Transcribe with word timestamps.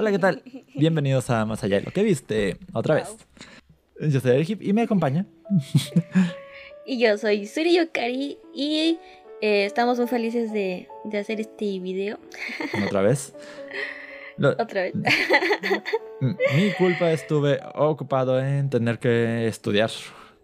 Hola, 0.00 0.12
¿qué 0.12 0.18
tal? 0.18 0.42
Bienvenidos 0.74 1.28
a 1.28 1.44
Más 1.44 1.62
Allá 1.62 1.76
de 1.76 1.82
lo 1.82 1.90
que 1.90 2.02
viste, 2.02 2.56
otra 2.72 2.94
vez. 2.94 3.18
Yo 4.00 4.18
soy 4.18 4.30
Ergip 4.30 4.62
y 4.62 4.72
me 4.72 4.80
acompaña. 4.80 5.26
y 6.86 6.98
yo 6.98 7.18
soy 7.18 7.46
Suri 7.46 7.76
Yokari 7.76 8.38
y 8.54 8.98
eh, 9.42 9.66
estamos 9.66 9.98
muy 9.98 10.08
felices 10.08 10.54
de, 10.54 10.88
de, 11.04 11.18
hacer 11.18 11.38
este 11.38 11.78
video. 11.80 12.18
¿Otra 12.86 13.02
vez? 13.02 13.34
Otra 14.38 14.84
vez. 14.84 14.94
Mi 16.20 16.72
culpa 16.78 17.10
estuve 17.10 17.60
ocupado 17.74 18.40
en 18.40 18.70
tener 18.70 18.98
que 19.00 19.48
estudiar 19.48 19.90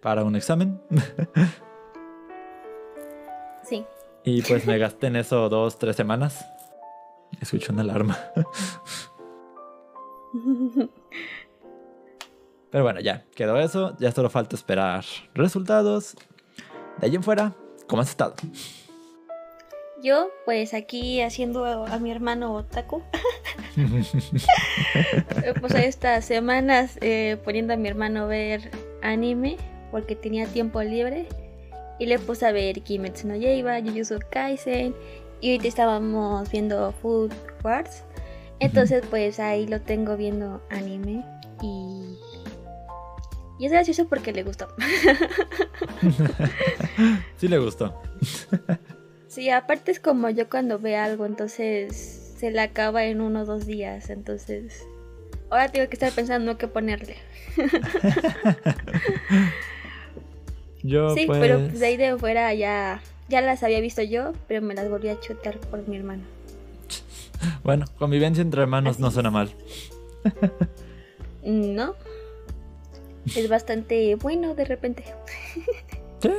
para 0.02 0.22
un 0.22 0.36
examen. 0.36 0.78
Sí. 3.64 3.84
Y 4.22 4.42
pues 4.42 4.64
me 4.64 4.78
gasté 4.78 5.08
en 5.08 5.16
eso 5.16 5.48
dos, 5.48 5.76
tres 5.76 5.96
semanas. 5.96 6.46
Escucho 7.40 7.72
una 7.72 7.82
alarma. 7.82 8.16
Pero 12.70 12.84
bueno, 12.84 13.00
ya 13.00 13.24
quedó 13.34 13.58
eso. 13.58 13.96
Ya 13.98 14.12
solo 14.12 14.28
falta 14.28 14.56
esperar 14.56 15.04
resultados. 15.34 16.14
De 16.98 17.06
ahí 17.06 17.14
en 17.14 17.22
fuera, 17.22 17.54
¿cómo 17.86 18.02
has 18.02 18.10
estado? 18.10 18.34
Yo, 20.02 20.28
pues 20.44 20.74
aquí 20.74 21.22
haciendo 21.22 21.64
a 21.64 21.98
mi 21.98 22.10
hermano 22.10 22.54
Otaku. 22.54 23.02
pues 25.60 25.74
estas 25.74 26.24
semanas 26.24 26.98
eh, 27.00 27.38
poniendo 27.44 27.72
a 27.72 27.76
mi 27.76 27.88
hermano 27.88 28.24
a 28.24 28.26
ver 28.26 28.70
anime 29.02 29.56
porque 29.90 30.14
tenía 30.14 30.46
tiempo 30.46 30.82
libre. 30.82 31.26
Y 31.98 32.06
le 32.06 32.18
puse 32.18 32.44
a 32.44 32.52
ver 32.52 32.82
Kimetsu 32.82 33.26
no 33.26 33.36
Yaiba, 33.36 33.80
Jujutsu 33.80 34.18
Kaisen. 34.30 34.94
Y 35.40 35.52
ahorita 35.52 35.68
estábamos 35.68 36.50
viendo 36.50 36.92
Food 37.00 37.32
Wars. 37.64 38.04
Entonces, 38.60 39.04
pues 39.08 39.38
ahí 39.38 39.66
lo 39.66 39.80
tengo 39.80 40.16
viendo 40.16 40.62
anime. 40.70 41.24
Y. 41.62 42.18
Y 43.58 43.66
es 43.66 43.72
gracioso 43.72 44.06
porque 44.08 44.32
le 44.32 44.42
gustó. 44.42 44.68
sí, 47.36 47.48
le 47.48 47.58
gustó. 47.58 48.00
sí, 49.28 49.50
aparte 49.50 49.90
es 49.90 50.00
como 50.00 50.28
yo 50.30 50.48
cuando 50.48 50.78
ve 50.78 50.96
algo, 50.96 51.24
entonces 51.24 52.34
se 52.38 52.50
le 52.50 52.60
acaba 52.60 53.04
en 53.04 53.20
uno 53.20 53.42
o 53.42 53.44
dos 53.44 53.66
días. 53.66 54.10
Entonces. 54.10 54.86
Ahora 55.48 55.68
tengo 55.68 55.88
que 55.88 55.94
estar 55.94 56.12
pensando 56.12 56.58
qué 56.58 56.66
ponerle. 56.66 57.16
yo, 60.82 61.14
sí, 61.14 61.26
pues... 61.26 61.38
pero 61.38 61.60
de 61.60 61.86
ahí 61.86 61.96
de 61.96 62.18
fuera 62.18 62.52
ya, 62.52 63.00
ya 63.28 63.40
las 63.40 63.62
había 63.62 63.80
visto 63.80 64.02
yo, 64.02 64.32
pero 64.48 64.60
me 64.60 64.74
las 64.74 64.90
volví 64.90 65.08
a 65.08 65.20
chutar 65.20 65.58
por 65.58 65.86
mi 65.86 65.96
hermano. 65.96 66.24
Bueno, 67.62 67.84
convivencia 67.98 68.42
entre 68.42 68.62
hermanos 68.62 68.98
no 68.98 69.10
suena 69.10 69.30
mal. 69.30 69.50
No. 71.42 71.94
Es 73.34 73.48
bastante 73.48 74.14
bueno 74.16 74.54
de 74.54 74.64
repente. 74.64 75.04
¿Sí? 76.20 76.30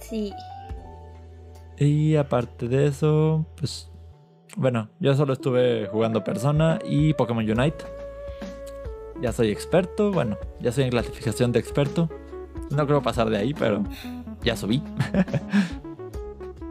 sí. 0.00 0.32
Y 1.78 2.16
aparte 2.16 2.68
de 2.68 2.86
eso, 2.86 3.46
pues. 3.56 3.90
Bueno, 4.56 4.90
yo 4.98 5.14
solo 5.14 5.32
estuve 5.32 5.86
jugando 5.86 6.24
Persona 6.24 6.78
y 6.84 7.14
Pokémon 7.14 7.48
Unite. 7.48 7.84
Ya 9.22 9.32
soy 9.32 9.50
experto, 9.50 10.10
bueno, 10.10 10.38
ya 10.60 10.72
soy 10.72 10.84
en 10.84 10.90
clasificación 10.90 11.52
de 11.52 11.60
experto. 11.60 12.08
No 12.70 12.86
creo 12.86 13.02
pasar 13.02 13.30
de 13.30 13.36
ahí, 13.36 13.54
pero 13.54 13.84
ya 14.42 14.56
subí. 14.56 14.82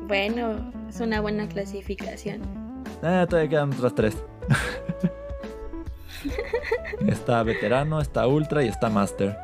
bueno, 0.09 0.73
es 0.89 0.99
una 0.99 1.21
buena 1.21 1.47
clasificación. 1.47 2.41
Eh, 3.01 3.25
todavía 3.29 3.49
quedan 3.49 3.73
otras 3.73 3.95
tres. 3.95 4.17
está 7.07 7.43
veterano, 7.43 8.01
está 8.01 8.27
ultra 8.27 8.63
y 8.63 8.67
está 8.67 8.89
master. 8.89 9.37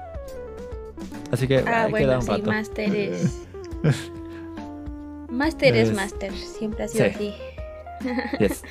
Así 1.32 1.48
que 1.48 1.60
ah, 1.60 1.86
ahí 1.86 1.92
bueno, 1.92 2.08
queda 2.08 2.16
un 2.18 2.22
sí, 2.24 2.32
rato. 2.32 2.46
master 2.48 2.96
es. 2.96 3.48
master 5.30 5.76
es... 5.76 5.94
master, 5.94 6.34
siempre 6.34 6.84
ha 6.84 6.88
sido 6.88 7.06
Sí. 7.06 7.12
así. 7.16 7.34
Yes. 8.40 8.64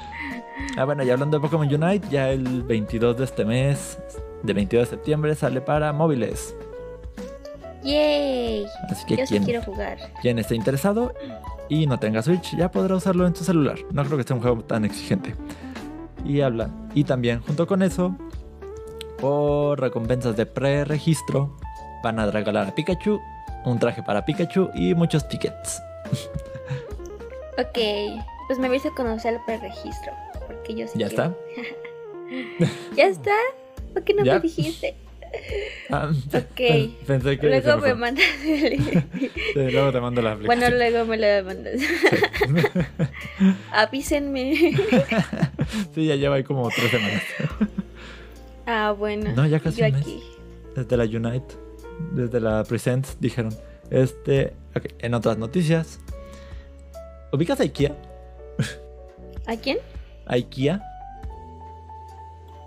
ah, 0.76 0.84
bueno, 0.84 1.02
y 1.02 1.10
hablando 1.10 1.38
de 1.38 1.42
Pokémon 1.48 1.66
Unite, 1.66 2.06
ya 2.10 2.30
el 2.30 2.62
22 2.62 3.16
de 3.16 3.24
este 3.24 3.44
mes, 3.44 3.98
de 4.42 4.52
22 4.52 4.90
de 4.90 4.96
septiembre, 4.96 5.34
sale 5.34 5.60
para 5.60 5.92
móviles. 5.92 6.54
¡Yay! 7.84 8.66
Así 8.90 9.04
que 9.06 9.16
Yo 9.16 9.26
sí 9.26 9.32
quien, 9.34 9.44
quiero 9.44 9.62
jugar. 9.62 9.98
quien 10.22 10.38
esté 10.38 10.54
interesado 10.54 11.12
y 11.68 11.86
no 11.86 11.98
tenga 11.98 12.22
Switch, 12.22 12.56
ya 12.56 12.70
podrá 12.70 12.96
usarlo 12.96 13.26
en 13.26 13.34
su 13.36 13.44
celular. 13.44 13.78
No 13.92 14.04
creo 14.04 14.16
que 14.18 14.24
sea 14.24 14.36
un 14.36 14.42
juego 14.42 14.62
tan 14.64 14.84
exigente. 14.84 15.34
Y 16.24 16.40
habla. 16.40 16.70
Y 16.94 17.04
también, 17.04 17.40
junto 17.42 17.66
con 17.66 17.82
eso, 17.82 18.16
por 19.20 19.80
recompensas 19.80 20.36
de 20.36 20.46
pre-registro, 20.46 21.56
van 22.02 22.18
a 22.18 22.26
regalar 22.30 22.68
a 22.68 22.74
Pikachu 22.74 23.20
un 23.66 23.78
traje 23.78 24.02
para 24.02 24.24
Pikachu 24.24 24.70
y 24.74 24.94
muchos 24.94 25.28
tickets. 25.28 25.80
Ok, 27.56 27.78
pues 28.48 28.58
me 28.58 28.68
vais 28.68 28.84
a 28.84 28.90
conocer 28.90 29.34
el 29.34 29.40
preregistro. 29.46 30.12
Porque 30.44 30.74
yo 30.74 30.88
sí 30.88 30.98
¿Ya 30.98 31.06
quiero. 31.08 31.22
está? 32.66 32.66
¿Ya 32.96 33.04
está? 33.06 33.30
¿Por 33.92 34.02
qué 34.02 34.12
no 34.12 34.24
¿Ya? 34.24 34.34
me 34.34 34.40
dijiste? 34.40 34.96
Ah, 35.90 36.10
Ok. 36.10 36.60
Pensé 37.06 37.38
que. 37.38 37.60
se 37.60 37.60
Luego 37.60 37.80
me 37.82 37.94
mandas 37.94 38.24
el... 38.44 38.80
Sí, 39.54 39.70
luego 39.70 39.92
te 39.92 40.00
mando 40.00 40.22
la 40.22 40.34
Bueno, 40.34 40.66
aplicación. 40.66 40.78
luego 40.78 41.04
me 41.06 41.16
lo 41.18 41.44
mandas. 41.44 41.74
Avísenme. 43.72 44.54
sí, 45.94 46.06
ya 46.06 46.16
lleva 46.16 46.36
ahí 46.36 46.44
como 46.44 46.68
tres 46.70 46.90
semanas. 46.90 47.22
ah, 48.66 48.94
bueno. 48.96 49.32
No, 49.34 49.46
ya 49.46 49.60
casi 49.60 49.80
Yo 49.80 49.86
un 49.86 49.92
mes. 49.92 50.00
aquí. 50.02 50.22
Desde 50.74 50.96
la 50.96 51.04
Unite, 51.04 51.54
desde 52.12 52.40
la 52.40 52.64
Presents, 52.64 53.16
dijeron. 53.20 53.54
Este, 53.90 54.54
en 55.00 55.14
otras 55.14 55.36
noticias. 55.38 56.00
¿Ubicas 57.32 57.60
a 57.60 57.64
IKEA? 57.64 57.94
¿A 59.46 59.56
quién? 59.56 59.78
¿A 60.26 60.34
IKEA? 60.34 60.80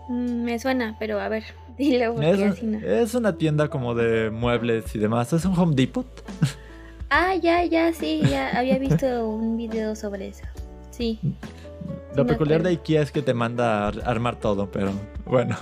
Mm, 0.10 0.44
me 0.44 0.60
suena, 0.60 0.96
pero 1.00 1.20
a 1.20 1.28
ver, 1.28 1.44
dile 1.90 2.10
porque 2.12 2.30
Es, 2.32 2.42
así 2.42 2.66
no. 2.66 2.80
es 2.80 3.14
una 3.16 3.38
tienda 3.38 3.70
como 3.70 3.96
de 3.96 4.30
muebles 4.32 4.96
y 4.96 5.00
demás. 5.00 5.32
Es 5.34 5.46
un 5.46 5.58
Home 5.58 5.76
Depot. 5.76 6.06
Ah, 7.10 7.36
ya, 7.36 7.64
ya, 7.64 7.94
sí, 7.94 8.22
ya 8.30 8.50
había 8.60 8.78
visto 8.80 9.30
un 9.30 9.56
video 9.56 9.96
sobre 9.96 10.28
eso. 10.28 10.44
Sí. 10.92 11.18
Lo 12.18 12.26
peculiar 12.28 12.62
de. 12.64 12.72
IKEA 12.72 13.02
es 13.02 13.14
que 13.14 13.22
te 13.22 13.34
manda 13.34 13.86
a 13.86 13.88
ar- 13.88 14.02
armar 14.04 14.42
todo, 14.42 14.70
pero 14.70 14.92
bueno, 15.26 15.56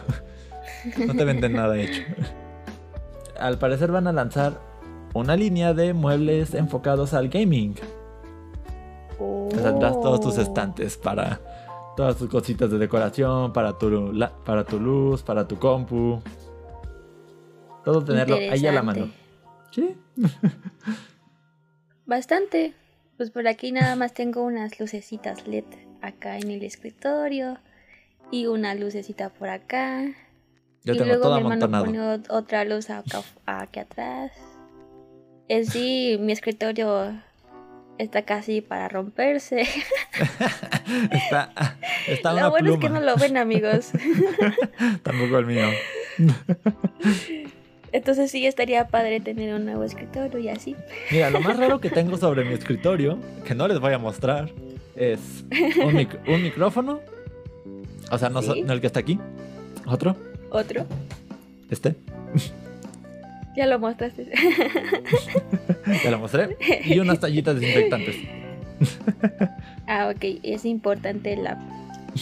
no 1.05 1.13
te 1.13 1.23
venden 1.23 1.53
nada 1.57 1.77
hecho. 1.77 2.01
Al 3.39 3.59
parecer 3.59 3.91
van 3.91 4.07
a 4.07 4.11
lanzar 4.11 4.59
una 5.13 5.35
línea 5.35 5.75
de 5.75 5.93
muebles 5.93 6.55
enfocados 6.55 7.13
al 7.13 7.29
gaming. 7.29 7.75
Oh. 9.19 9.47
Tendrás 9.51 9.93
todos 10.01 10.21
tus 10.21 10.39
estantes 10.39 10.97
para 10.97 11.39
todas 11.95 12.17
tus 12.17 12.29
cositas 12.29 12.69
de 12.71 12.77
decoración, 12.77 13.53
para 13.53 13.77
tu, 13.77 14.11
la- 14.13 14.31
para 14.43 14.63
tu 14.65 14.79
luz, 14.79 15.23
para 15.23 15.47
tu 15.47 15.57
compu. 15.57 16.21
Todo 17.83 18.03
tenerlo 18.03 18.35
ahí 18.35 18.65
a 18.67 18.71
la 18.71 18.81
mano. 18.83 19.09
Sí. 19.71 19.95
Bastante. 22.05 22.73
Pues 23.17 23.31
por 23.31 23.47
aquí 23.47 23.71
nada 23.71 23.95
más 23.95 24.13
tengo 24.13 24.43
unas 24.43 24.79
lucecitas 24.79 25.47
LED 25.47 25.63
acá 26.01 26.37
en 26.37 26.51
el 26.51 26.63
escritorio 26.63 27.57
y 28.31 28.47
una 28.47 28.75
lucecita 28.75 29.29
por 29.29 29.49
acá. 29.49 30.03
Yo 30.83 30.93
y 30.93 30.97
tengo 30.97 31.05
luego 31.05 31.23
todo 31.23 31.35
mi 31.35 31.41
hermano 31.51 31.85
pone 31.85 31.99
ot- 31.99 32.27
otra 32.29 32.65
luz 32.65 32.89
acá, 32.89 33.21
aquí 33.45 33.79
atrás. 33.79 34.31
En 35.47 35.65
sí, 35.65 36.17
mi 36.19 36.31
escritorio 36.33 37.21
está 37.97 38.23
casi 38.23 38.61
para 38.61 38.87
romperse. 38.89 39.61
está 41.11 41.51
está 42.07 42.31
Lo 42.31 42.37
una 42.37 42.49
bueno 42.49 42.73
es 42.73 42.79
que 42.79 42.89
no 42.89 42.99
lo 43.01 43.15
ven, 43.17 43.37
amigos. 43.37 43.91
Tampoco 45.03 45.37
el 45.39 45.45
mío. 45.45 45.67
Entonces 47.91 48.29
sí 48.29 48.45
estaría 48.45 48.87
padre 48.87 49.21
tener 49.21 49.53
un 49.53 49.65
nuevo 49.65 49.83
escritorio 49.85 50.37
y 50.39 50.49
así. 50.49 50.75
Mira, 51.11 51.29
lo 51.29 51.39
más 51.39 51.57
raro 51.57 51.79
que 51.79 51.89
tengo 51.89 52.17
sobre 52.17 52.43
mi 52.43 52.53
escritorio, 52.53 53.17
que 53.45 53.55
no 53.55 53.67
les 53.69 53.79
voy 53.79 53.93
a 53.93 53.97
mostrar, 53.97 54.51
es 54.97 55.19
un, 55.81 55.93
mic- 55.93 56.19
un 56.27 56.43
micrófono. 56.43 56.99
O 58.11 58.17
sea, 58.17 58.29
no, 58.29 58.41
Sí. 58.41 58.63
no 58.63 58.73
el 58.73 58.81
que 58.81 58.87
está 58.87 58.99
aquí. 58.99 59.17
Otro. 59.85 60.17
Otro. 60.51 60.85
Este. 61.69 61.95
Ya 63.55 63.65
lo 63.65 63.79
mostraste. 63.79 64.31
Ya 66.03 66.11
lo 66.11 66.19
mostré. 66.19 66.57
Y 66.85 66.99
unas 66.99 67.19
tallitas 67.19 67.59
desinfectantes. 67.59 68.15
ah, 69.87 70.11
ok. 70.13 70.39
Es 70.43 70.65
importante 70.65 71.35
la, 71.37 71.59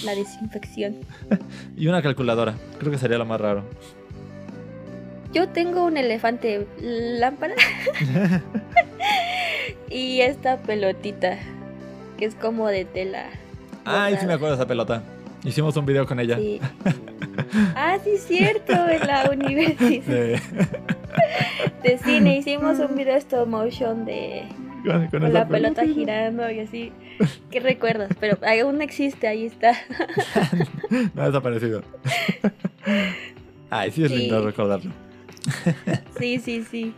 la 0.03 0.15
desinfección. 0.15 0.97
Y 1.77 1.87
una 1.87 2.01
calculadora. 2.01 2.55
Creo 2.77 2.91
que 2.91 2.97
sería 2.97 3.17
lo 3.17 3.25
más 3.25 3.39
raro. 3.39 3.63
Yo 5.33 5.49
tengo 5.49 5.85
un 5.85 5.97
elefante 5.97 6.67
lámpara 6.79 7.55
y 9.89 10.21
esta 10.21 10.57
pelotita 10.57 11.39
que 12.19 12.25
es 12.25 12.35
como 12.35 12.67
de 12.67 12.85
tela. 12.85 13.25
Ay, 13.83 14.17
sí 14.19 14.27
me 14.27 14.33
acuerdo 14.33 14.55
de 14.55 14.61
esa 14.61 14.67
pelota. 14.67 15.01
Hicimos 15.43 15.75
un 15.75 15.87
video 15.87 16.05
con 16.05 16.19
ella. 16.19 16.37
Sí. 16.37 16.61
Ah, 17.75 17.97
sí, 18.03 18.17
cierto, 18.17 18.73
en 18.73 19.07
la 19.07 19.31
universidad 19.31 20.39
de 21.83 21.97
cine 21.97 22.37
hicimos 22.37 22.79
un 22.79 22.95
video 22.95 23.15
stop 23.17 23.47
motion 23.47 24.05
de 24.05 24.43
Con, 24.85 25.07
con 25.07 25.07
con 25.09 25.23
esa 25.23 25.33
la 25.39 25.47
pelota 25.47 25.83
girando 25.85 26.49
y 26.49 26.59
así. 26.59 26.91
¿Qué 27.51 27.59
recuerdas? 27.59 28.09
Pero 28.19 28.37
aún 28.45 28.81
existe, 28.81 29.27
ahí 29.27 29.45
está. 29.45 29.73
No 31.15 31.23
ha 31.23 31.27
desaparecido. 31.27 31.83
Ay, 33.69 33.91
sí 33.91 34.03
es 34.03 34.11
Sí. 34.11 34.17
lindo 34.17 34.43
recordarlo. 34.45 34.91
Sí, 36.19 36.39
sí, 36.39 36.63
sí. 36.63 36.93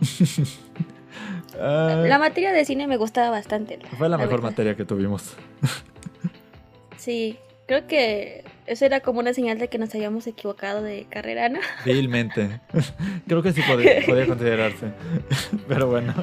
Ah, 1.60 2.02
La 2.08 2.18
materia 2.18 2.50
de 2.50 2.64
cine 2.64 2.86
me 2.86 2.96
gustaba 2.96 3.28
bastante. 3.30 3.78
fue 3.98 4.08
la 4.08 4.16
mejor 4.16 4.36
verdad. 4.36 4.50
materia 4.50 4.74
que 4.74 4.84
tuvimos. 4.86 5.36
Sí, 6.96 7.36
creo 7.66 7.86
que 7.86 8.42
eso 8.66 8.84
era 8.84 9.00
como 9.00 9.20
una 9.20 9.34
señal 9.34 9.58
de 9.58 9.68
que 9.68 9.78
nos 9.78 9.94
habíamos 9.94 10.26
equivocado 10.26 10.82
de 10.82 11.06
carrera, 11.10 11.48
¿no? 11.48 11.58
Vilmente. 11.84 12.60
Creo 13.26 13.42
que 13.42 13.52
sí 13.52 13.60
podía 13.66 14.26
considerarse. 14.26 14.86
Pero 15.68 15.88
bueno. 15.88 16.14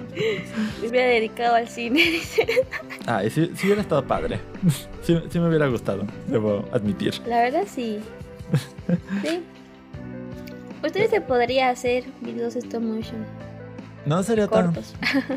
Me 0.81 0.88
hubiera 0.88 1.07
dedicado 1.07 1.56
al 1.56 1.68
cine, 1.68 2.00
dice. 2.03 2.47
Ay, 3.06 3.30
sí, 3.30 3.51
sí 3.56 3.68
hubiera 3.68 3.81
estado 3.81 4.06
padre. 4.06 4.39
Sí, 5.03 5.19
sí 5.30 5.39
me 5.39 5.47
hubiera 5.47 5.68
gustado, 5.68 6.06
debo 6.27 6.68
admitir. 6.71 7.19
La 7.27 7.41
verdad, 7.41 7.63
sí. 7.68 8.00
Sí. 9.24 9.41
Ustedes 10.83 11.09
se 11.09 11.21
podría 11.21 11.69
hacer 11.69 12.06
videos 12.21 12.56
stop 12.56 12.81
motion 12.81 13.25
No 14.06 14.24
sería 14.24 14.47
tan, 14.47 14.74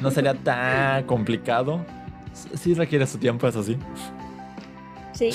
no 0.00 0.10
sería 0.10 0.34
tan 0.34 1.04
complicado. 1.04 1.84
Sí 2.54 2.74
requiere 2.74 3.06
su 3.06 3.18
tiempo, 3.18 3.48
eso 3.48 3.62
sí. 3.62 3.76
Sí. 5.12 5.30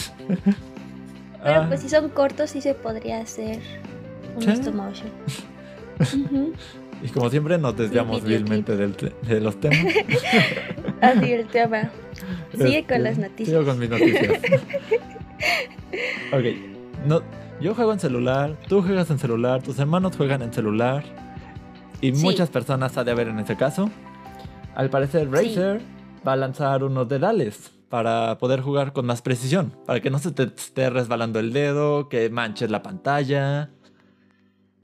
Pero 1.47 1.61
Ah, 1.61 1.65
pues 1.67 1.81
si 1.81 1.89
son 1.89 2.09
cortos, 2.09 2.49
sí 2.51 2.61
se 2.61 2.73
podría 2.73 3.19
hacer 3.21 3.59
un 4.35 4.41
Sí. 4.41 4.51
stop 4.51 4.73
motion. 4.75 5.09
Y 7.03 7.09
como 7.09 7.29
siempre 7.29 7.59
nos 7.59 7.77
desviamos 7.77 8.23
vilmente 8.23 8.75
del 8.75 8.95
te- 8.95 9.13
de 9.21 9.39
los 9.39 9.59
temas. 9.59 9.77
Así 11.01 11.31
el 11.31 11.47
tema. 11.47 11.91
Sigue 12.53 12.79
Este, 12.79 12.93
con 12.95 13.03
las 13.03 13.17
noticias. 13.19 13.49
Sigo 13.49 13.65
con 13.65 13.77
mis 13.77 13.89
noticias. 13.89 14.33
ok. 16.33 16.43
No, 17.05 17.21
yo 17.61 17.75
juego 17.75 17.93
en 17.93 17.99
celular, 17.99 18.55
tú 18.67 18.81
juegas 18.81 19.09
en 19.11 19.19
celular, 19.19 19.61
tus 19.61 19.77
hermanos 19.79 20.17
juegan 20.17 20.41
en 20.41 20.51
celular. 20.51 21.03
Y 22.01 22.15
Sí. 22.15 22.23
muchas 22.23 22.49
personas 22.49 22.97
ha 22.97 23.03
de 23.03 23.11
haber 23.11 23.27
en 23.27 23.39
ese 23.39 23.55
caso. 23.55 23.89
Al 24.75 24.89
parecer. 24.89 25.29
Razer 25.31 25.81
va 26.27 26.33
a 26.33 26.35
lanzar 26.35 26.83
unos 26.83 27.07
dedales 27.07 27.71
para 27.89 28.37
poder 28.37 28.61
jugar 28.61 28.93
con 28.93 29.05
más 29.05 29.21
precisión. 29.21 29.73
Para 29.85 30.01
que 30.01 30.09
no 30.09 30.19
se 30.19 30.31
te 30.31 30.43
esté 30.43 30.89
resbalando 30.89 31.39
el 31.39 31.53
dedo, 31.53 32.09
que 32.09 32.29
manches 32.29 32.69
la 32.71 32.83
pantalla. 32.83 33.69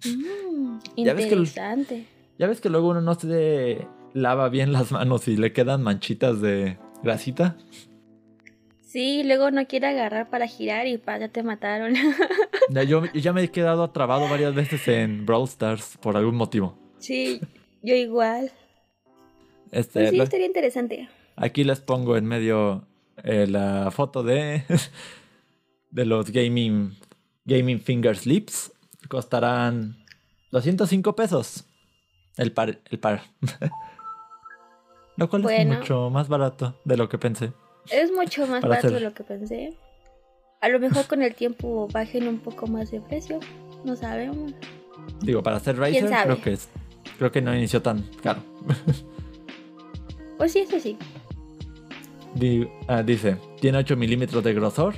Mm, 0.05 0.79
Ya 0.97 1.13
ves 1.13 1.25
que 1.27 1.33
interesante. 1.35 2.05
Ya 2.39 2.47
ves 2.47 2.61
que 2.61 2.69
luego 2.69 2.89
uno 2.89 3.01
no 3.01 3.13
se 3.15 3.87
lava 4.13 4.49
bien 4.49 4.71
las 4.73 4.91
manos 4.91 5.27
y 5.27 5.37
le 5.37 5.53
quedan 5.53 5.83
manchitas 5.83 6.41
de 6.41 6.77
grasita. 7.03 7.57
Sí, 8.81 9.23
luego 9.23 9.49
no 9.49 9.65
quiere 9.65 9.87
agarrar 9.87 10.29
para 10.29 10.45
girar 10.47 10.85
y 10.87 10.97
pa, 10.99 11.17
ya 11.17 11.27
te 11.29 11.43
mataron. 11.43 11.93
Ya, 12.69 12.81
yo, 12.83 13.03
yo 13.05 13.19
ya 13.19 13.33
me 13.33 13.43
he 13.43 13.51
quedado 13.51 13.89
trabado 13.89 14.29
varias 14.29 14.55
veces 14.55 14.87
en 14.87 15.25
Brawl 15.25 15.43
Stars 15.49 15.97
por 16.01 16.15
algún 16.15 16.35
motivo. 16.35 16.77
sí, 16.97 17.41
yo 17.81 17.93
igual. 17.93 18.51
Este, 19.71 19.99
Pues 19.99 20.09
sí, 20.11 20.17
lo- 20.17 20.23
estaría 20.23 20.45
interesante. 20.45 21.09
aquí 21.35 21.65
les 21.65 21.81
pongo 21.81 22.15
en 22.15 22.25
medio 22.25 22.87
eh, 23.23 23.47
la 23.47 23.91
foto 23.91 24.23
de, 24.23 24.63
de 25.91 26.05
los 26.05 26.31
gaming, 26.31 26.97
gaming 27.45 27.79
finger 27.79 28.15
slips. 28.15 28.71
Costarán 29.09 29.97
205 30.51 31.15
pesos 31.15 31.65
el 32.37 32.51
par. 32.51 32.79
El 32.89 32.99
par. 32.99 33.21
Lo 35.17 35.29
cual 35.29 35.47
es 35.49 35.67
mucho 35.67 36.09
más 36.09 36.27
barato 36.27 36.75
de 36.85 36.97
lo 36.97 37.07
que 37.07 37.19
pensé. 37.19 37.51
Es 37.91 38.11
mucho 38.11 38.47
más 38.47 38.61
barato 38.63 38.87
hacer- 38.87 38.93
de 38.93 38.99
lo 39.01 39.13
que 39.13 39.23
pensé. 39.23 39.77
A 40.59 40.69
lo 40.69 40.79
mejor 40.79 41.05
con 41.05 41.21
el 41.21 41.35
tiempo 41.35 41.87
bajen 41.91 42.27
un 42.27 42.39
poco 42.39 42.65
más 42.65 42.89
de 42.89 42.99
precio. 43.01 43.39
No 43.83 43.95
sabemos. 43.95 44.53
Digo, 45.21 45.43
para 45.43 45.57
hacer 45.57 45.75
¿Quién 45.75 46.09
Razer 46.09 46.23
creo 46.23 46.41
que 46.41 46.53
es, 46.53 46.69
creo 47.17 47.31
que 47.31 47.41
no 47.41 47.53
inició 47.55 47.81
tan 47.81 48.01
caro. 48.23 48.41
Pues 50.37 50.51
sí, 50.51 50.59
eso 50.59 50.79
sí. 50.79 50.97
Di- 52.35 52.67
ah, 52.87 53.03
dice, 53.03 53.37
tiene 53.61 53.77
8 53.79 53.95
milímetros 53.95 54.43
de 54.43 54.53
grosor, 54.53 54.95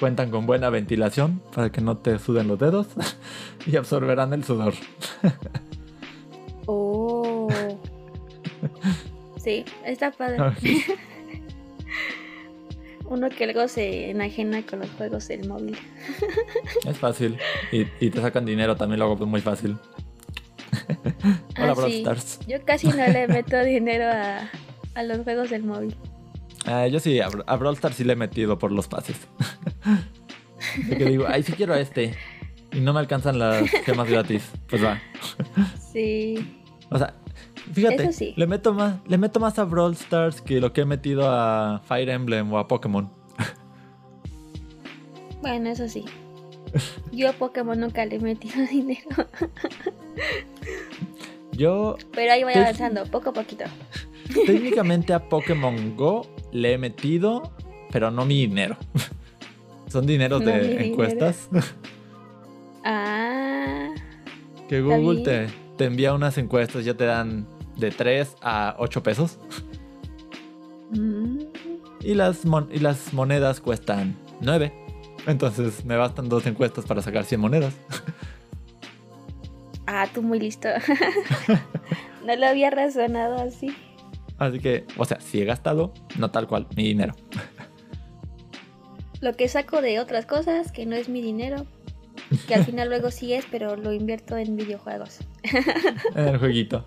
cuentan 0.00 0.30
con 0.30 0.44
buena 0.46 0.70
ventilación 0.70 1.40
para 1.54 1.70
que 1.70 1.80
no 1.80 1.98
te 1.98 2.18
suden 2.18 2.48
los 2.48 2.58
dedos 2.58 2.88
y 3.66 3.76
absorberán 3.76 4.32
el 4.32 4.44
sudor. 4.44 4.74
Oh. 6.66 7.46
Sí, 9.36 9.66
está 9.84 10.10
padre. 10.10 10.38
Uno 13.06 13.28
que 13.28 13.44
luego 13.44 13.68
se 13.68 14.08
enajena 14.10 14.62
con 14.64 14.78
los 14.78 14.88
juegos 14.92 15.28
del 15.28 15.46
móvil. 15.46 15.76
Es 16.86 16.96
fácil 16.96 17.36
y, 17.70 17.84
y 18.00 18.08
te 18.08 18.22
sacan 18.22 18.46
dinero 18.46 18.76
también 18.76 19.00
lo 19.00 19.04
hago 19.12 19.26
muy 19.26 19.42
fácil. 19.42 19.76
Hola, 21.58 21.74
Ah, 21.76 21.86
sí. 21.86 22.02
Yo 22.48 22.64
casi 22.64 22.88
no 22.88 23.06
le 23.06 23.28
meto 23.28 23.62
dinero 23.62 24.06
a, 24.06 24.48
a 24.94 25.02
los 25.02 25.18
juegos 25.18 25.50
del 25.50 25.64
móvil. 25.64 25.94
Ah, 26.66 26.86
yo 26.86 27.00
sí, 27.00 27.20
a, 27.20 27.28
a 27.46 27.56
Brawl 27.56 27.74
Stars 27.74 27.96
sí 27.96 28.04
le 28.04 28.14
he 28.14 28.16
metido 28.16 28.58
por 28.58 28.72
los 28.72 28.88
pases. 28.88 29.16
De 30.88 30.96
que 30.96 31.04
digo, 31.04 31.26
ay, 31.28 31.42
sí 31.42 31.52
quiero 31.52 31.74
a 31.74 31.80
este. 31.80 32.14
Y 32.72 32.80
no 32.80 32.92
me 32.92 33.00
alcanzan 33.00 33.38
las 33.38 33.68
gemas 33.84 34.08
gratis. 34.08 34.50
Pues 34.68 34.82
va. 34.82 35.00
Sí. 35.92 36.60
O 36.90 36.98
sea, 36.98 37.14
fíjate, 37.72 38.12
sí. 38.12 38.34
le 38.36 38.46
meto 38.46 38.74
más, 38.74 38.96
le 39.06 39.18
meto 39.18 39.38
más 39.40 39.58
a 39.58 39.64
Brawl 39.64 39.92
Stars 39.92 40.40
que 40.40 40.60
lo 40.60 40.72
que 40.72 40.80
he 40.80 40.84
metido 40.84 41.30
a 41.30 41.82
Fire 41.86 42.08
Emblem 42.08 42.52
o 42.52 42.58
a 42.58 42.66
Pokémon. 42.66 43.10
Bueno, 45.40 45.68
eso 45.68 45.88
sí. 45.88 46.04
Yo 47.12 47.28
a 47.28 47.32
Pokémon 47.34 47.78
nunca 47.78 48.04
le 48.06 48.16
he 48.16 48.18
metido 48.18 48.66
dinero. 48.70 49.28
Yo 51.52 51.96
Pero 52.12 52.32
ahí 52.32 52.42
voy 52.42 52.54
avanzando, 52.54 53.04
poco 53.06 53.30
a 53.30 53.32
poquito. 53.34 53.64
Técnicamente 54.46 55.12
a 55.12 55.28
Pokémon 55.28 55.96
Go 55.96 56.26
le 56.52 56.74
he 56.74 56.78
metido, 56.78 57.52
pero 57.90 58.10
no 58.10 58.24
mi 58.24 58.46
dinero. 58.46 58.76
Son 59.88 60.06
dineros 60.06 60.40
No 60.42 60.50
de 60.50 60.60
dinero. 60.60 60.84
encuestas 60.84 61.48
Ah. 62.84 63.88
que 64.68 64.80
Google 64.82 65.22
te, 65.22 65.46
te 65.78 65.84
envía 65.86 66.12
unas 66.14 66.36
encuestas, 66.38 66.84
ya 66.84 66.94
te 66.94 67.04
dan 67.04 67.46
de 67.76 67.90
3 67.90 68.36
a 68.42 68.76
8 68.78 69.02
pesos. 69.02 69.38
Mm. 70.90 71.38
Y 72.02 72.14
las, 72.14 72.44
mon- 72.44 72.68
y 72.72 72.78
las 72.80 73.12
monedas 73.14 73.60
cuestan 73.60 74.16
9. 74.40 74.72
Entonces 75.26 75.84
me 75.86 75.96
bastan 75.96 76.28
dos 76.28 76.46
encuestas 76.46 76.84
para 76.84 77.00
sacar 77.00 77.24
100 77.24 77.40
monedas. 77.40 77.74
Ah, 79.86 80.06
tú 80.12 80.22
muy 80.22 80.38
listo. 80.38 80.68
no 82.26 82.36
lo 82.36 82.46
había 82.46 82.70
razonado 82.70 83.36
así. 83.38 83.74
Así 84.38 84.58
que, 84.58 84.84
o 84.96 85.04
sea, 85.04 85.20
si 85.20 85.40
he 85.40 85.44
gastado, 85.44 85.92
no 86.18 86.30
tal 86.30 86.46
cual, 86.46 86.66
mi 86.76 86.84
dinero. 86.84 87.14
Lo 89.20 89.32
que 89.34 89.48
saco 89.48 89.80
de 89.80 90.00
otras 90.00 90.26
cosas, 90.26 90.72
que 90.72 90.86
no 90.86 90.96
es 90.96 91.08
mi 91.08 91.22
dinero, 91.22 91.66
que 92.46 92.54
al 92.54 92.64
final 92.64 92.88
luego 92.88 93.10
sí 93.10 93.32
es, 93.32 93.46
pero 93.50 93.76
lo 93.76 93.92
invierto 93.92 94.36
en 94.36 94.56
videojuegos. 94.56 95.20
en 96.14 96.28
el 96.28 96.38
jueguito. 96.38 96.84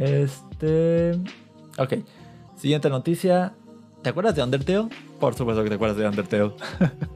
Este. 0.00 1.12
Ok. 1.78 1.94
Siguiente 2.56 2.88
noticia. 2.88 3.54
¿Te 4.02 4.10
acuerdas 4.10 4.34
de 4.34 4.42
Undertale? 4.42 4.88
Por 5.20 5.34
supuesto 5.34 5.62
que 5.62 5.68
te 5.68 5.74
acuerdas 5.74 5.98
de 5.98 6.08
Undertale. 6.08 6.52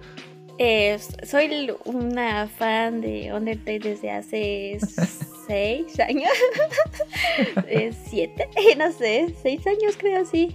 Eh, 0.62 0.98
soy 1.24 1.70
una 1.86 2.46
fan 2.46 3.00
de 3.00 3.32
Undertale 3.32 3.78
desde 3.78 4.10
hace 4.10 4.78
seis 5.46 5.98
años. 6.00 6.30
Eh, 7.66 7.92
¿Siete? 8.06 8.46
No 8.78 8.92
sé, 8.92 9.34
seis 9.42 9.66
años 9.66 9.94
creo, 9.96 10.26
sí. 10.26 10.54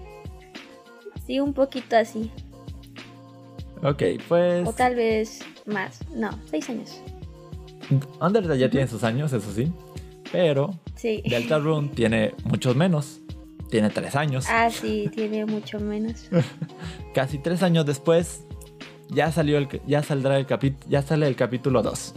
Sí, 1.25 1.39
un 1.39 1.53
poquito 1.53 1.97
así. 1.97 2.29
Ok, 3.81 4.03
pues. 4.27 4.67
O 4.67 4.73
tal 4.73 4.93
vez 4.93 5.39
más. 5.65 5.99
No, 6.11 6.29
seis 6.51 6.69
años. 6.69 7.01
Undertale 8.21 8.59
ya 8.59 8.69
tiene 8.69 8.87
sus 8.87 9.03
años, 9.03 9.33
eso 9.33 9.51
sí. 9.51 9.73
Pero 10.31 10.79
Sí. 10.95 11.23
Deltarune 11.27 11.89
tiene 11.89 12.35
muchos 12.43 12.75
menos. 12.75 13.21
Tiene 13.71 13.89
tres 13.89 14.15
años. 14.15 14.45
Ah, 14.49 14.69
sí, 14.69 15.09
tiene 15.15 15.45
mucho 15.47 15.79
menos. 15.79 16.29
Casi 17.15 17.39
tres 17.39 17.63
años 17.63 17.87
después. 17.87 18.44
Ya 19.09 19.31
salió 19.31 19.57
el, 19.57 19.67
ya 19.85 20.03
saldrá 20.03 20.37
el 20.37 20.45
capítulo. 20.45 20.89
Ya 20.89 21.01
sale 21.01 21.27
el 21.27 21.35
capítulo 21.35 21.81
2. 21.81 22.13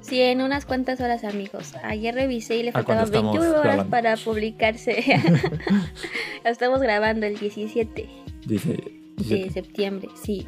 Sí, 0.00 0.20
en 0.20 0.40
unas 0.40 0.66
cuantas 0.66 1.00
horas, 1.00 1.24
amigos. 1.24 1.74
Ayer 1.82 2.14
revisé 2.14 2.56
y 2.56 2.62
le 2.62 2.68
¿A 2.70 2.84
cuándo 2.84 3.04
faltaban 3.04 3.06
estamos 3.06 3.32
21 3.32 3.50
horas 3.50 3.64
grabando? 3.64 3.90
para 3.90 4.16
publicarse. 4.16 5.04
Estamos 6.44 6.80
grabando 6.80 7.26
el 7.26 7.36
17. 7.38 8.08
Dice. 8.46 8.76
de 9.16 9.50
septiembre, 9.50 10.08
sí. 10.14 10.46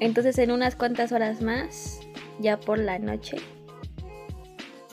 Entonces 0.00 0.38
en 0.38 0.50
unas 0.50 0.76
cuantas 0.76 1.12
horas 1.12 1.42
más, 1.42 2.00
ya 2.38 2.58
por 2.58 2.78
la 2.78 2.98
noche, 2.98 3.36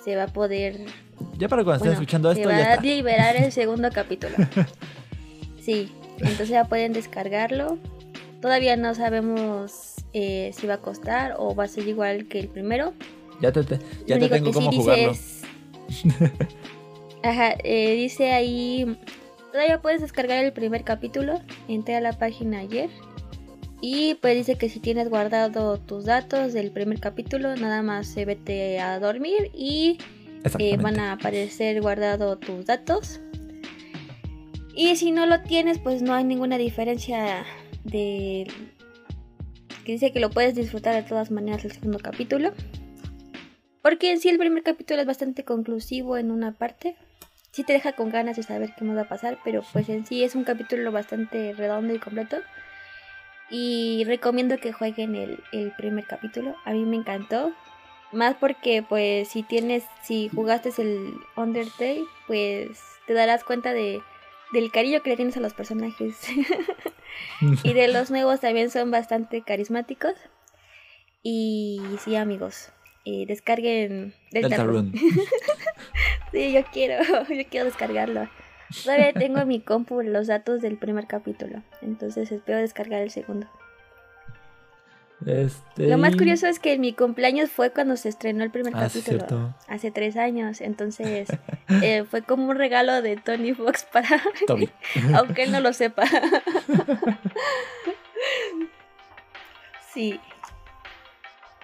se 0.04 0.18
va 0.18 0.24
a 0.24 0.28
poder... 0.28 0.82
Ya 1.38 1.48
para 1.48 1.64
cuando 1.64 1.86
estén 1.86 1.94
escuchando 1.94 2.32
esto, 2.32 2.44
se 2.44 2.54
va 2.54 2.60
ya 2.60 2.74
a 2.74 2.82
liberar 2.82 3.38
el 3.38 3.52
segundo 3.54 3.90
capítulo. 3.94 4.36
Sí, 5.62 5.92
entonces 6.18 6.50
ya 6.50 6.66
pueden 6.66 6.92
descargarlo. 6.92 7.78
Todavía 8.42 8.76
no 8.78 8.94
sabemos 8.96 9.96
eh, 10.14 10.52
si 10.54 10.68
va 10.68 10.76
a 10.76 10.82
costar 10.82 11.36
o 11.38 11.56
va 11.56 11.66
a 11.66 11.68
ser 11.68 11.88
igual 11.88 12.28
que 12.28 12.40
el 12.40 12.48
primero. 12.48 12.94
Ya 13.42 13.52
te, 13.52 13.62
ya 14.06 14.20
te 14.20 14.30
tengo 14.30 14.52
cómo 14.52 14.72
jugarlo. 14.72 15.14
Ajá, 17.24 17.56
eh, 17.64 17.96
dice 17.96 18.32
ahí... 18.32 18.98
Todavía 19.52 19.82
puedes 19.82 20.02
descargar 20.02 20.44
el 20.44 20.54
primer 20.54 20.84
capítulo. 20.84 21.42
Entré 21.68 21.96
a 21.96 22.02
la 22.02 22.14
página 22.14 22.60
ayer 22.60 22.90
y 23.82 24.16
pues 24.16 24.36
dice 24.36 24.56
que 24.56 24.70
si 24.70 24.80
tienes 24.80 25.10
guardado 25.10 25.78
tus 25.78 26.06
datos 26.06 26.54
del 26.54 26.72
primer 26.72 27.00
capítulo, 27.00 27.56
nada 27.56 27.84
más 27.84 28.08
se 28.08 28.26
vete 28.26 28.80
a 28.80 29.00
dormir 29.00 29.52
y 29.54 30.00
eh, 30.58 30.78
van 30.78 31.00
a 31.00 31.14
aparecer 31.14 31.82
guardados 31.82 32.40
tus 32.40 32.66
datos. 32.66 33.20
Y 34.76 34.96
si 34.96 35.12
no 35.12 35.26
lo 35.26 35.42
tienes, 35.42 35.80
pues 35.80 36.02
no 36.02 36.14
hay 36.14 36.24
ninguna 36.24 36.58
diferencia 36.58 37.46
de... 37.88 38.48
Que 39.86 39.94
dice 39.94 40.12
que 40.12 40.20
lo 40.20 40.30
puedes 40.30 40.56
disfrutar 40.56 40.94
de 40.94 41.08
todas 41.08 41.32
maneras 41.32 41.64
el 41.66 41.72
segundo 41.72 42.00
capítulo. 42.00 42.52
Porque 43.82 44.12
en 44.12 44.20
sí 44.20 44.28
el 44.30 44.38
primer 44.38 44.64
capítulo 44.64 45.00
es 45.00 45.08
bastante 45.08 45.46
conclusivo 45.46 46.18
en 46.18 46.30
una 46.30 46.52
parte. 46.52 46.98
Sí 47.52 47.64
te 47.64 47.74
deja 47.74 47.94
con 47.94 48.10
ganas 48.10 48.36
de 48.36 48.44
saber 48.44 48.74
qué 48.78 48.84
nos 48.84 48.98
va 48.98 49.04
a 49.04 49.08
pasar, 49.08 49.40
pero 49.44 49.64
pues 49.72 49.88
en 49.90 50.06
sí 50.06 50.24
es 50.24 50.36
un 50.36 50.44
capítulo 50.44 50.92
bastante 50.92 51.54
redondo 51.54 51.94
y 51.94 52.00
completo. 52.00 52.38
Y 53.50 54.04
recomiendo 54.06 54.58
que 54.58 54.74
jueguen 54.74 55.16
el, 55.16 55.72
primer 55.78 56.06
capítulo. 56.06 56.56
A 56.66 56.74
mí 56.74 56.84
me 56.84 56.98
encantó. 56.98 57.54
Más 58.12 58.36
porque 58.36 58.84
pues 58.88 59.30
si 59.30 59.44
tienes, 59.44 59.84
si 60.02 60.30
jugaste 60.30 60.70
el 60.82 61.14
Undertale, 61.36 62.04
pues 62.28 62.80
te 63.06 63.14
darás 63.14 63.44
cuenta 63.44 63.74
de, 63.74 64.02
del 64.52 64.72
cariño 64.72 65.02
que 65.02 65.12
le 65.12 65.16
tienes 65.16 65.38
a 65.38 65.42
los 65.42 65.54
personajes. 65.54 66.18
y 67.64 67.74
de 67.74 67.88
los 67.88 68.12
nuevos 68.12 68.40
también 68.40 68.70
son 68.70 68.92
bastante 68.92 69.42
carismáticos. 69.42 70.14
Y 71.24 71.82
sí, 72.04 72.16
amigos, 72.16 72.72
eh, 73.06 73.26
descarguen 73.28 74.14
Deltarune. 74.32 74.92
sí, 76.32 76.52
yo 76.54 76.64
quiero, 76.72 77.04
yo 77.30 77.44
quiero 77.50 77.66
descargarlo. 77.66 78.30
Todavía 78.84 79.14
tengo 79.14 79.40
en 79.40 79.48
mi 79.48 79.62
compu 79.62 80.02
los 80.02 80.28
datos 80.28 80.62
del 80.62 80.78
primer 80.78 81.08
capítulo, 81.08 81.64
entonces 81.82 82.32
espero 82.32 82.58
descargar 82.58 83.02
el 83.02 83.12
segundo. 83.12 83.48
Este... 85.26 85.88
Lo 85.88 85.98
más 85.98 86.16
curioso 86.16 86.46
es 86.48 86.60
que 86.60 86.78
mi 86.78 86.94
cumpleaños 86.94 87.50
fue 87.50 87.72
cuando 87.72 87.98
se 87.98 88.08
estrenó 88.10 88.44
el 88.44 88.52
primer 88.52 88.76
ah, 88.76 88.82
capítulo, 88.82 89.56
hace 89.68 89.90
tres 89.90 90.16
años, 90.16 90.62
entonces 90.62 91.28
eh, 91.82 92.04
fue 92.10 92.22
como 92.22 92.50
un 92.50 92.56
regalo 92.56 93.02
de 93.02 93.18
Tony 93.18 93.54
Fox 93.54 93.86
para 93.92 94.22
Tommy. 94.46 94.70
aunque 95.16 95.44
él 95.44 95.52
no 95.52 95.60
lo 95.60 95.74
sepa. 95.74 96.04
sí. 99.94 100.20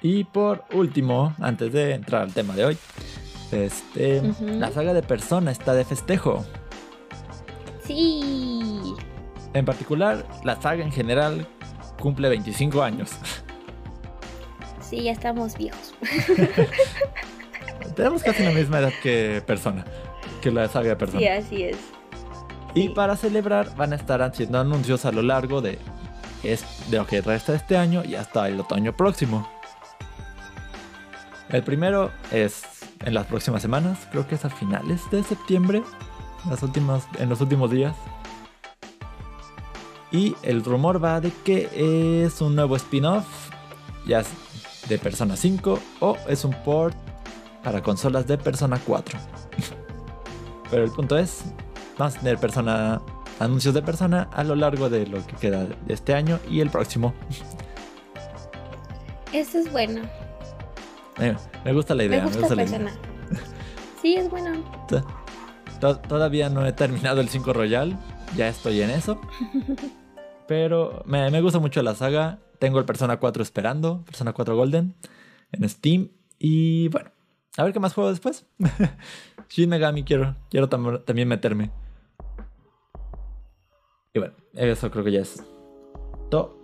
Y 0.02 0.24
por 0.26 0.66
último, 0.74 1.36
antes 1.40 1.72
de 1.72 1.94
entrar 1.94 2.24
al 2.24 2.34
tema 2.34 2.56
de 2.56 2.66
hoy, 2.66 2.78
este, 3.52 4.22
la 4.42 4.72
saga 4.72 4.94
de 4.94 5.04
Persona 5.04 5.52
está 5.52 5.74
de 5.76 5.86
festejo. 5.86 6.44
Sí. 7.86 8.96
En 9.54 9.64
particular, 9.64 10.26
la 10.44 10.60
saga 10.60 10.84
en 10.84 10.92
general 10.92 11.48
cumple 12.04 12.28
25 12.28 12.84
años. 12.84 13.12
Sí, 14.82 15.04
ya 15.04 15.14
estamos 15.14 15.58
viejos. 15.58 15.96
Tenemos 17.96 18.22
casi 18.24 18.44
la 18.44 18.52
misma 18.52 18.80
edad 18.80 18.92
que 19.02 19.42
Persona, 19.48 19.86
que 20.42 20.52
la 20.52 20.68
de 20.68 20.96
Persona. 20.98 21.20
Sí, 21.20 21.28
así 21.30 21.64
es. 21.64 21.78
Y 22.76 22.90
para 22.90 23.16
celebrar 23.16 23.74
van 23.78 23.94
a 23.94 23.96
estar 23.96 24.22
haciendo 24.22 24.60
anuncios 24.60 25.06
a 25.06 25.14
lo 25.14 25.22
largo 25.22 25.62
de, 25.62 25.80
de 26.42 26.98
lo 26.98 27.08
que 27.08 27.22
resta 27.22 27.56
este 27.56 27.78
año 27.78 28.04
y 28.04 28.16
hasta 28.16 28.50
el 28.50 28.60
otoño 28.60 28.92
próximo. 28.92 29.48
El 31.48 31.64
primero 31.64 32.12
es 32.34 32.64
en 33.06 33.14
las 33.14 33.28
próximas 33.28 33.62
semanas, 33.62 34.10
creo 34.12 34.28
que 34.28 34.36
es 34.36 34.44
a 34.44 34.50
finales 34.50 35.10
de 35.10 35.24
septiembre, 35.24 35.84
las 36.50 36.62
últimas, 36.64 37.08
en 37.18 37.30
los 37.30 37.40
últimos 37.40 37.72
días. 37.72 37.96
Y 40.14 40.36
el 40.44 40.64
rumor 40.64 41.04
va 41.04 41.20
de 41.20 41.32
que 41.44 42.24
es 42.24 42.40
un 42.40 42.56
nuevo 42.56 42.76
spin-off, 42.78 43.26
ya 44.06 44.24
de 44.88 44.98
Persona 44.98 45.36
5, 45.36 45.80
o 46.00 46.18
es 46.30 46.46
un 46.46 46.54
port 46.64 46.96
para 47.64 47.82
consolas 47.82 48.28
de 48.28 48.38
Persona 48.38 48.80
4. 48.86 49.20
Pero 50.72 50.84
el 50.86 50.92
punto 50.92 51.18
es, 51.18 51.44
vamos 51.98 52.16
a 52.16 52.20
tener 52.20 52.38
persona, 52.38 53.02
anuncios 53.40 53.74
de 53.74 53.82
Persona 53.82 54.30
a 54.32 54.44
lo 54.44 54.56
largo 54.56 54.90
de 54.90 55.08
lo 55.08 55.26
que 55.26 55.36
queda 55.36 55.66
de 55.66 55.94
este 55.94 56.14
año 56.14 56.40
y 56.50 56.62
el 56.62 56.70
próximo. 56.70 57.14
Eso 59.34 59.58
es 59.58 59.72
bueno. 59.72 60.02
me 61.66 61.74
gusta 61.74 61.96
la 61.96 62.04
idea. 62.04 62.24
Me 62.24 62.32
gusta, 62.32 62.56
la 62.56 62.64
idea. 62.64 62.80
Sí, 64.02 64.16
es 64.16 64.30
bueno 64.30 64.62
todavía 66.08 66.50
no 66.50 66.66
he 66.66 66.72
terminado 66.72 67.22
el 67.22 67.30
5 67.30 67.54
Royal, 67.54 67.98
ya 68.36 68.48
estoy 68.48 68.82
en 68.82 68.90
eso. 68.90 69.20
Pero 70.48 71.04
me, 71.06 71.42
gusta 71.42 71.60
mucho 71.60 71.82
la 71.82 71.96
saga. 71.96 72.40
Tengo 72.60 72.80
el 72.80 72.86
Persona 72.86 73.18
4 73.18 73.44
esperando, 73.44 74.04
Persona 74.06 74.34
4 74.34 74.56
Golden, 74.56 74.94
en 75.52 75.70
Steam. 75.70 76.10
Y 76.40 76.88
bueno, 76.90 77.12
a 77.58 77.64
ver 77.64 77.74
qué 77.74 77.80
más 77.80 77.94
juego 77.94 78.10
después. 78.10 78.46
Shin 79.50 79.70
Megami 79.70 80.04
quiero, 80.04 80.36
quiero 80.50 80.70
también 80.70 81.28
meterme. 81.28 81.72
Y 84.14 84.20
bueno, 84.20 84.36
eso 84.54 84.92
creo 84.92 85.04
que 85.04 85.12
ya 85.12 85.22
es 85.22 85.44
todo. 86.30 86.58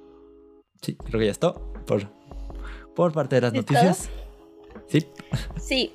Sí, 0.82 0.96
creo 0.96 1.20
que 1.20 1.26
ya 1.26 1.32
es 1.32 1.40
todo 1.40 1.74
por, 1.86 2.08
por 2.96 3.12
parte 3.12 3.36
de 3.36 3.42
las 3.42 3.54
noticias. 3.54 4.10
Sí. 4.88 5.06
Sí, 5.58 5.94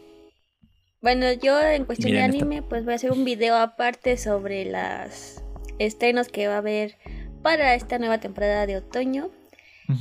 bueno, 1.05 1.31
yo 1.35 1.61
en 1.61 1.85
cuestión 1.85 2.13
de 2.13 2.23
anime, 2.23 2.63
pues 2.63 2.85
voy 2.85 2.95
a 2.95 2.97
hacer 2.97 3.13
un 3.13 3.27
video 3.27 3.57
aparte 3.57 4.17
sobre 4.17 4.65
las 4.65 5.45
estrenos 5.79 6.29
que 6.29 6.49
va 6.49 6.55
a 6.55 6.59
haber 6.59 6.97
para 7.45 7.77
esta 7.77 8.01
nueva 8.01 8.19
temporada 8.19 8.67
de 8.67 8.77
otoño. 8.77 9.31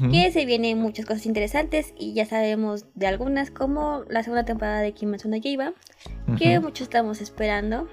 Que 0.10 0.32
se 0.32 0.46
vienen 0.46 0.80
muchas 0.80 1.06
cosas 1.06 1.26
interesantes 1.26 1.94
y 2.00 2.14
ya 2.14 2.26
sabemos 2.26 2.86
de 2.96 3.06
algunas, 3.06 3.52
como 3.52 4.06
la 4.08 4.24
segunda 4.24 4.46
temporada 4.46 4.80
de 4.80 4.94
Kimetsu 4.94 5.28
no 5.28 5.36
Yaiba, 5.36 5.74
que 6.40 6.62
muchos 6.62 6.84
estamos 6.84 7.20
esperando. 7.20 7.90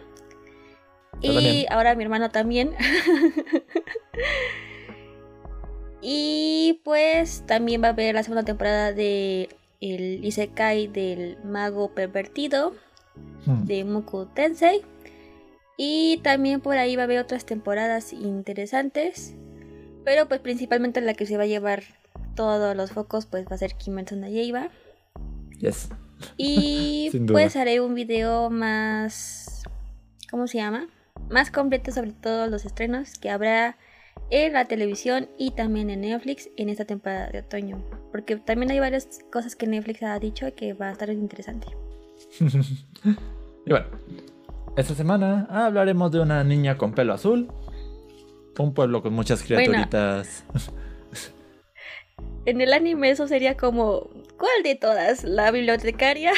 y 1.21 1.67
ahora 1.69 1.97
mi 1.97 2.05
hermano 2.05 2.31
también. 2.31 2.71
y 6.01 6.81
pues 6.85 7.45
también 7.47 7.83
va 7.83 7.89
a 7.89 7.91
haber 7.91 8.15
la 8.15 8.23
segunda 8.23 8.45
temporada 8.45 8.93
de 8.93 9.49
el 9.81 10.25
Isekai 10.25 10.87
del 10.87 11.39
mago 11.43 11.93
pervertido 11.93 12.73
Hmm. 13.47 13.65
de 13.65 13.85
Muku 13.85 14.27
Tensei. 14.27 14.83
Y 15.77 16.21
también 16.23 16.61
por 16.61 16.77
ahí 16.77 16.97
va 16.97 17.03
a 17.03 17.05
haber 17.05 17.21
otras 17.21 17.47
temporadas 17.47 18.13
interesantes. 18.13 19.35
Pero 20.11 20.27
pues 20.27 20.41
principalmente 20.41 21.01
la 21.01 21.15
que 21.15 21.25
se 21.25 21.37
va 21.37 21.45
a 21.45 21.47
llevar 21.47 21.85
todos 22.35 22.77
los 22.77 22.91
focos 22.91 23.27
pues 23.27 23.47
va 23.47 23.55
a 23.55 23.59
ser 23.59 23.77
Kimetsu 23.77 24.17
no 24.17 24.29
Yaiba. 24.29 24.69
Yes. 25.61 25.89
Y 26.37 27.13
pues 27.29 27.55
haré 27.55 27.81
un 27.81 27.95
video 27.95 28.51
más... 28.51 29.63
¿Cómo 30.29 30.49
se 30.49 30.59
llama? 30.59 30.89
Más 31.31 31.53
completo 31.53 31.93
sobre 31.93 32.11
todos 32.11 32.51
los 32.51 32.65
estrenos 32.65 33.21
que 33.21 33.31
habrá 33.31 33.77
en 34.31 34.55
la 34.55 34.65
televisión 34.65 35.29
y 35.39 35.53
también 35.53 35.91
en 35.91 36.01
Netflix 36.01 36.51
en 36.57 36.71
esta 36.71 36.85
temporada 36.85 37.31
de 37.31 37.39
otoño. 37.39 37.81
Porque 38.11 38.35
también 38.35 38.73
hay 38.73 38.81
varias 38.81 39.21
cosas 39.31 39.55
que 39.55 39.69
Netflix 39.69 40.03
ha 40.03 40.19
dicho 40.19 40.53
que 40.57 40.73
va 40.73 40.89
a 40.89 40.91
estar 40.93 41.09
interesante. 41.11 41.69
y 43.65 43.71
bueno, 43.71 43.87
esta 44.77 44.93
semana 44.93 45.47
hablaremos 45.49 46.11
de 46.11 46.19
una 46.19 46.43
niña 46.43 46.77
con 46.77 46.95
pelo 46.95 47.15
azul. 47.15 47.49
Un 48.61 48.75
pueblo 48.75 49.03
con 49.03 49.13
muchas 49.15 49.43
criaturitas. 49.43 50.45
en 52.45 52.61
el 52.61 52.73
anime 52.73 53.11
eso 53.11 53.27
sería 53.27 53.57
como, 53.57 54.11
¿cuál 54.39 54.63
de 54.63 54.75
todas? 54.75 55.25
¿La 55.25 55.51
bibliotecaria? 55.51 56.33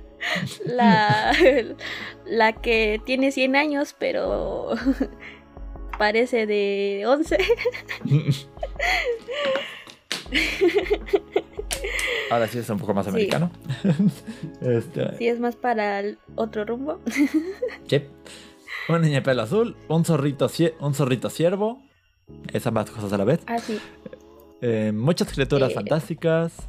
la, 0.64 1.32
la 2.24 2.52
que 2.52 3.00
tiene 3.04 3.32
100 3.32 3.56
años 3.56 3.94
pero 3.98 4.74
parece 5.98 6.46
de 6.46 7.04
11. 7.06 7.36
Ahora 12.30 12.48
sí 12.48 12.58
es 12.58 12.70
un 12.70 12.78
poco 12.78 12.94
más 12.94 13.06
americano. 13.06 13.50
este... 14.60 15.16
Sí, 15.18 15.28
es 15.28 15.38
más 15.40 15.56
para 15.56 16.00
el 16.00 16.18
otro 16.34 16.64
rumbo. 16.64 17.00
Una 18.88 18.98
niña 19.00 19.16
de 19.16 19.22
pelo 19.22 19.42
azul, 19.42 19.76
un 19.88 20.04
zorrito, 20.04 20.48
un 20.80 20.94
zorrito 20.94 21.28
ciervo 21.30 21.82
Es 22.52 22.66
ambas 22.66 22.90
cosas 22.90 23.12
a 23.12 23.18
la 23.18 23.24
vez. 23.24 23.40
Ah, 23.46 23.58
sí. 23.58 23.78
Eh, 24.62 24.92
muchas 24.92 25.32
criaturas 25.32 25.70
Eh. 25.72 25.74
fantásticas. 25.74 26.68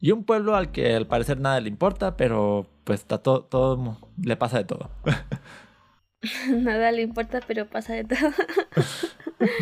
Y 0.00 0.10
un 0.10 0.24
pueblo 0.24 0.56
al 0.56 0.72
que 0.72 0.94
al 0.94 1.06
parecer 1.06 1.38
nada 1.40 1.60
le 1.60 1.68
importa, 1.68 2.16
pero 2.16 2.66
pues 2.84 3.00
está 3.00 3.18
todo, 3.18 3.44
todo 3.44 3.98
le 4.22 4.36
pasa 4.36 4.58
de 4.58 4.64
todo. 4.64 4.90
Nada 6.50 6.90
le 6.92 7.02
importa, 7.02 7.40
pero 7.46 7.66
pasa 7.68 7.94
de 7.94 8.04
todo. 8.04 8.18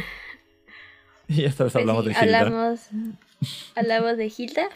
Y 1.28 1.45
esta 1.45 1.62
vez 1.62 1.73
Pues 1.75 1.83
hablamos 1.83 2.04
sí, 2.04 2.11
de 2.12 2.25
Hilda. 2.26 2.40
Hablamos, 2.40 2.80
hablamos 3.76 4.16
de 4.16 4.33
Hilda. 4.37 4.69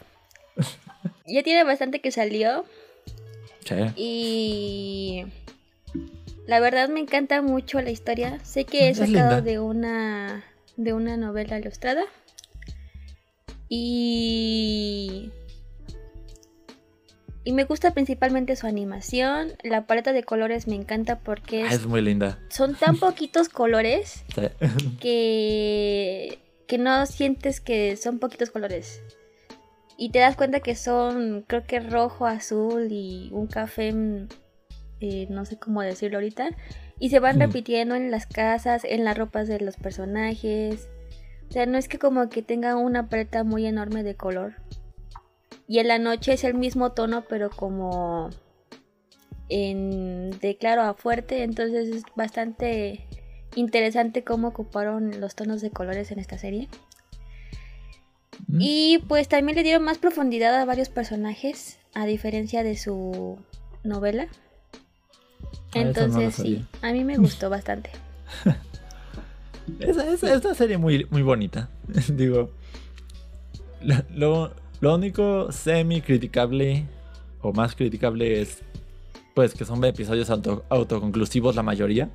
Ya 1.27 1.43
tiene 1.43 1.63
bastante 1.63 1.99
que 2.01 2.11
salió. 2.11 2.65
Sí. 3.65 3.75
Y 3.95 5.25
la 6.47 6.59
verdad 6.59 6.89
me 6.89 6.99
encanta 6.99 7.41
mucho 7.41 7.81
la 7.81 7.91
historia. 7.91 8.39
Sé 8.43 8.65
que 8.65 8.89
Es 8.89 8.99
es 8.99 9.09
sacado 9.11 9.41
de 9.41 9.59
una 9.59 10.43
de 10.77 10.93
una 10.93 11.17
novela 11.17 11.57
ilustrada. 11.59 12.03
Y 13.69 15.31
y 17.47 17.51
me 17.51 17.63
gusta 17.63 17.93
principalmente 17.93 18.55
su 18.55 18.65
animación. 18.65 19.53
La 19.63 19.85
paleta 19.85 20.13
de 20.13 20.23
colores 20.23 20.67
me 20.67 20.75
encanta 20.75 21.19
porque 21.19 21.63
Ah, 21.63 21.67
es- 21.67 21.73
es 21.81 21.85
muy 21.85 22.01
linda. 22.01 22.39
son 22.49 22.73
tan 22.75 22.97
poquitos 22.99 23.49
colores 23.49 24.23
Sí. 24.33 24.41
que, 24.99 26.39
que 26.67 26.77
no 26.79 27.05
sientes 27.05 27.61
que 27.61 27.95
son 27.97 28.17
poquitos 28.19 28.49
colores. 28.49 29.01
Y 29.97 30.09
te 30.09 30.19
das 30.19 30.35
cuenta 30.35 30.59
que 30.59 30.75
son, 30.75 31.43
creo 31.47 31.63
que 31.65 31.79
rojo, 31.79 32.25
azul 32.25 32.87
y 32.91 33.29
un 33.31 33.47
café, 33.47 33.93
mm, 33.93 34.27
eh, 34.99 35.27
no 35.29 35.45
sé 35.45 35.57
cómo 35.57 35.81
decirlo 35.81 36.17
ahorita. 36.17 36.49
Y 36.99 37.09
se 37.09 37.19
van 37.19 37.37
Hmm. 37.37 37.41
repitiendo 37.41 37.95
en 37.95 38.11
las 38.11 38.25
casas, 38.25 38.83
en 38.85 39.03
las 39.03 39.17
ropas 39.17 39.47
de 39.47 39.59
los 39.59 39.75
personajes. 39.77 40.87
O 41.49 41.51
sea, 41.51 41.65
no 41.65 41.77
es 41.77 41.87
que 41.87 41.99
como 41.99 42.29
que 42.29 42.41
tenga 42.41 42.75
una 42.75 43.09
paleta 43.09 43.43
muy 43.43 43.65
enorme 43.65 44.03
de 44.03 44.15
color. 44.15 44.55
Y 45.67 45.79
en 45.79 45.87
la 45.87 45.99
noche 45.99 46.33
es 46.33 46.43
el 46.43 46.53
mismo 46.53 46.91
tono, 46.91 47.25
pero 47.27 47.49
como 47.49 48.29
en 49.49 50.31
de 50.39 50.57
claro 50.57 50.81
a 50.83 50.93
fuerte. 50.93 51.43
Entonces 51.43 51.89
es 51.89 52.03
bastante 52.15 53.05
interesante 53.55 54.23
cómo 54.23 54.49
ocuparon 54.49 55.19
los 55.19 55.35
tonos 55.35 55.61
de 55.61 55.71
colores 55.71 56.11
en 56.11 56.19
esta 56.19 56.37
serie. 56.37 56.67
Mm. 58.47 58.57
Y 58.59 58.97
pues 59.07 59.27
también 59.27 59.55
le 59.55 59.63
dieron 59.63 59.83
más 59.83 59.97
profundidad 59.97 60.53
a 60.55 60.65
varios 60.65 60.89
personajes, 60.89 61.79
a 61.93 62.05
diferencia 62.05 62.63
de 62.63 62.75
su 62.77 63.37
novela. 63.83 64.27
No 65.73 65.81
Entonces 65.81 66.35
sí, 66.35 66.65
a 66.81 66.91
mí 66.93 67.03
me 67.03 67.17
gustó 67.17 67.49
bastante. 67.49 67.91
Es, 69.79 69.97
es- 69.97 70.23
es 70.23 70.45
una 70.45 70.53
serie 70.55 70.77
muy, 70.77 71.05
muy 71.09 71.21
bonita. 71.21 71.69
Digo, 72.09 72.51
lo, 73.81 74.51
lo- 74.79 74.93
único 74.95 75.51
semi 75.51 76.01
criticable 76.01 76.85
o 77.41 77.51
más 77.51 77.75
criticable 77.75 78.41
es 78.41 78.61
pues 79.33 79.53
que 79.53 79.65
son 79.65 79.83
episodios 79.83 80.29
auto- 80.29 80.63
autoconclusivos 80.69 81.55
la 81.55 81.63
mayoría. 81.63 82.09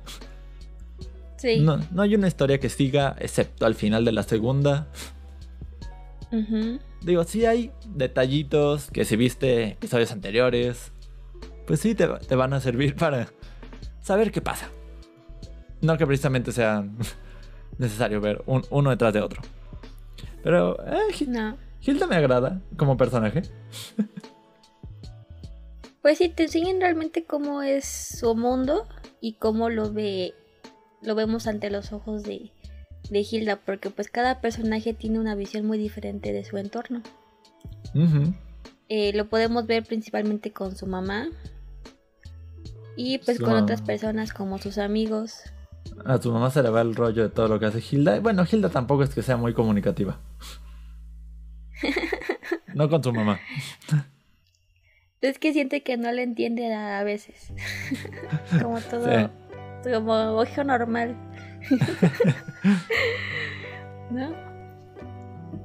Sí. 1.37 1.59
No, 1.59 1.79
no 1.91 2.01
hay 2.01 2.15
una 2.15 2.27
historia 2.27 2.59
que 2.59 2.69
siga, 2.69 3.15
excepto 3.19 3.65
al 3.65 3.75
final 3.75 4.05
de 4.05 4.11
la 4.11 4.23
segunda. 4.23 4.87
Digo, 7.01 7.23
sí 7.25 7.45
hay 7.45 7.71
detallitos 7.93 8.89
que 8.91 9.03
si 9.05 9.15
viste 9.17 9.63
episodios 9.71 10.11
anteriores, 10.11 10.91
pues 11.71 11.79
sí 11.79 11.95
te, 11.95 12.05
te 12.27 12.35
van 12.35 12.51
a 12.51 12.59
servir 12.59 12.97
para 12.97 13.29
saber 14.01 14.29
qué 14.33 14.41
pasa. 14.41 14.67
No 15.81 15.97
que 15.97 16.05
precisamente 16.05 16.51
sea 16.51 16.83
necesario 17.77 18.19
ver 18.19 18.43
un- 18.45 18.65
uno 18.71 18.89
detrás 18.89 19.13
de 19.13 19.21
otro. 19.21 19.41
Pero 20.43 20.75
eh, 20.85 21.25
No. 21.27 21.55
Hilda 21.81 22.07
me 22.07 22.17
agrada 22.17 22.59
como 22.75 22.97
personaje. 22.97 23.43
Pues 26.01 26.17
sí, 26.17 26.27
te 26.27 26.43
enseñan 26.43 26.81
realmente 26.81 27.23
cómo 27.23 27.61
es 27.61 27.85
su 27.85 28.35
mundo 28.35 28.85
y 29.21 29.35
cómo 29.35 29.69
lo 29.69 29.93
ve, 29.93 30.33
lo 31.01 31.15
vemos 31.15 31.47
ante 31.47 31.69
los 31.69 31.93
ojos 31.93 32.23
de, 32.23 32.51
de 33.09 33.19
Hilda, 33.31 33.61
porque 33.65 33.91
pues 33.91 34.09
cada 34.09 34.41
personaje 34.41 34.93
tiene 34.93 35.19
una 35.19 35.35
visión 35.35 35.65
muy 35.65 35.77
diferente 35.77 36.33
de 36.33 36.43
su 36.43 36.57
entorno. 36.57 37.01
Eh, 38.89 39.13
lo 39.13 39.29
podemos 39.29 39.67
ver 39.67 39.85
principalmente 39.85 40.51
con 40.51 40.75
su 40.75 40.85
mamá 40.85 41.29
y 43.13 43.17
pues 43.19 43.37
Su 43.37 43.43
con 43.43 43.53
mamá. 43.53 43.63
otras 43.63 43.81
personas 43.81 44.33
como 44.33 44.57
sus 44.57 44.77
amigos. 44.77 45.41
A 46.05 46.19
tu 46.19 46.31
mamá 46.31 46.51
se 46.51 46.61
le 46.63 46.69
va 46.69 46.81
el 46.81 46.95
rollo 46.95 47.23
de 47.23 47.29
todo 47.29 47.47
lo 47.47 47.59
que 47.59 47.65
hace 47.65 47.79
Hilda. 47.91 48.19
Bueno, 48.19 48.45
Hilda 48.49 48.69
tampoco 48.69 49.03
es 49.03 49.09
que 49.13 49.21
sea 49.23 49.37
muy 49.37 49.53
comunicativa. 49.53 50.19
No 52.73 52.89
con 52.89 53.03
su 53.03 53.11
mamá. 53.11 53.37
Es 55.19 55.39
que 55.39 55.51
siente 55.51 55.83
que 55.83 55.97
no 55.97 56.09
le 56.13 56.23
entiende 56.23 56.73
a, 56.73 57.03
veces. 57.03 57.51
como 58.61 58.79
todo, 58.89 59.05
Sí. 59.83 59.91
como 59.91 60.41
hijo 60.43 60.63
normal. 60.63 61.17
¿No? 64.09 64.33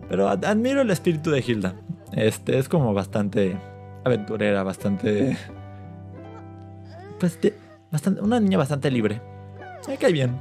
Pero 0.09 0.29
ad- 0.29 0.45
admiro 0.45 0.83
el 0.83 0.91
espíritu 0.91 1.31
de 1.31 1.45
Hilda. 1.47 1.75
Este 2.13 2.59
es 2.59 2.69
como 2.69 2.93
bastante 2.95 3.57
aventurera, 4.05 4.63
bastante. 4.65 5.37
Pues 7.21 7.39
ti- 7.41 7.53
bastante, 7.91 8.21
una 8.21 8.41
niña 8.41 8.59
bastante 8.59 8.91
libre. 8.91 9.21
Me 9.89 9.97
cae 9.97 10.13
bien. 10.13 10.37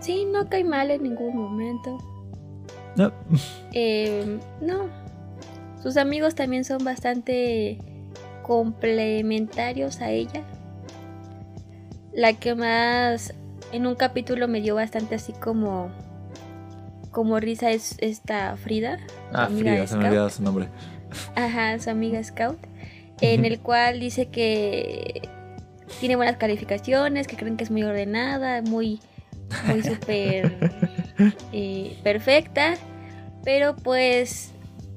Sí, 0.00 0.24
no 0.24 0.48
cae 0.48 0.64
mal 0.64 0.90
en 0.90 1.02
ningún 1.02 1.36
momento. 1.36 1.98
No, 2.96 3.12
Eh, 3.72 4.38
no. 4.60 4.86
Sus 5.82 5.96
amigos 5.96 6.34
también 6.34 6.64
son 6.64 6.82
bastante 6.84 7.78
complementarios 8.42 10.00
a 10.00 10.10
ella. 10.10 10.42
La 12.12 12.32
que 12.32 12.54
más 12.54 13.34
en 13.72 13.86
un 13.86 13.94
capítulo 13.94 14.48
me 14.48 14.60
dio 14.60 14.74
bastante 14.74 15.14
así 15.16 15.32
como 15.32 15.90
como 17.10 17.40
risa 17.40 17.70
es 17.70 17.96
esta 18.00 18.56
Frida. 18.56 18.98
Ah, 19.32 19.48
Frida, 19.48 19.86
se 19.86 19.96
me 19.96 20.06
olvidaba 20.06 20.30
su 20.30 20.42
nombre. 20.42 20.68
Ajá, 21.34 21.78
su 21.78 21.90
amiga 21.90 22.22
Scout. 22.22 22.58
En 23.20 23.44
el 23.46 23.60
cual 23.60 24.00
dice 24.00 24.26
que 24.28 25.28
tiene 26.00 26.16
buenas 26.16 26.36
calificaciones, 26.36 27.26
que 27.26 27.36
creen 27.36 27.56
que 27.56 27.64
es 27.64 27.70
muy 27.70 27.82
ordenada, 27.82 28.62
muy, 28.62 29.00
muy 29.66 29.82
súper 29.82 30.52
eh, 31.52 31.98
perfecta. 32.02 32.74
Pero 33.44 33.76
pues 33.76 34.52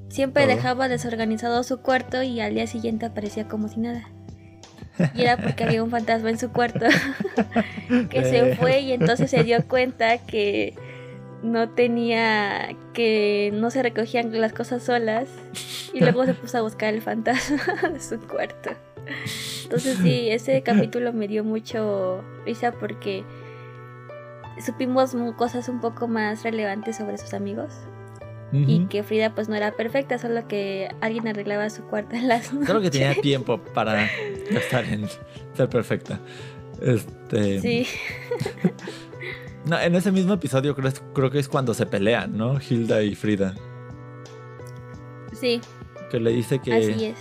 siempre 0.08 0.44
Todo. 0.44 0.56
dejaba 0.56 0.88
desorganizado 0.88 1.62
su 1.62 1.80
cuarto 1.80 2.22
y 2.22 2.40
al 2.40 2.54
día 2.54 2.66
siguiente 2.66 3.06
aparecía 3.06 3.46
como 3.48 3.68
si 3.68 3.80
nada. 3.80 4.08
Y 5.14 5.22
era 5.22 5.36
porque 5.38 5.64
había 5.64 5.82
un 5.82 5.90
fantasma 5.90 6.30
en 6.30 6.38
su 6.38 6.50
cuarto 6.50 6.86
que 8.10 8.24
se 8.24 8.56
fue 8.56 8.80
y 8.80 8.92
entonces 8.92 9.30
se 9.30 9.44
dio 9.44 9.66
cuenta 9.66 10.18
que 10.18 10.74
no 11.42 11.70
tenía, 11.70 12.76
que 12.92 13.50
no 13.54 13.70
se 13.70 13.82
recogían 13.82 14.38
las 14.40 14.52
cosas 14.52 14.82
solas 14.82 15.28
y 15.94 16.00
luego 16.00 16.26
se 16.26 16.34
puso 16.34 16.58
a 16.58 16.62
buscar 16.62 16.92
el 16.92 17.02
fantasma 17.02 17.62
de 17.92 18.00
su 18.00 18.18
cuarto. 18.20 18.70
Entonces 19.70 19.98
sí, 19.98 20.28
ese 20.30 20.62
capítulo 20.62 21.12
me 21.12 21.28
dio 21.28 21.44
mucho 21.44 22.24
risa 22.44 22.72
porque 22.72 23.22
supimos 24.64 25.14
cosas 25.36 25.68
un 25.68 25.80
poco 25.80 26.08
más 26.08 26.42
relevantes 26.42 26.96
sobre 26.96 27.16
sus 27.18 27.34
amigos 27.34 27.72
y 28.52 28.86
que 28.86 29.04
Frida 29.04 29.32
pues 29.32 29.48
no 29.48 29.54
era 29.54 29.70
perfecta, 29.76 30.18
solo 30.18 30.48
que 30.48 30.88
alguien 31.00 31.28
arreglaba 31.28 31.70
su 31.70 31.84
cuarto 31.84 32.16
en 32.16 32.26
las 32.26 32.46
Solo 32.46 32.80
que 32.80 32.90
tenía 32.90 33.10
noches. 33.10 33.22
tiempo 33.22 33.58
para 33.58 34.08
gastar 34.50 34.86
en 34.86 35.06
ser 35.54 35.68
perfecta. 35.68 36.18
Este. 36.82 37.60
Sí, 37.60 37.86
No, 39.66 39.78
en 39.78 39.94
ese 39.94 40.10
mismo 40.10 40.32
episodio 40.34 40.74
creo, 40.74 40.90
creo 41.14 41.30
que 41.30 41.38
es 41.38 41.46
cuando 41.48 41.74
se 41.74 41.86
pelean, 41.86 42.36
¿no? 42.36 42.58
Hilda 42.58 43.02
y 43.02 43.14
Frida. 43.14 43.54
sí, 45.32 45.60
Que 46.10 46.18
le 46.18 46.30
dice 46.30 46.58
que 46.58 46.74
así 46.74 47.04
es. 47.04 47.18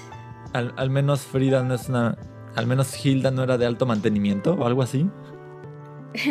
al, 0.54 0.74
al 0.78 0.90
menos 0.90 1.22
Frida 1.22 1.62
no 1.64 1.76
es 1.76 1.90
una. 1.90 2.18
Al 2.60 2.68
menos 2.68 3.06
Hilda 3.06 3.32
no 3.32 3.44
era 3.44 3.58
de 3.58 3.66
alto 3.66 3.86
mantenimiento 3.86 4.54
o 4.54 4.66
algo 4.66 4.82
así. 4.82 5.10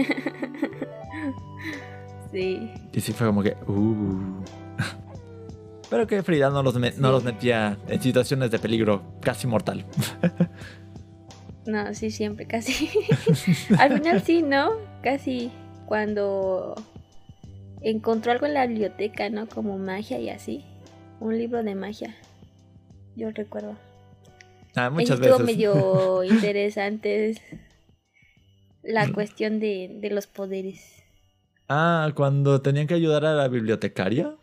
Sí. 2.30 2.70
Y 2.92 3.00
sí 3.00 3.12
fue 3.14 3.26
como 3.26 3.42
que. 3.42 3.56
Uh. 3.66 4.42
Pero 5.90 6.06
que 6.06 6.22
Frida 6.22 6.50
no 6.50 6.62
los, 6.62 6.74
no 6.98 7.10
los 7.10 7.24
metía 7.24 7.78
en 7.88 8.02
situaciones 8.02 8.50
de 8.50 8.58
peligro 8.58 9.02
casi 9.20 9.46
mortal. 9.46 9.84
No, 11.66 11.92
sí, 11.92 12.10
siempre, 12.10 12.46
casi. 12.46 12.88
Al 13.78 13.92
final 13.92 14.22
sí, 14.22 14.40
¿no? 14.40 14.70
Casi 15.02 15.52
cuando 15.84 16.74
encontró 17.82 18.32
algo 18.32 18.46
en 18.46 18.54
la 18.54 18.66
biblioteca, 18.66 19.28
¿no? 19.28 19.46
Como 19.46 19.76
magia 19.76 20.18
y 20.18 20.30
así. 20.30 20.64
Un 21.20 21.36
libro 21.36 21.62
de 21.62 21.74
magia. 21.74 22.16
Yo 23.16 23.30
recuerdo. 23.32 23.74
Ah, 24.78 24.90
muchas 24.90 25.20
estuvo 25.20 25.38
veces. 25.38 25.46
medio 25.56 26.24
interesante 26.24 27.34
la 28.82 29.06
Mm. 29.06 29.12
cuestión 29.12 29.60
de, 29.60 29.90
de 30.00 30.10
los 30.10 30.26
poderes. 30.26 31.02
Ah, 31.68 32.10
cuando 32.14 32.62
tenían 32.62 32.86
que 32.86 32.94
ayudar 32.94 33.24
a 33.26 33.34
la 33.34 33.48
bibliotecaria. 33.48 34.34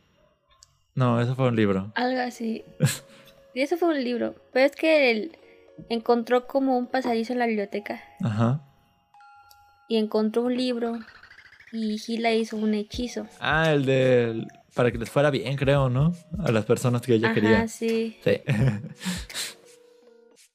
No, 0.94 1.20
eso 1.20 1.36
fue 1.36 1.48
un 1.48 1.56
libro. 1.56 1.92
Algo 1.96 2.22
así. 2.22 2.64
Y 3.54 3.62
eso 3.62 3.78
fue 3.78 3.90
un 3.90 4.04
libro. 4.04 4.36
Pero 4.54 4.66
es 4.66 4.76
que 4.76 5.12
él 5.12 5.38
encontró 5.90 6.48
como 6.48 6.78
un 6.78 6.88
pasadizo 6.88 7.34
en 7.34 7.40
la 7.40 7.48
biblioteca. 7.48 8.02
Ajá. 8.24 8.62
Y 9.90 9.98
encontró 9.98 10.44
un 10.44 10.56
libro. 10.56 11.00
Y 11.72 11.98
Gila 11.98 12.32
hizo 12.34 12.56
un 12.58 12.74
hechizo. 12.76 13.28
Ah, 13.40 13.72
el 13.72 13.86
de... 13.86 14.46
Para 14.74 14.92
que 14.92 14.98
les 14.98 15.10
fuera 15.10 15.30
bien, 15.32 15.56
creo, 15.58 15.90
¿no? 15.90 16.14
A 16.46 16.52
las 16.52 16.66
personas 16.66 17.02
que 17.02 17.14
ella 17.16 17.28
Ajá, 17.30 17.36
quería. 17.36 17.68
sí. 17.68 18.18
Sí. 18.24 18.42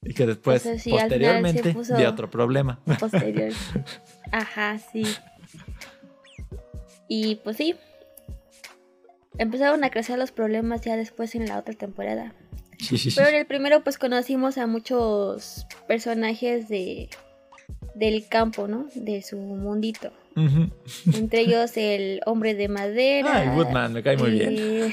y 0.03 0.15
que 0.15 0.27
después, 0.27 0.65
Entonces, 0.65 0.83
sí, 0.83 0.91
posteriormente, 0.91 1.75
dio 1.97 2.09
otro 2.09 2.31
problema. 2.31 2.81
Posterior. 2.99 3.53
Ajá, 4.33 4.79
sí. 4.93 5.03
Y 7.09 7.37
pues 7.37 7.57
sí. 7.57 7.75
Empezaron 9.39 9.85
a 9.85 9.91
crecer 9.91 10.19
los 10.19 10.33
problemas 10.33 10.81
ya 10.83 10.97
después 10.97 11.35
en 11.35 11.47
la 11.47 11.59
otra 11.59 11.75
temporada. 11.75 12.35
Sí, 12.79 12.97
sí, 12.99 13.11
sí. 13.11 13.17
Pero 13.17 13.29
en 13.29 13.35
el 13.37 13.47
primero 13.47 13.83
pues 13.83 13.99
conocimos 13.99 14.59
a 14.59 14.67
muchos 14.67 15.67
personajes 15.87 16.69
de 16.69 17.09
del 17.95 18.27
campo, 18.27 18.69
¿no? 18.69 18.87
De 18.95 19.23
su 19.23 19.37
mundito. 19.37 20.13
Entre 21.13 21.41
ellos 21.41 21.77
el 21.77 22.21
hombre 22.25 22.55
de 22.55 22.69
madera. 22.69 23.37
Ay, 23.41 23.49
Woodman, 23.49 23.93
me 23.93 24.03
cae 24.03 24.17
muy 24.17 24.31
bien. 24.31 24.55
eh, 24.57 24.93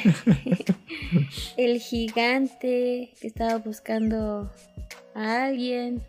el 1.58 1.80
gigante 1.80 3.12
que 3.22 3.28
estaba 3.28 3.58
buscando 3.60 4.52
a 5.17 5.45
alguien. 5.45 6.01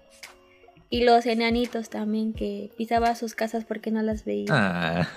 Y 0.90 1.04
los 1.04 1.26
enanitos 1.26 1.90
también 1.90 2.32
que 2.32 2.70
pisaba 2.78 3.14
sus 3.14 3.34
casas 3.34 3.64
porque 3.66 3.90
no 3.90 4.00
las 4.02 4.24
veía. 4.24 4.46
Ah. 4.50 5.08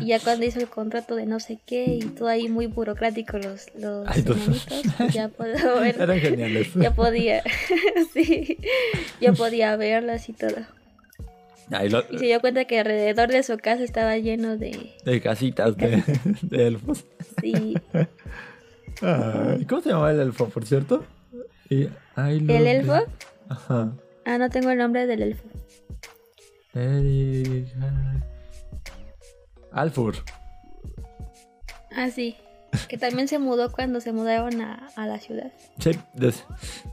Y 0.00 0.06
ya 0.06 0.18
cuando 0.18 0.44
hizo 0.44 0.58
el 0.58 0.66
contrato 0.66 1.14
de 1.14 1.24
no 1.24 1.38
sé 1.38 1.60
qué 1.64 1.84
y 1.84 2.00
todo 2.00 2.26
ahí 2.26 2.48
muy 2.48 2.66
burocrático 2.66 3.38
los, 3.38 3.66
los 3.76 4.08
Ay, 4.08 4.24
enanitos, 4.26 4.66
pues 4.98 5.14
ya 5.14 5.28
puedo 5.28 5.54
ver. 5.80 6.00
Eran 6.00 6.18
geniales. 6.18 6.70
Ya 6.74 6.92
podía, 6.92 7.44
sí, 8.12 8.58
ya 9.20 9.32
podía 9.34 9.76
verlas 9.76 10.28
y 10.28 10.32
todo. 10.32 10.56
Ay, 11.70 11.90
lo- 11.90 12.02
Y 12.10 12.18
se 12.18 12.24
dio 12.24 12.40
cuenta 12.40 12.64
que 12.64 12.80
alrededor 12.80 13.28
de 13.28 13.42
su 13.44 13.56
casa 13.58 13.84
estaba 13.84 14.16
lleno 14.18 14.56
de, 14.56 14.94
de 15.04 15.20
casitas 15.20 15.76
de, 15.76 16.02
de 16.42 16.66
elfos. 16.66 17.04
sí, 17.40 17.76
Ay, 19.00 19.64
¿Cómo 19.66 19.80
se 19.80 19.90
llamaba 19.90 20.10
el 20.10 20.18
elfo, 20.20 20.48
por 20.48 20.66
cierto? 20.66 21.04
Y- 21.70 21.88
¿El 22.26 22.66
elfo? 22.66 22.94
Ajá. 23.48 23.92
Ah, 24.24 24.38
no 24.38 24.50
tengo 24.50 24.70
el 24.70 24.78
nombre 24.78 25.06
del 25.06 25.22
elfo. 25.22 25.44
Eric. 26.74 27.68
ay. 27.80 28.22
Alfur. 29.72 30.16
Ah, 31.96 32.10
sí. 32.10 32.36
Que 32.88 32.98
también 32.98 33.28
se 33.28 33.38
mudó 33.38 33.72
cuando 33.72 34.00
se 34.00 34.12
mudaron 34.12 34.60
a, 34.60 34.88
a 34.94 35.06
la 35.06 35.18
ciudad. 35.18 35.52
Sí, 35.78 35.92
des- 36.14 36.44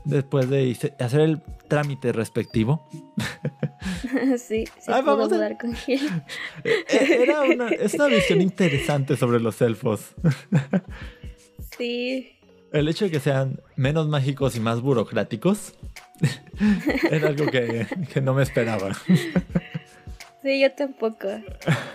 después 0.04 0.48
de 0.48 0.76
hacer 0.98 1.20
el 1.20 1.42
trámite 1.68 2.12
respectivo. 2.12 2.88
sí, 4.38 4.64
se 4.78 4.92
Ay, 4.92 5.02
pudo 5.02 5.16
vamos 5.16 5.32
a- 5.32 5.34
mudar 5.36 5.58
con 5.58 5.76
él. 5.86 6.00
Eh, 6.64 7.18
Era 7.22 7.42
una, 7.42 7.68
es 7.68 7.92
una 7.94 8.06
visión 8.06 8.40
interesante 8.40 9.16
sobre 9.16 9.38
los 9.40 9.60
elfos. 9.60 10.14
Sí, 11.76 12.35
El 12.78 12.88
hecho 12.88 13.04
de 13.06 13.10
que 13.10 13.20
sean 13.20 13.60
menos 13.76 14.08
mágicos 14.08 14.56
y 14.56 14.60
más 14.60 14.80
burocráticos 14.80 15.74
era 17.10 17.28
algo 17.28 17.46
que, 17.50 17.86
que 18.12 18.20
no 18.20 18.34
me 18.34 18.42
esperaba. 18.42 18.92
sí, 20.42 20.60
yo 20.60 20.72
tampoco. 20.72 21.28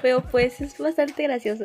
Pero 0.01 0.21
pues 0.23 0.59
es 0.61 0.77
bastante 0.77 1.23
gracioso. 1.23 1.63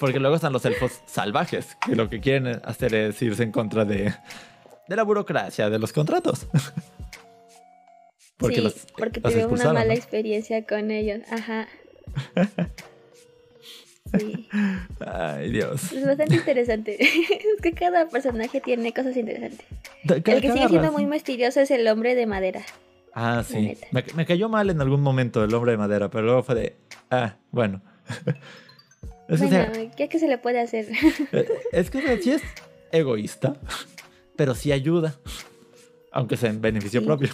Porque 0.00 0.18
luego 0.20 0.36
están 0.36 0.52
los 0.52 0.64
elfos 0.64 1.00
salvajes, 1.06 1.76
que 1.86 1.94
lo 1.96 2.08
que 2.08 2.20
quieren 2.20 2.60
hacer 2.64 2.94
es 2.94 3.20
irse 3.22 3.42
en 3.42 3.52
contra 3.52 3.84
de, 3.84 4.14
de 4.88 4.96
la 4.96 5.02
burocracia, 5.02 5.68
de 5.70 5.78
los 5.78 5.92
contratos. 5.92 6.46
sí, 8.40 8.56
los- 8.60 8.86
porque 8.96 9.20
los 9.20 9.32
tuve 9.32 9.46
una 9.46 9.72
mala 9.72 9.84
¿no? 9.86 9.92
experiencia 9.92 10.64
con 10.66 10.90
ellos. 10.90 11.20
Ajá. 11.30 11.66
Sí, 14.16 14.48
Ay, 15.06 15.50
Dios. 15.50 15.92
es 15.92 16.06
bastante 16.06 16.36
interesante. 16.36 16.96
es 17.02 17.60
que 17.62 17.72
cada 17.72 18.08
personaje 18.08 18.60
tiene 18.60 18.92
cosas 18.92 19.16
interesantes. 19.16 19.66
El 20.04 20.22
que 20.22 20.40
sigue 20.52 20.68
siendo 20.68 20.92
muy 20.92 21.06
misterioso 21.06 21.60
es 21.60 21.70
el 21.70 21.86
hombre 21.88 22.14
de 22.14 22.26
madera. 22.26 22.62
Ah, 23.14 23.42
sí. 23.46 23.76
Me, 23.90 24.04
me 24.14 24.26
cayó 24.26 24.48
mal 24.48 24.70
en 24.70 24.80
algún 24.80 25.00
momento 25.00 25.42
el 25.42 25.52
hombre 25.54 25.72
de 25.72 25.78
madera, 25.78 26.08
pero 26.10 26.24
luego 26.24 26.42
fue 26.42 26.54
de. 26.54 26.76
Ah, 27.10 27.36
bueno. 27.50 27.82
es, 29.28 29.40
que, 29.40 29.46
o 29.46 29.48
sea, 29.48 29.70
Bueno, 29.70 29.90
¿qué, 29.96 30.08
qué 30.08 30.18
se 30.18 30.28
le 30.28 30.38
puede 30.38 30.60
hacer? 30.60 30.86
eh, 31.32 31.48
es 31.72 31.90
que 31.90 31.98
o 31.98 32.02
sea, 32.02 32.20
sí 32.22 32.30
es 32.32 32.42
egoísta, 32.92 33.56
pero 34.36 34.54
sí 34.54 34.72
ayuda. 34.72 35.16
Aunque 36.12 36.36
sea 36.36 36.50
en 36.50 36.60
beneficio 36.60 37.00
Sí. 37.00 37.06
propio. 37.06 37.28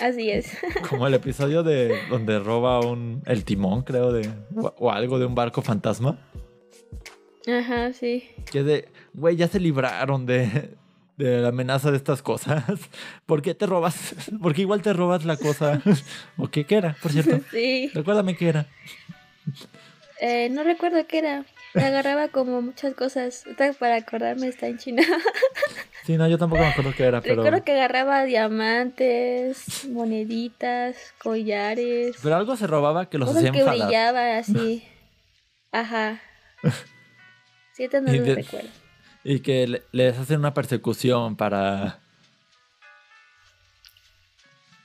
Así 0.00 0.30
es. 0.30 0.56
Como 0.88 1.06
el 1.06 1.14
episodio 1.14 1.62
de 1.62 1.96
donde 2.10 2.38
roba 2.38 2.80
un 2.80 3.22
el 3.26 3.44
timón, 3.44 3.82
creo, 3.82 4.12
de 4.12 4.28
o, 4.56 4.74
o 4.78 4.90
algo 4.90 5.18
de 5.18 5.26
un 5.26 5.34
barco 5.34 5.62
fantasma. 5.62 6.18
Ajá, 7.46 7.92
sí. 7.92 8.24
Que 8.50 8.62
de, 8.62 8.88
güey, 9.12 9.36
ya 9.36 9.48
se 9.48 9.60
libraron 9.60 10.26
de, 10.26 10.76
de 11.16 11.40
la 11.40 11.48
amenaza 11.48 11.90
de 11.90 11.96
estas 11.96 12.22
cosas. 12.22 12.64
¿Por 13.26 13.42
qué 13.42 13.54
te 13.54 13.66
robas? 13.66 14.14
Porque 14.42 14.62
igual 14.62 14.82
te 14.82 14.92
robas 14.92 15.24
la 15.24 15.36
cosa. 15.36 15.80
¿O 16.36 16.48
qué, 16.48 16.64
qué 16.64 16.76
era, 16.76 16.96
por 17.02 17.12
cierto? 17.12 17.40
Sí. 17.50 17.90
Recuérdame 17.94 18.36
qué 18.36 18.48
era. 18.48 18.66
Eh, 20.20 20.48
no 20.50 20.62
recuerdo 20.62 21.06
qué 21.06 21.18
era. 21.18 21.44
Agarraba 21.74 22.28
como 22.28 22.62
muchas 22.62 22.94
cosas. 22.94 23.44
Para 23.78 23.96
acordarme 23.96 24.46
está 24.48 24.66
en 24.68 24.78
China. 24.78 25.02
Sí, 26.04 26.16
no, 26.16 26.28
yo 26.28 26.38
tampoco 26.38 26.62
me 26.62 26.68
acuerdo 26.68 26.92
qué 26.96 27.04
era, 27.04 27.20
pero. 27.20 27.36
Recuerdo 27.42 27.64
que 27.64 27.72
agarraba 27.72 28.24
diamantes, 28.24 29.86
moneditas, 29.88 30.96
collares. 31.18 32.16
Pero 32.22 32.36
algo 32.36 32.56
se 32.56 32.66
robaba 32.66 33.08
que 33.08 33.18
los 33.18 33.26
cosas 33.28 33.40
hacía 33.40 33.52
que 33.52 33.58
enfadar. 33.60 33.86
brillaban 33.88 34.36
así. 34.36 34.86
Ajá. 35.72 36.20
Ahorita 37.78 38.00
no 38.02 38.14
Y 38.14 38.18
lo 38.18 38.24
de- 38.24 38.34
recuerdo. 38.36 38.68
Y 39.24 39.40
que 39.40 39.66
le- 39.66 39.82
les 39.92 40.18
hacen 40.18 40.38
una 40.40 40.54
persecución 40.54 41.34
para. 41.36 41.98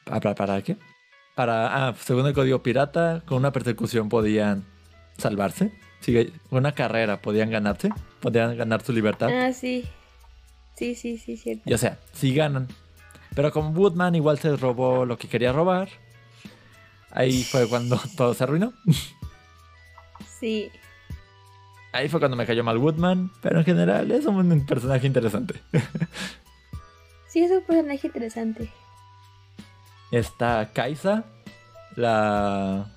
¿Para, 0.06 0.34
para 0.34 0.62
qué? 0.62 0.78
Para. 1.36 1.90
Ah, 1.90 1.94
según 2.00 2.26
el 2.26 2.34
código 2.34 2.64
pirata, 2.64 3.22
con 3.26 3.38
una 3.38 3.52
persecución 3.52 4.10
podían 4.10 4.66
salvarse. 5.18 5.72
Sí, 6.02 6.34
con 6.50 6.60
una 6.60 6.74
carrera 6.74 7.22
podían 7.22 7.50
ganarse. 7.50 7.90
Podían 8.20 8.58
ganar 8.58 8.82
su 8.82 8.94
libertad. 8.94 9.30
Ah, 9.32 9.54
sí. 9.54 9.86
Sí, 10.76 10.96
sí, 10.96 11.18
sí, 11.18 11.36
cierto. 11.36 11.64
Y 11.66 11.74
o 11.74 11.78
sea, 11.78 12.00
sí 12.14 12.34
ganan. 12.34 12.68
Pero 13.36 13.52
como 13.52 13.72
Woodman 13.72 14.16
igual 14.16 14.40
se 14.40 14.56
robó 14.56 15.06
lo 15.06 15.18
que 15.18 15.28
quería 15.28 15.52
robar. 15.52 15.90
Ahí 17.12 17.44
fue 17.44 17.68
cuando 17.68 18.00
todo 18.18 18.34
se 18.34 18.44
arruinó. 18.44 18.74
Sí. 20.40 20.72
Ahí 21.92 22.08
fue 22.08 22.20
cuando 22.20 22.38
me 22.38 22.46
cayó 22.46 22.64
mal 22.64 22.78
Woodman. 22.78 23.32
Pero 23.42 23.60
en 23.60 23.66
general 23.66 24.12
es 24.12 24.26
un 24.26 24.66
personaje 24.66 25.08
interesante. 25.08 25.62
Sí, 27.28 27.44
es 27.44 27.52
un 27.52 27.62
personaje 27.62 28.08
interesante. 28.08 28.70
Está 30.12 30.72
Kaisa, 30.74 31.26
la, 31.96 32.88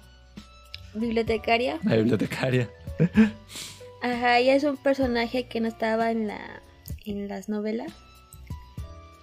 Bibliotecaria. 0.94 1.78
la 1.84 1.96
bibliotecaria. 1.96 2.68
Ajá, 4.02 4.38
ella 4.38 4.54
es 4.54 4.64
un 4.64 4.76
personaje 4.76 5.46
que 5.48 5.60
no 5.60 5.68
estaba 5.68 6.10
en 6.10 6.26
la 6.26 6.60
en 7.06 7.28
las 7.28 7.48
novelas. 7.48 7.92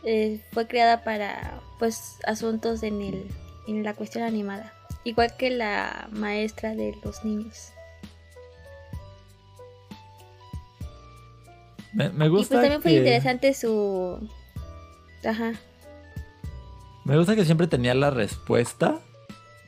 Eh, 0.03 0.39
fue 0.53 0.67
creada 0.67 1.03
para 1.03 1.59
pues 1.79 2.17
asuntos 2.25 2.83
en 2.83 3.01
el 3.01 3.25
en 3.67 3.83
la 3.83 3.93
cuestión 3.93 4.23
animada, 4.23 4.73
igual 5.03 5.35
que 5.37 5.49
la 5.51 6.07
maestra 6.11 6.73
de 6.75 6.95
los 7.03 7.23
niños. 7.25 7.71
Me, 11.93 12.09
me 12.09 12.25
Y 12.25 12.29
gusta. 12.29 12.55
pues 12.55 12.61
también 12.61 12.81
fue 12.81 12.93
interesante 12.93 13.53
su 13.53 14.29
Ajá. 15.25 15.53
Me 17.03 17.17
gusta 17.17 17.35
que 17.35 17.45
siempre 17.45 17.67
tenía 17.67 17.93
la 17.95 18.09
respuesta. 18.11 18.99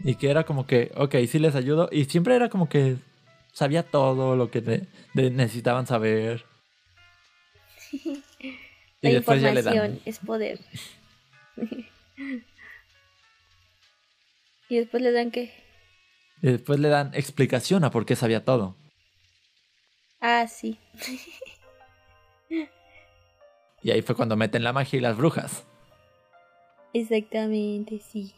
Y 0.04 0.16
que 0.16 0.30
era 0.32 0.44
como 0.46 0.66
que, 0.68 0.92
ok, 0.96 1.16
sí 1.28 1.40
les 1.40 1.56
ayudo. 1.56 1.90
Y 1.92 2.06
siempre 2.06 2.36
era 2.36 2.50
como 2.50 2.68
que 2.70 2.98
sabía 3.54 3.84
todo 3.84 4.36
lo 4.36 4.50
que 4.52 4.62
de- 4.62 4.88
necesitaban 5.14 5.86
saber. 5.88 6.46
Y 7.92 8.24
La 9.02 9.10
después 9.10 9.42
ya 9.42 9.54
le 9.54 9.62
dan. 9.64 9.74
información 9.76 10.02
es 10.06 10.20
poder. 10.20 10.60
y 14.70 14.78
después 14.78 15.04
le 15.04 15.12
dan 15.12 15.32
que 15.32 15.52
Y 16.42 16.48
después 16.52 16.80
le 16.80 16.90
dan 16.90 17.12
explicación 17.14 17.84
a 17.84 17.92
por 17.92 18.06
qué 18.06 18.16
sabía 18.16 18.46
todo. 18.46 18.76
Ah, 20.22 20.48
sí. 20.48 20.78
Y 23.84 23.90
ahí 23.92 24.02
fue 24.04 24.16
cuando 24.16 24.38
meten 24.38 24.64
la 24.64 24.72
magia 24.74 24.98
y 24.98 25.02
las 25.02 25.18
brujas. 25.18 25.64
Exactamente, 26.94 28.00
sí. 28.00 28.34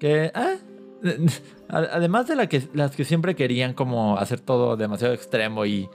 Que, 0.00 0.32
ah, 0.34 0.54
además 1.68 2.26
de 2.26 2.34
la 2.36 2.48
que, 2.48 2.62
las 2.74 2.96
que 2.96 3.04
siempre 3.04 3.36
querían 3.36 3.74
como 3.74 4.16
hacer 4.18 4.40
todo 4.40 4.76
demasiado 4.76 5.14
extremo 5.14 5.64
y, 5.66 5.88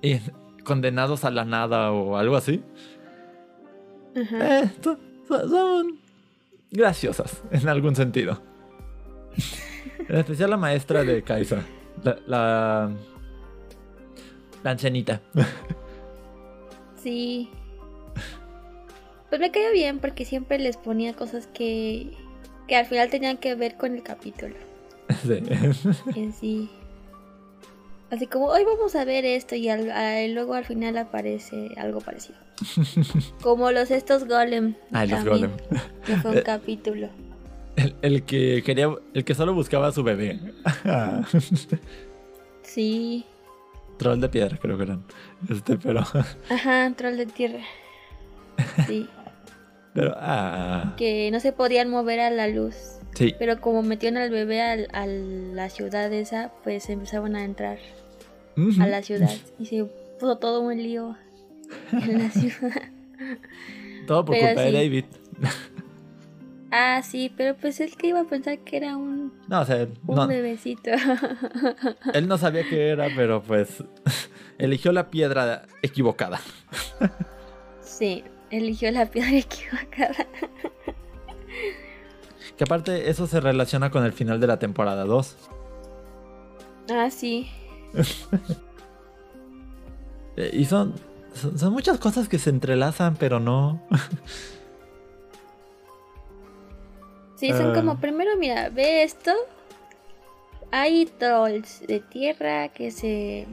y 0.00 0.18
condenados 0.64 1.24
a 1.24 1.30
la 1.30 1.44
nada 1.44 1.92
o 1.92 2.16
algo 2.16 2.36
así, 2.36 2.62
Ajá. 4.16 4.60
eh, 4.62 4.70
son, 4.82 4.98
son- 5.28 5.50
son 5.50 5.98
graciosas 6.70 7.42
en 7.50 7.68
algún 7.68 7.94
sentido. 7.94 8.40
En 10.08 10.14
especial 10.16 10.50
la 10.50 10.56
maestra 10.56 11.02
de 11.02 11.22
Kaisa, 11.22 11.62
la, 12.04 12.16
la, 12.28 12.90
la 14.62 14.70
ancianita. 14.70 15.20
Sí. 17.02 17.50
Pues 19.28 19.40
me 19.40 19.50
cayó 19.50 19.72
bien 19.72 19.98
porque 19.98 20.24
siempre 20.24 20.58
les 20.60 20.76
ponía 20.76 21.14
cosas 21.16 21.48
que, 21.48 22.12
que 22.66 22.76
al 22.76 22.86
final 22.86 23.08
tenían 23.10 23.36
que 23.38 23.54
ver 23.54 23.76
con 23.76 23.94
el 23.94 24.02
capítulo 24.02 24.54
Sí. 25.22 25.40
en 26.14 26.32
sí. 26.32 26.70
Así 28.10 28.26
como, 28.28 28.46
hoy 28.46 28.64
vamos 28.64 28.94
a 28.94 29.04
ver 29.04 29.24
esto 29.24 29.54
y 29.56 29.68
al- 29.68 30.32
luego 30.32 30.54
al 30.54 30.64
final 30.64 30.96
aparece 30.98 31.70
algo 31.76 32.00
parecido. 32.00 32.38
Como 33.42 33.72
los 33.72 33.90
estos 33.90 34.26
golem. 34.28 34.74
Ay, 34.92 35.08
los 35.08 35.24
golem. 35.24 35.50
Que 36.06 36.16
fue 36.16 36.30
un 36.30 36.40
capítulo. 36.44 37.08
El, 37.74 37.94
el 38.02 38.22
que 38.22 38.62
quería, 38.64 38.88
el 39.12 39.24
que 39.24 39.34
solo 39.34 39.54
buscaba 39.54 39.88
a 39.88 39.92
su 39.92 40.02
bebé. 40.04 40.38
Sí. 42.62 43.24
Troll 43.98 44.20
de 44.20 44.28
piedra, 44.28 44.56
creo 44.58 44.76
que 44.76 44.82
eran. 44.84 45.02
Este, 45.50 45.76
pero. 45.76 46.00
Ajá, 46.00 46.92
troll 46.96 47.16
de 47.16 47.26
tierra. 47.26 47.60
Sí. 48.86 49.08
Pero. 49.96 50.14
Ah. 50.18 50.94
Que 50.96 51.30
no 51.32 51.40
se 51.40 51.52
podían 51.52 51.90
mover 51.90 52.20
a 52.20 52.30
la 52.30 52.46
luz. 52.46 52.76
Sí. 53.14 53.34
Pero 53.38 53.60
como 53.60 53.82
metieron 53.82 54.18
al 54.22 54.30
bebé 54.30 54.62
al- 54.62 54.88
a 54.92 55.06
la 55.06 55.68
ciudad 55.70 56.12
esa, 56.12 56.52
pues 56.62 56.88
empezaban 56.90 57.34
a 57.34 57.44
entrar 57.44 57.78
a 58.80 58.86
la 58.86 59.02
ciudad 59.02 59.30
y 59.58 59.66
se 59.66 59.84
puso 60.20 60.36
todo 60.38 60.60
un 60.60 60.76
lío 60.76 61.16
en 61.92 62.18
la 62.18 62.30
ciudad. 62.30 62.82
Todo 64.06 64.24
por 64.24 64.34
Pero 64.36 64.48
culpa 64.48 64.62
de. 64.62 64.72
David. 64.72 65.04
Ah, 66.70 67.00
sí, 67.02 67.32
pero 67.36 67.54
pues 67.56 67.80
él 67.80 67.96
que 67.96 68.08
iba 68.08 68.20
a 68.20 68.24
pensar 68.24 68.58
que 68.58 68.76
era 68.76 68.96
un, 68.96 69.32
No, 69.48 69.60
o 69.60 69.64
sea, 69.64 69.86
un 70.06 70.16
no, 70.16 70.26
bebecito. 70.26 70.90
él 72.12 72.28
no 72.28 72.36
sabía 72.38 72.68
qué 72.68 72.88
era, 72.90 73.08
pero 73.16 73.42
pues. 73.42 73.82
eligió 74.58 74.92
la 74.92 75.10
piedra 75.10 75.62
equivocada. 75.82 76.40
sí, 77.80 78.24
eligió 78.50 78.90
la 78.90 79.06
piedra 79.06 79.32
equivocada. 79.38 80.26
Que 82.56 82.64
aparte, 82.64 83.10
eso 83.10 83.26
se 83.26 83.40
relaciona 83.40 83.90
con 83.90 84.04
el 84.04 84.12
final 84.12 84.40
de 84.40 84.46
la 84.46 84.58
temporada 84.58 85.04
2. 85.04 85.36
Ah, 86.90 87.10
sí. 87.10 87.48
Eh, 90.38 90.50
Y 90.52 90.66
son, 90.66 90.92
son. 91.32 91.58
son 91.58 91.72
muchas 91.72 91.98
cosas 91.98 92.28
que 92.28 92.38
se 92.38 92.50
entrelazan, 92.50 93.16
pero 93.16 93.40
no. 93.40 93.80
Sí, 97.36 97.50
son 97.52 97.70
Ah. 97.70 97.74
como, 97.74 97.98
primero 98.00 98.36
mira, 98.36 98.68
ve 98.70 99.02
esto. 99.02 99.32
Hay 100.70 101.06
trolls 101.06 101.80
de 101.86 102.00
tierra 102.00 102.68
que 102.68 102.90
se 102.90 103.46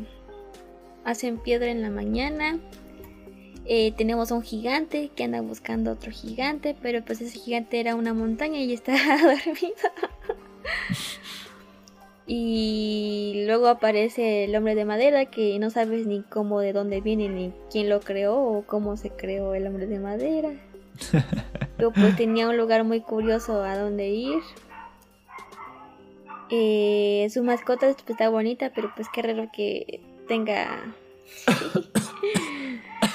hacen 1.05 1.37
piedra 1.37 1.67
en 1.67 1.81
la 1.81 1.89
mañana. 1.89 2.59
Eh, 3.65 3.93
tenemos 3.95 4.31
un 4.31 4.41
gigante 4.41 5.09
que 5.15 5.23
anda 5.23 5.41
buscando 5.41 5.91
otro 5.91 6.11
gigante, 6.11 6.75
pero 6.81 7.03
pues 7.03 7.21
ese 7.21 7.39
gigante 7.39 7.79
era 7.79 7.95
una 7.95 8.13
montaña 8.13 8.59
y 8.59 8.73
está 8.73 8.93
dormido. 9.21 9.75
y 12.27 13.43
luego 13.45 13.67
aparece 13.67 14.43
el 14.43 14.55
hombre 14.55 14.75
de 14.75 14.83
madera 14.83 15.25
que 15.25 15.57
no 15.59 15.69
sabes 15.69 16.05
ni 16.05 16.23
cómo, 16.23 16.59
de 16.59 16.73
dónde 16.73 16.99
viene, 16.99 17.29
ni 17.29 17.53
quién 17.71 17.89
lo 17.89 18.01
creó 18.01 18.35
o 18.35 18.63
cómo 18.63 18.97
se 18.97 19.11
creó 19.11 19.55
el 19.55 19.65
hombre 19.67 19.87
de 19.87 19.99
madera. 19.99 20.51
Yo 21.79 21.91
pues 21.91 22.15
tenía 22.17 22.49
un 22.49 22.57
lugar 22.57 22.83
muy 22.83 22.99
curioso 22.99 23.63
a 23.63 23.77
donde 23.77 24.09
ir. 24.09 24.41
Eh, 26.49 27.27
su 27.33 27.43
mascota 27.43 27.87
pues, 27.87 27.97
está 28.07 28.29
bonita, 28.29 28.71
pero 28.75 28.91
pues 28.95 29.07
qué 29.13 29.21
raro 29.21 29.49
que 29.53 30.01
tenga... 30.27 30.93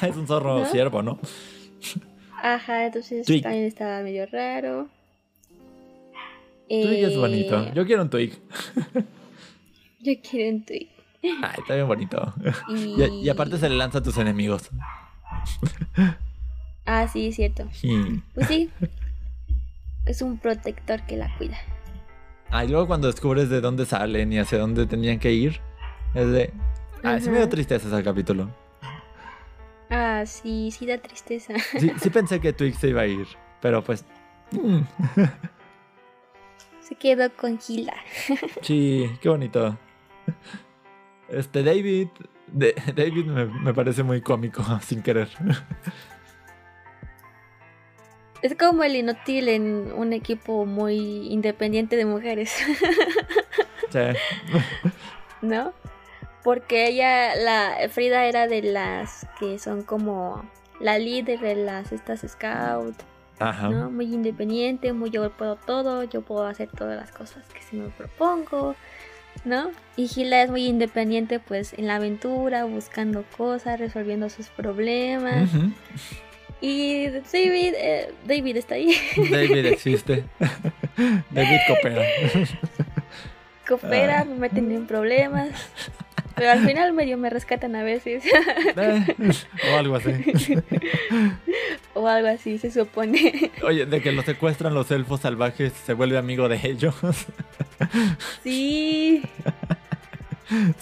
es 0.08 0.16
un 0.16 0.26
zorro 0.26 0.60
¿No? 0.60 0.66
ciervo, 0.66 1.02
¿no? 1.02 1.18
Ajá, 2.42 2.86
entonces 2.86 3.26
Twig. 3.26 3.42
también 3.42 3.64
estaba 3.64 4.00
medio 4.02 4.26
raro. 4.26 4.88
Twig 6.68 7.04
es 7.04 7.12
Eh, 7.12 7.16
bonito. 7.16 7.72
Yo 7.74 7.86
quiero 7.86 8.02
un 8.02 8.10
Twig. 8.10 8.38
Yo 10.00 10.12
quiero 10.22 10.56
un 10.56 10.64
Twig. 10.64 10.88
Ay, 11.22 11.54
está 11.58 11.74
bien 11.74 11.88
bonito. 11.88 12.34
Y... 12.68 13.02
Y, 13.02 13.24
y 13.24 13.28
aparte 13.28 13.58
se 13.58 13.68
le 13.68 13.76
lanza 13.76 13.98
a 13.98 14.02
tus 14.02 14.16
enemigos. 14.18 14.70
Ah, 16.86 17.08
sí, 17.08 17.32
cierto. 17.32 17.68
Y... 17.82 18.18
Pues 18.34 18.46
sí. 18.46 18.70
es 20.06 20.22
un 20.22 20.38
protector 20.38 21.02
que 21.06 21.16
la 21.16 21.36
cuida. 21.36 21.58
Ah, 22.50 22.64
y 22.64 22.68
luego 22.68 22.86
cuando 22.86 23.08
descubres 23.08 23.50
de 23.50 23.60
dónde 23.60 23.84
salen 23.84 24.32
y 24.32 24.38
hacia 24.38 24.58
dónde 24.58 24.86
tenían 24.86 25.18
que 25.18 25.32
ir, 25.32 25.60
es 26.14 26.30
de... 26.30 26.52
Ah, 27.02 27.18
sí 27.20 27.28
me 27.30 27.38
dio 27.38 27.48
tristeza 27.48 27.88
ese 27.88 28.02
capítulo. 28.02 28.48
Ah, 29.90 30.24
sí, 30.26 30.70
sí 30.70 30.86
da 30.86 30.98
tristeza. 30.98 31.54
Sí, 31.78 31.92
sí 32.00 32.10
pensé 32.10 32.40
que 32.40 32.52
Twig 32.52 32.74
se 32.74 32.88
iba 32.88 33.02
a 33.02 33.06
ir, 33.06 33.26
pero 33.60 33.82
pues... 33.82 34.04
mm, 34.52 34.80
Se 36.80 36.94
quedó 36.94 37.30
con 37.34 37.58
Gila. 37.58 37.94
sí, 38.62 39.10
qué 39.20 39.28
bonito. 39.28 39.78
Este 41.28 41.62
David... 41.62 42.08
de- 42.48 42.74
David 42.94 43.26
me, 43.26 43.46
me 43.46 43.74
parece 43.74 44.02
muy 44.02 44.20
cómico, 44.20 44.62
sin 44.82 45.02
querer. 45.02 45.28
Es 48.40 48.54
como 48.54 48.84
el 48.84 48.94
inútil 48.94 49.48
en 49.48 49.90
un 49.92 50.12
equipo 50.12 50.64
muy 50.64 51.26
independiente 51.32 51.96
de 51.96 52.04
mujeres, 52.04 52.54
Sí. 53.90 53.98
¿no? 55.42 55.72
Porque 56.48 56.86
ella, 56.88 57.36
la 57.36 57.76
Frida 57.90 58.24
era 58.24 58.46
de 58.46 58.62
las 58.62 59.26
que 59.38 59.58
son 59.58 59.82
como 59.82 60.48
la 60.80 60.98
líder 60.98 61.40
de 61.40 61.54
las 61.56 61.92
estas 61.92 62.20
scout, 62.26 62.94
Ajá. 63.38 63.68
¿no? 63.68 63.90
Muy 63.90 64.06
independiente, 64.06 64.94
muy 64.94 65.10
yo 65.10 65.30
puedo 65.30 65.56
todo, 65.56 66.04
yo 66.04 66.22
puedo 66.22 66.46
hacer 66.46 66.70
todas 66.70 66.96
las 66.96 67.12
cosas 67.12 67.44
que 67.52 67.60
se 67.60 67.76
me 67.76 67.90
propongo, 67.90 68.74
¿no? 69.44 69.72
Y 69.96 70.08
Gila 70.08 70.42
es 70.42 70.50
muy 70.50 70.64
independiente 70.64 71.38
pues 71.38 71.74
en 71.74 71.86
la 71.86 71.96
aventura, 71.96 72.64
buscando 72.64 73.24
cosas, 73.36 73.78
resolviendo 73.78 74.30
sus 74.30 74.48
problemas. 74.48 75.50
Y 76.62 77.08
David, 77.08 77.74
eh, 77.76 78.14
David 78.26 78.56
está 78.56 78.76
ahí. 78.76 78.96
David 79.30 79.66
existe. 79.74 80.24
David 81.30 81.58
coopera. 81.66 82.02
coopera, 83.68 84.20
Ah. 84.20 84.24
me 84.24 84.34
meten 84.36 84.72
en 84.72 84.86
problemas. 84.86 85.50
Pero 86.38 86.50
al 86.50 86.66
final 86.66 86.92
medio 86.92 87.18
me 87.18 87.30
rescatan 87.30 87.76
a 87.76 87.82
veces. 87.82 88.24
Eh, 88.76 89.06
o 89.72 89.76
algo 89.76 89.96
así. 89.96 90.10
o 91.94 92.06
algo 92.06 92.28
así, 92.28 92.58
se 92.58 92.70
supone. 92.70 93.50
Oye, 93.62 93.86
de 93.86 94.00
que 94.00 94.12
lo 94.12 94.22
secuestran 94.22 94.74
los 94.74 94.90
elfos 94.90 95.20
salvajes, 95.20 95.72
se 95.72 95.94
vuelve 95.94 96.18
amigo 96.18 96.48
de 96.48 96.60
ellos. 96.62 96.94
sí. 98.42 99.22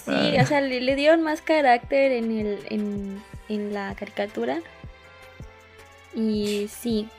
Sí, 0.05 0.37
o 0.39 0.45
sea, 0.45 0.61
le, 0.61 0.79
le 0.79 0.95
dieron 0.95 1.23
más 1.23 1.41
carácter 1.41 2.13
en, 2.13 2.31
el, 2.37 2.59
en, 2.69 3.21
en 3.49 3.73
la 3.73 3.95
caricatura. 3.95 4.59
Y 6.15 6.67
sí. 6.69 7.09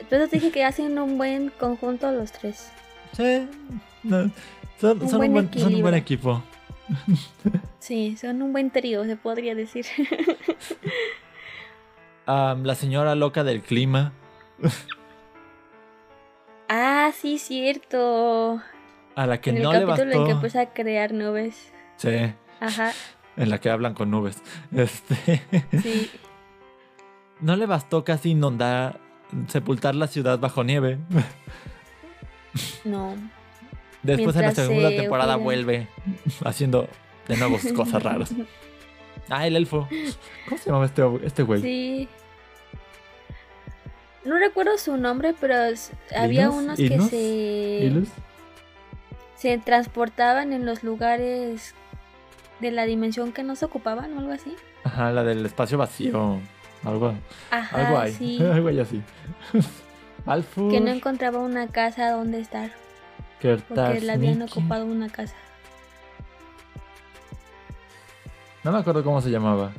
Entonces 0.00 0.30
dije 0.30 0.50
que 0.50 0.64
hacen 0.64 0.98
un 0.98 1.16
buen 1.16 1.50
conjunto 1.50 2.10
los 2.12 2.32
tres. 2.32 2.70
Sí. 3.16 3.48
no, 4.02 4.30
son, 4.78 5.02
Un 5.02 5.08
son 5.08 5.18
buen 5.18 5.30
un 5.30 5.34
buen, 5.34 5.58
son 5.58 5.74
un 5.74 5.82
buen 5.82 5.94
equipo. 5.94 6.42
Sí, 7.78 8.16
son 8.16 8.42
un 8.42 8.52
buen 8.52 8.70
trío, 8.70 9.04
se 9.04 9.16
podría 9.16 9.54
decir. 9.54 9.86
La 12.26 12.74
señora 12.74 13.14
loca 13.14 13.44
del 13.44 13.62
clima. 13.62 14.12
ah, 16.68 17.12
sí, 17.14 17.38
cierto. 17.38 18.60
A 19.14 19.26
la 19.26 19.40
que 19.40 19.50
en 19.50 19.58
el 19.58 19.62
no 19.62 19.72
le 19.72 19.86
capítulo 19.86 20.06
bastó. 20.06 20.20
en 20.20 20.26
que 20.26 20.32
empieza 20.32 20.60
a 20.62 20.72
crear 20.72 21.12
nubes. 21.12 21.72
Sí, 21.96 22.32
Ajá, 22.60 22.92
en 23.36 23.50
la 23.50 23.60
que 23.60 23.70
hablan 23.70 23.94
con 23.94 24.10
nubes. 24.10 24.42
Este. 24.72 25.42
sí. 25.82 26.10
no 27.40 27.56
le 27.56 27.66
bastó 27.66 28.04
casi 28.04 28.30
inundar, 28.30 29.00
sepultar 29.46 29.94
la 29.94 30.08
ciudad 30.08 30.38
bajo 30.38 30.64
nieve. 30.64 30.98
No. 32.84 33.14
Después 34.02 34.36
en 34.36 34.42
la 34.42 34.54
segunda 34.54 34.88
se 34.90 34.96
temporada 34.96 35.36
vuelve 35.36 35.88
haciendo 36.44 36.88
de 37.28 37.36
nuevo 37.36 37.58
sus 37.58 37.72
cosas 37.72 38.02
raras. 38.02 38.34
Ah, 39.28 39.44
el 39.44 39.56
elfo. 39.56 39.88
¿Cómo 40.44 40.56
se 40.56 40.66
llamaba 40.66 40.86
este, 40.86 41.02
este 41.24 41.42
güey? 41.42 41.60
Sí. 41.60 42.08
No 44.24 44.38
recuerdo 44.38 44.78
su 44.78 44.96
nombre, 44.96 45.34
pero 45.40 45.54
había 46.16 46.48
unos 46.50 46.76
que 46.76 47.00
se, 47.00 47.86
¿Ilus? 47.86 48.08
se 49.34 49.58
transportaban 49.58 50.52
en 50.52 50.64
los 50.64 50.84
lugares 50.84 51.74
de 52.60 52.70
la 52.70 52.84
dimensión 52.86 53.32
que 53.32 53.42
no 53.42 53.56
se 53.56 53.64
ocupaban 53.64 54.16
o 54.16 54.20
algo 54.20 54.32
así. 54.32 54.54
Ajá, 54.84 55.10
la 55.10 55.24
del 55.24 55.44
espacio 55.44 55.76
vacío. 55.78 56.38
Algo, 56.84 57.14
Ajá, 57.50 57.88
algo 57.88 58.16
sí. 58.16 58.38
algo 58.52 58.68
hay 58.68 58.78
así. 58.78 59.02
Alfur. 60.24 60.70
que 60.70 60.80
no 60.80 60.90
encontraba 60.90 61.38
una 61.40 61.68
casa 61.68 62.10
donde 62.10 62.40
estar, 62.40 62.70
porque 63.68 64.00
le 64.00 64.12
habían 64.12 64.42
ocupado 64.42 64.84
una 64.86 65.08
casa. 65.08 65.34
No 68.64 68.72
me 68.72 68.78
acuerdo 68.78 69.04
cómo 69.04 69.20
se 69.22 69.30
llamaba. 69.30 69.72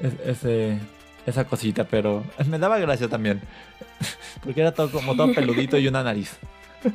Es- 0.00 0.18
ese, 0.24 0.78
esa 1.26 1.44
cosita, 1.46 1.84
pero 1.84 2.24
me 2.48 2.58
daba 2.58 2.78
gracia 2.78 3.08
también. 3.08 3.40
Porque 4.42 4.60
era 4.60 4.72
todo 4.72 4.90
como 4.90 5.14
todo 5.14 5.32
peludito 5.32 5.78
y 5.78 5.86
una 5.88 6.02
nariz. 6.02 6.36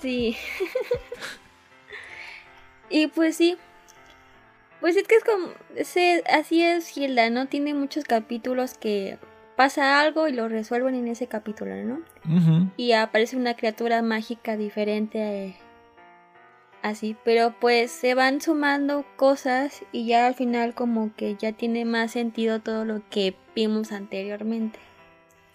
Sí. 0.00 0.36
y 2.88 3.08
pues 3.08 3.36
sí. 3.36 3.56
Pues 4.80 4.94
es 4.96 5.08
que 5.08 5.16
es 5.16 5.24
como. 5.24 5.48
se- 5.84 6.22
así 6.32 6.62
es 6.62 6.96
Hilda, 6.96 7.30
¿no? 7.30 7.46
Tiene 7.46 7.74
muchos 7.74 8.04
capítulos 8.04 8.74
que 8.74 9.18
pasa 9.58 10.00
algo 10.00 10.28
y 10.28 10.32
lo 10.32 10.46
resuelven 10.48 10.94
en 10.94 11.08
ese 11.08 11.26
capítulo, 11.26 11.74
¿no? 11.82 12.00
Y 12.76 12.92
aparece 12.92 13.36
una 13.36 13.54
criatura 13.54 14.02
mágica 14.02 14.56
diferente. 14.56 15.18
eh, 15.18 15.56
así. 16.80 17.16
Pero 17.24 17.56
pues 17.60 17.90
se 17.90 18.14
van 18.14 18.40
sumando 18.40 19.04
cosas 19.16 19.82
y 19.90 20.06
ya 20.06 20.28
al 20.28 20.36
final, 20.36 20.76
como 20.76 21.12
que 21.16 21.34
ya 21.34 21.50
tiene 21.50 21.84
más 21.84 22.12
sentido 22.12 22.60
todo 22.60 22.84
lo 22.84 23.02
que 23.10 23.34
vimos 23.56 23.90
anteriormente. 23.90 24.78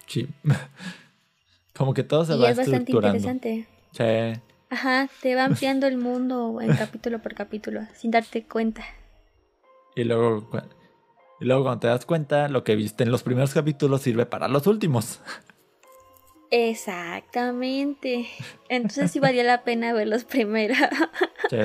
Sí. 0.06 0.28
Como 1.74 1.94
que 1.94 2.04
todo 2.04 2.26
se 2.26 2.34
y 2.36 2.40
va 2.40 2.50
es 2.50 2.58
bastante 2.58 2.92
interesante. 2.92 3.66
Sí. 3.92 4.40
Ajá, 4.68 5.08
te 5.22 5.34
va 5.34 5.46
ampliando 5.46 5.86
el 5.86 5.96
mundo 5.96 6.60
en 6.60 6.76
capítulo 6.76 7.22
por 7.22 7.34
capítulo, 7.34 7.80
sin 7.94 8.10
darte 8.10 8.44
cuenta. 8.44 8.84
Y 9.96 10.02
luego, 10.02 10.50
y 11.44 11.46
luego 11.46 11.62
cuando 11.64 11.80
te 11.80 11.86
das 11.88 12.06
cuenta, 12.06 12.48
lo 12.48 12.64
que 12.64 12.74
viste 12.74 13.04
en 13.04 13.10
los 13.10 13.22
primeros 13.22 13.52
capítulos 13.52 14.00
sirve 14.00 14.24
para 14.24 14.48
los 14.48 14.66
últimos. 14.66 15.20
Exactamente. 16.50 18.26
Entonces 18.68 19.10
sí 19.10 19.20
valía 19.20 19.44
la 19.44 19.62
pena 19.64 19.92
verlos 19.92 20.24
primero. 20.24 20.74
Sí. 21.50 21.58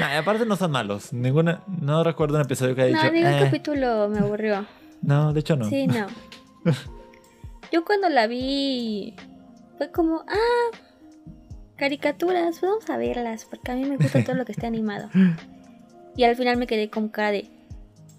Nah, 0.00 0.18
aparte 0.18 0.44
no 0.44 0.56
son 0.56 0.72
malos. 0.72 1.12
Ninguna, 1.12 1.62
no 1.80 2.02
recuerdo 2.02 2.34
un 2.34 2.42
episodio 2.42 2.74
que 2.74 2.82
haya 2.82 2.96
No, 2.96 3.02
dicho. 3.02 3.12
ningún 3.14 3.30
"Eh". 3.32 3.40
capítulo 3.44 4.08
me 4.08 4.18
aburrió. 4.18 4.66
No, 5.02 5.32
de 5.32 5.38
hecho 5.40 5.54
no. 5.54 5.66
Sí, 5.66 5.86
no. 5.86 6.08
Yo 7.72 7.84
cuando 7.84 8.08
la 8.08 8.26
vi 8.26 9.14
fue 9.78 9.92
como, 9.92 10.24
ah, 10.26 10.76
caricaturas, 11.76 12.60
vamos 12.60 12.90
a 12.90 12.96
verlas, 12.96 13.44
porque 13.44 13.70
a 13.70 13.76
mí 13.76 13.84
me 13.84 13.98
gusta 13.98 14.24
todo 14.24 14.34
lo 14.34 14.44
que 14.44 14.50
esté 14.52 14.66
animado. 14.66 15.08
Y 16.16 16.24
al 16.24 16.34
final 16.34 16.56
me 16.56 16.66
quedé 16.66 16.90
con 16.90 17.08
cara 17.08 17.30
de, 17.30 17.48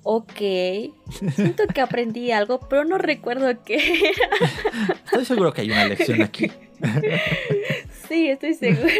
ok, 0.03 0.41
siento 1.35 1.67
que 1.73 1.81
aprendí 1.81 2.31
algo, 2.31 2.59
pero 2.59 2.85
no 2.85 2.97
recuerdo 2.97 3.63
qué 3.63 3.75
era. 3.75 4.95
Estoy 5.05 5.25
seguro 5.25 5.53
que 5.53 5.61
hay 5.61 5.71
una 5.71 5.85
lección 5.85 6.21
aquí. 6.21 6.51
Sí, 8.07 8.27
estoy 8.29 8.53
seguro. 8.55 8.91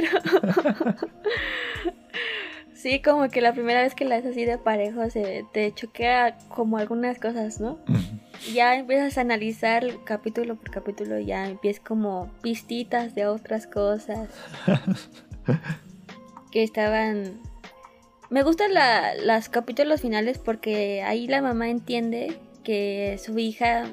Sí, 2.82 3.00
como 3.00 3.30
que 3.30 3.42
la 3.42 3.54
primera 3.54 3.84
vez 3.84 3.94
que 3.94 4.06
la 4.06 4.16
haces 4.16 4.32
así 4.32 4.44
de 4.44 4.58
parejo 4.58 5.08
se 5.12 5.46
te 5.54 5.72
choquea 5.72 6.36
como 6.48 6.80
algunas 6.80 7.20
cosas, 7.20 7.60
¿no? 7.60 7.78
Ya 8.56 8.76
empiezas 8.76 9.20
a 9.20 9.22
analizar 9.22 9.86
capítulo 10.04 10.56
por 10.56 10.72
capítulo, 10.72 11.20
ya 11.20 11.48
empiezas 11.48 11.84
como 11.84 12.32
pistitas 12.42 13.14
de 13.14 13.28
otras 13.28 13.68
cosas 13.68 14.30
que 16.52 16.64
estaban... 16.64 17.40
Me 18.32 18.42
gustan 18.44 18.74
la, 18.74 19.14
los 19.16 19.50
capítulos 19.50 20.02
finales 20.02 20.40
porque 20.40 21.04
ahí 21.04 21.28
la 21.28 21.42
mamá 21.42 21.70
entiende 21.70 22.38
que 22.64 23.20
su 23.24 23.38
hija 23.38 23.84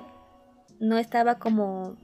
no 0.81 0.97
estaba 0.97 1.39
como 1.39 1.97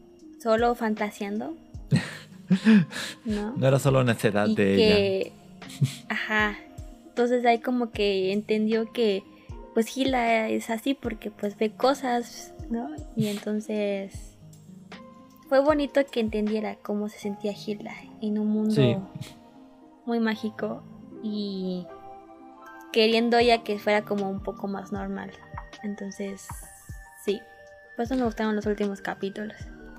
solo 0.43 0.75
fantaseando, 0.75 1.55
¿no? 3.25 3.53
No 3.57 3.67
era 3.67 3.79
solo 3.79 4.05
necedad 4.05 4.49
y 4.49 4.55
de 4.55 4.75
ella. 5.23 5.33
ajá 6.09 6.57
entonces 7.07 7.47
ahí 7.47 7.61
como 7.61 7.91
que 7.91 8.33
entendió 8.33 8.93
que 8.93 9.23
pues 9.73 9.87
Gila 9.87 10.49
es 10.49 10.69
así 10.69 10.95
porque 10.95 11.31
pues 11.31 11.57
ve 11.57 11.71
cosas 11.71 12.53
no 12.71 12.91
y 13.17 13.29
entonces 13.29 14.37
fue 15.49 15.61
bonito 15.61 16.01
que 16.11 16.19
entendiera 16.21 16.75
cómo 16.77 17.09
se 17.09 17.19
sentía 17.21 17.53
Gila 17.53 17.95
en 18.21 18.39
un 18.41 18.49
mundo 18.49 18.75
Sí. 18.75 18.97
muy 20.07 20.19
mágico 20.19 20.83
y 21.23 21.87
queriendo 22.95 23.37
ella 23.37 23.63
que 23.65 23.79
fuera 23.79 24.03
como 24.03 24.31
un 24.31 24.41
poco 24.43 24.69
más 24.69 24.93
normal 24.93 25.31
entonces 25.83 26.47
sí 27.25 27.41
por 27.97 28.05
eso 28.05 28.15
me 28.17 28.25
gustaron 28.25 28.55
los 28.57 28.67
últimos 28.67 29.01
capítulos 29.01 29.57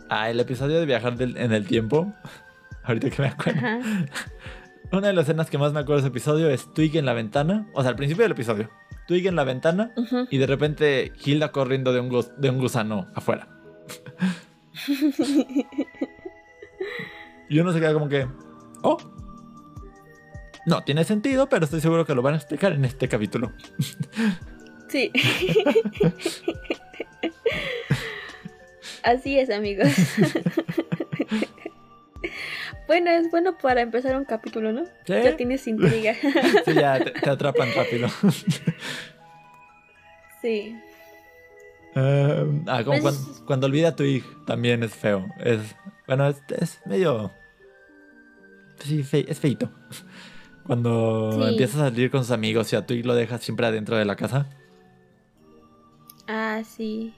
Ah, 0.09 0.29
el 0.29 0.39
episodio 0.39 0.79
de 0.79 0.85
viajar 0.85 1.15
del- 1.17 1.35
en 1.35 1.51
el 1.51 1.65
tiempo. 1.65 2.13
Ahorita 2.83 3.09
que 3.09 3.21
me 3.23 3.29
acuerdo. 3.29 3.59
ajá 3.59 3.79
Una 4.91 5.07
de 5.07 5.13
las 5.13 5.23
escenas 5.25 5.49
que 5.49 5.57
más 5.57 5.73
me 5.73 5.79
acuerdo 5.79 5.95
de 6.03 6.07
ese 6.07 6.09
episodio 6.09 6.47
es 6.49 6.71
Twig 6.75 6.95
en 6.95 7.05
la 7.07 7.13
ventana. 7.13 7.67
O 7.73 7.81
sea, 7.81 7.89
al 7.89 7.95
principio 7.95 8.21
del 8.23 8.33
episodio. 8.33 8.69
Twig 9.07 9.25
en 9.25 9.35
la 9.35 9.43
ventana 9.43 9.91
y 10.29 10.37
de 10.37 10.45
repente 10.45 11.11
Hilda 11.25 11.51
corriendo 11.51 11.91
de 11.91 12.01
un, 12.01 12.09
gus- 12.09 12.31
de 12.37 12.51
un 12.51 12.59
gusano 12.59 13.07
afuera. 13.15 13.47
y 17.49 17.59
uno 17.59 17.71
se 17.73 17.79
queda 17.79 17.93
como 17.93 18.07
que... 18.09 18.27
Oh. 18.83 18.97
No, 20.65 20.83
tiene 20.83 21.03
sentido, 21.03 21.47
pero 21.47 21.65
estoy 21.65 21.81
seguro 21.81 22.05
que 22.05 22.15
lo 22.15 22.21
van 22.21 22.33
a 22.33 22.37
explicar 22.37 22.73
en 22.73 22.85
este 22.85 23.07
capítulo. 23.07 23.51
Sí. 24.87 25.11
Así 29.03 29.39
es, 29.39 29.49
amigos. 29.49 29.87
bueno, 32.87 33.09
es 33.11 33.29
bueno 33.31 33.57
para 33.57 33.81
empezar 33.81 34.15
un 34.15 34.25
capítulo, 34.25 34.71
¿no? 34.71 34.85
Sí. 34.85 35.13
Ya 35.23 35.35
tienes 35.35 35.67
intriga. 35.67 36.13
Sí, 36.65 36.73
ya 36.73 37.03
te, 37.03 37.11
te 37.11 37.29
atrapan 37.29 37.69
rápido. 37.75 38.07
sí. 40.41 40.75
Eh, 41.95 42.61
ah, 42.67 42.83
como 42.83 43.01
Pues- 43.01 43.15
cuando, 43.17 43.45
cuando 43.45 43.67
olvida 43.67 43.89
a 43.89 43.95
Twig 43.95 44.23
también 44.45 44.83
es 44.83 44.93
feo. 44.93 45.25
Es, 45.43 45.75
bueno, 46.07 46.27
es, 46.27 46.41
es 46.59 46.79
medio... 46.85 47.31
Sí, 48.79 49.03
fe- 49.03 49.25
es 49.27 49.39
feito. 49.39 49.71
Cuando 50.65 51.31
Sí. 51.33 51.49
empiezas 51.51 51.75
a 51.81 51.89
salir 51.89 52.09
con 52.09 52.21
sus 52.21 52.31
amigos 52.31 52.71
y 52.73 52.75
a 52.75 52.85
Twig 52.85 53.05
lo 53.05 53.13
dejas 53.15 53.43
siempre 53.43 53.67
adentro 53.67 53.97
de 53.97 54.05
la 54.05 54.15
casa. 54.15 54.49
Ah, 56.27 56.61
sí. 56.65 57.13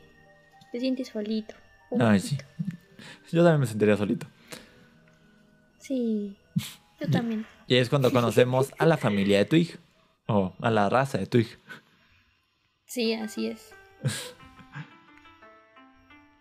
Te 0.72 0.80
sientes 0.80 1.08
solito. 1.10 1.56
Ay, 2.00 2.20
sí. 2.20 2.38
Yo 3.32 3.44
también 3.44 3.62
me 3.62 3.68
sentiría 3.68 3.96
solito. 3.96 4.28
Sí. 5.80 6.36
Yo 7.00 7.10
también. 7.10 7.46
Y 7.68 7.76
es 7.76 7.90
cuando 7.90 8.12
conocemos 8.12 8.74
a 8.78 8.86
la 8.86 8.98
familia 8.98 9.38
de 9.38 9.46
Twig. 9.46 9.80
O 10.28 10.54
a 10.62 10.70
la 10.70 10.90
raza 10.90 11.18
de 11.18 11.26
Twig. 11.28 11.48
Sí, 12.86 13.14
así 13.14 13.48
es. 13.48 13.74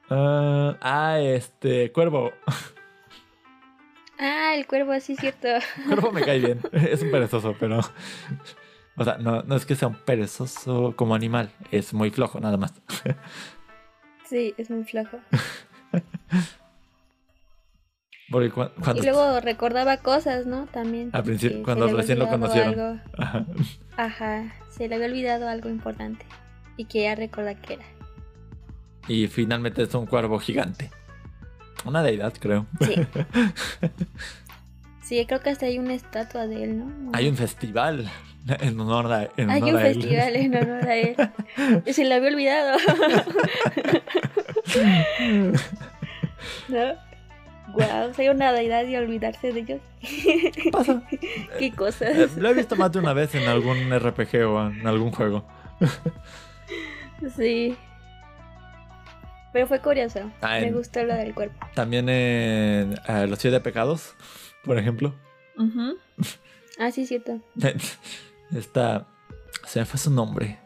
Ah, 0.08 1.18
este, 1.20 1.90
Cuervo. 1.92 2.32
Ah, 4.18 4.54
el 4.56 4.66
cuervo, 4.66 4.98
sí 5.00 5.12
es 5.14 5.18
cierto. 5.20 5.48
Cuervo 5.86 6.10
me 6.12 6.22
cae 6.22 6.38
bien. 6.38 6.60
Es 6.72 7.02
un 7.02 7.10
perezoso, 7.10 7.54
pero... 7.58 7.80
O 8.98 9.04
sea, 9.04 9.18
no, 9.18 9.42
no 9.42 9.56
es 9.56 9.66
que 9.66 9.74
sea 9.76 9.88
un 9.88 9.96
perezoso 9.96 10.94
como 10.96 11.14
animal. 11.14 11.50
Es 11.70 11.92
muy 11.92 12.10
flojo, 12.10 12.40
nada 12.40 12.56
más. 12.56 12.72
Sí, 14.24 14.54
es 14.56 14.70
muy 14.70 14.84
flojo. 14.84 15.18
Porque 18.30 18.50
cu- 18.50 18.70
cuando... 18.82 19.02
Y 19.02 19.06
luego 19.06 19.40
recordaba 19.40 19.98
cosas, 19.98 20.46
¿no? 20.46 20.66
También. 20.66 21.10
Al 21.12 21.22
principio, 21.22 21.58
que 21.58 21.62
cuando 21.62 21.88
recién 21.88 22.18
lo 22.18 22.28
conocieron. 22.28 22.80
algo. 22.80 23.00
Ajá. 23.18 23.46
Ajá, 23.96 24.54
se 24.70 24.88
le 24.88 24.94
había 24.96 25.06
olvidado 25.06 25.48
algo 25.48 25.68
importante. 25.68 26.24
Y 26.76 26.86
quería 26.86 27.14
recordar 27.14 27.60
qué 27.60 27.74
era. 27.74 27.84
Y 29.08 29.28
finalmente 29.28 29.82
es 29.82 29.94
un 29.94 30.06
cuervo 30.06 30.38
gigante. 30.40 30.90
Una 31.84 32.02
deidad, 32.02 32.32
creo. 32.38 32.66
Sí. 32.80 32.94
Sí, 35.02 35.24
creo 35.24 35.40
que 35.40 35.50
hasta 35.50 35.66
hay 35.66 35.78
una 35.78 35.94
estatua 35.94 36.48
de 36.48 36.64
él, 36.64 36.78
¿no? 36.80 37.10
Hay 37.12 37.28
un 37.28 37.36
festival 37.36 38.10
en 38.48 38.80
honor 38.80 39.12
a, 39.12 39.28
en 39.36 39.50
Hay 39.50 39.62
honor 39.62 39.74
un 39.76 39.80
a 39.80 39.86
él. 39.86 39.94
festival 40.02 40.34
en 40.34 40.56
honor 40.56 40.84
a 40.88 40.96
él. 40.96 41.14
Se 41.92 42.04
le 42.04 42.12
había 42.12 42.28
olvidado. 42.30 42.76
¿No? 46.68 46.94
Guau, 47.72 48.14
soy 48.14 48.28
una 48.28 48.52
deidad 48.52 48.84
y 48.86 48.94
olvidarse 48.96 49.52
de 49.52 49.60
ellos. 49.60 49.80
Pasa. 50.72 51.02
Qué 51.58 51.66
Eh, 51.66 51.72
cosas. 51.72 52.36
Lo 52.36 52.48
he 52.48 52.54
visto 52.54 52.74
más 52.76 52.90
de 52.92 52.98
una 53.00 53.12
vez 53.12 53.32
en 53.36 53.46
algún 53.48 53.90
RPG 53.96 54.44
o 54.46 54.66
en 54.68 54.84
algún 54.86 55.10
juego. 55.12 55.44
Sí. 57.36 57.76
Pero 59.56 59.68
fue 59.68 59.80
curioso. 59.80 60.20
Ah, 60.42 60.58
Me 60.60 60.66
en- 60.66 60.74
gustó 60.74 61.02
lo 61.02 61.14
del 61.14 61.32
cuerpo. 61.32 61.56
También 61.74 62.10
en 62.10 62.94
eh, 63.08 63.26
Los 63.26 63.38
Siete 63.38 63.58
Pecados, 63.60 64.14
por 64.64 64.78
ejemplo. 64.78 65.14
Ah, 66.78 66.90
sí, 66.90 67.06
cierto. 67.06 67.40
Esta. 68.54 69.06
Se 69.64 69.78
me 69.80 69.86
fue 69.86 69.98
su 69.98 70.10
nombre. 70.10 70.58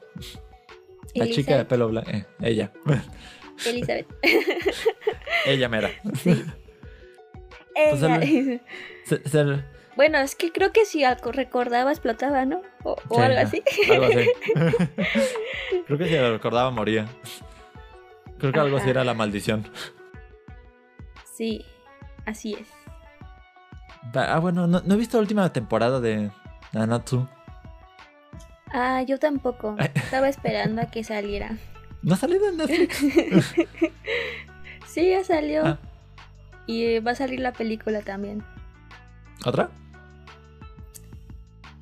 La 1.14 1.28
chica 1.28 1.56
de 1.56 1.64
pelo 1.66 1.86
blanco. 1.86 2.10
eh, 2.10 2.24
ella. 2.42 2.72
Elizabeth. 3.64 4.08
ella 5.46 5.68
mera. 5.68 5.90
Sí. 6.20 6.42
Pues 7.74 8.02
Ella. 8.02 8.60
Se- 9.04 9.28
se- 9.28 9.64
Bueno, 9.94 10.18
es 10.18 10.34
que 10.34 10.50
creo 10.50 10.72
que 10.72 10.84
si 10.84 11.04
algo 11.04 11.30
recordaba 11.30 11.92
explotaba, 11.92 12.44
¿no? 12.44 12.60
O, 12.82 12.96
o 13.08 13.14
Sí, 13.14 13.20
algo 13.22 13.38
así. 13.38 13.62
Algo 13.88 14.06
así. 14.06 14.28
Creo 15.86 15.96
que 15.98 16.08
si 16.08 16.16
lo 16.16 16.32
recordaba 16.32 16.72
moría. 16.72 17.06
Creo 18.40 18.52
que 18.52 18.60
algo 18.60 18.76
así 18.76 18.84
Ajá. 18.84 18.90
era 18.90 19.04
la 19.04 19.14
maldición. 19.14 19.68
Sí, 21.32 21.64
así 22.26 22.52
es. 22.52 22.68
Ah, 24.14 24.38
bueno, 24.40 24.66
no, 24.66 24.82
no 24.84 24.94
he 24.94 24.98
visto 24.98 25.16
la 25.16 25.22
última 25.22 25.50
temporada 25.54 25.98
de 25.98 26.30
Nanatsu. 26.74 27.26
Ah, 28.70 29.00
yo 29.02 29.18
tampoco. 29.18 29.74
Estaba 29.94 30.28
esperando 30.28 30.82
a 30.82 30.90
que 30.90 31.02
saliera. 31.02 31.56
¿No 32.02 32.12
ha 32.12 32.16
salido 32.18 32.46
en 32.48 32.58
Netflix? 32.58 33.54
Sí, 34.86 35.08
ya 35.10 35.22
salió. 35.22 35.64
Ah. 35.64 35.78
Y 36.66 36.98
va 36.98 37.12
a 37.12 37.14
salir 37.14 37.38
la 37.38 37.52
película 37.52 38.02
también. 38.02 38.42
¿Otra? 39.46 39.70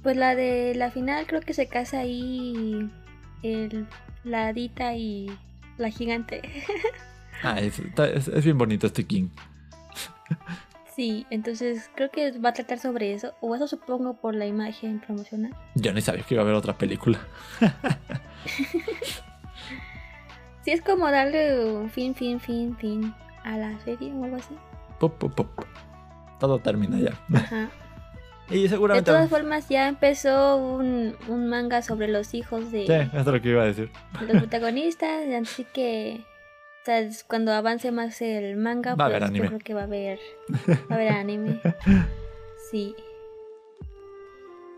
Pues 0.02 0.16
la 0.16 0.34
de 0.34 0.74
la 0.76 0.90
final 0.90 1.26
creo 1.26 1.40
que 1.40 1.54
se 1.54 1.68
casa 1.68 2.00
ahí 2.00 2.90
el, 3.42 3.86
la 4.24 4.48
hadita 4.48 4.94
y 4.94 5.30
la 5.78 5.90
gigante. 5.90 6.42
Ah, 7.42 7.60
es, 7.60 7.78
es- 7.78 8.28
es 8.28 8.44
bien 8.44 8.58
bonito 8.58 8.86
este 8.86 9.06
King. 9.06 9.28
Sí, 10.96 11.24
entonces 11.30 11.88
creo 11.94 12.10
que 12.10 12.36
va 12.40 12.48
a 12.48 12.52
tratar 12.52 12.78
sobre 12.80 13.12
eso. 13.14 13.32
O 13.40 13.54
eso 13.54 13.68
supongo 13.68 14.14
por 14.20 14.34
la 14.34 14.46
imagen 14.46 14.98
promocional. 15.00 15.54
Yo 15.76 15.92
ni 15.92 16.00
sabía 16.00 16.24
que 16.24 16.34
iba 16.34 16.42
a 16.42 16.44
haber 16.44 16.56
otra 16.56 16.76
película. 16.76 17.18
Sí, 20.64 20.72
es 20.72 20.82
como 20.82 21.10
darle 21.10 21.64
un 21.64 21.88
fin, 21.88 22.14
fin, 22.14 22.40
fin, 22.40 22.76
fin 22.76 23.14
a 23.44 23.56
la 23.56 23.78
serie 23.84 24.12
o 24.12 24.24
algo 24.24 24.36
así. 24.36 24.54
Pop, 25.00 25.16
pop, 25.18 25.32
pop. 25.34 25.48
Todo 26.38 26.58
termina 26.58 26.98
ya. 26.98 27.12
Ajá. 27.34 27.70
Y 28.50 28.66
De 28.68 29.02
todas 29.02 29.28
formas, 29.28 29.68
ya 29.68 29.88
empezó 29.88 30.56
un, 30.56 31.14
un 31.28 31.48
manga 31.48 31.82
sobre 31.82 32.08
los 32.08 32.32
hijos 32.34 32.70
de, 32.72 32.86
Sí, 32.86 33.18
es 33.18 33.26
lo 33.26 33.40
que 33.42 33.50
iba 33.50 33.62
a 33.62 33.66
decir. 33.66 33.90
de 34.20 34.26
los 34.26 34.36
protagonistas, 34.42 35.26
así 35.42 35.64
que 35.64 36.24
o 36.82 36.84
sea, 36.84 37.00
es 37.00 37.24
cuando 37.24 37.52
avance 37.52 37.92
más 37.92 38.20
el 38.22 38.56
manga, 38.56 38.94
Va 38.94 39.04
a 39.04 39.08
pues 39.08 39.16
haber 39.16 39.24
anime. 39.24 39.44
yo 39.44 39.48
creo 39.50 39.58
que 39.60 39.74
va 39.74 39.82
a 39.82 39.84
haber, 39.84 40.18
va 40.68 40.76
a 40.90 40.94
haber 40.94 41.08
anime. 41.12 41.60
Sí. 42.70 42.94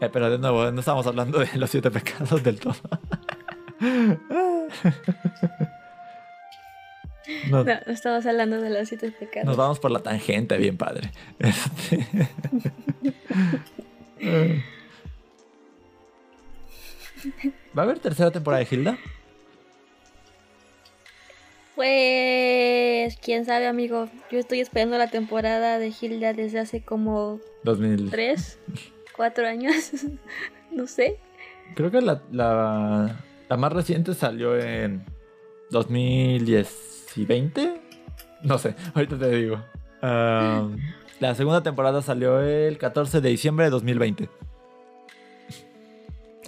Eh, 0.01 0.09
pero 0.13 0.31
de 0.31 0.39
nuevo, 0.39 0.71
no 0.71 0.79
estamos 0.79 1.05
hablando 1.09 1.41
de 1.41 1.49
los 1.57 1.69
siete 1.71 1.91
pecados 1.91 2.41
del 2.43 2.61
todo. 2.61 2.75
Nos, 7.49 7.67
No, 7.67 7.73
estamos 7.87 8.25
hablando 8.27 8.61
de 8.61 8.71
los 8.71 8.89
siete 8.89 9.11
pecados. 9.13 9.47
nos 9.47 9.57
vamos 9.57 9.79
por 9.79 9.91
la 9.91 10.01
tangente, 10.01 10.57
bien 10.59 10.77
padre. 10.77 11.11
Este... 11.39 12.07
¿Va 17.77 17.83
a 17.83 17.85
haber 17.85 17.99
tercera 17.99 18.31
temporada 18.31 18.65
de 18.65 18.75
Hilda? 18.75 18.99
Pues, 21.75 23.17
quién 23.23 23.45
sabe, 23.47 23.67
amigo. 23.67 24.09
Yo 24.31 24.39
estoy 24.39 24.61
esperando 24.61 24.99
la 24.99 25.09
temporada 25.11 25.79
de 25.79 25.93
Hilda 25.99 26.33
desde 26.33 26.59
hace 26.61 26.83
como 26.83 27.41
2000. 27.65 28.11
tres, 28.11 28.59
cuatro 29.17 29.47
años. 29.47 29.93
no 30.73 30.87
sé. 30.87 31.19
Creo 31.75 31.91
que 31.91 32.01
la, 32.01 32.23
la, 32.33 33.17
la 33.49 33.57
más 33.57 33.73
reciente 33.73 34.15
salió 34.15 34.59
en 34.59 35.05
2010 35.71 37.00
y 37.17 37.25
20. 37.25 37.81
No 38.43 38.59
sé, 38.59 38.75
ahorita 38.95 39.19
te 39.19 39.31
digo. 39.31 39.57
Um, 40.03 40.77
la 41.21 41.35
segunda 41.35 41.63
temporada 41.63 42.01
salió 42.03 42.41
el 42.41 42.79
14 42.79 43.21
de 43.21 43.29
diciembre 43.29 43.67
de 43.67 43.71
2020. 43.71 44.29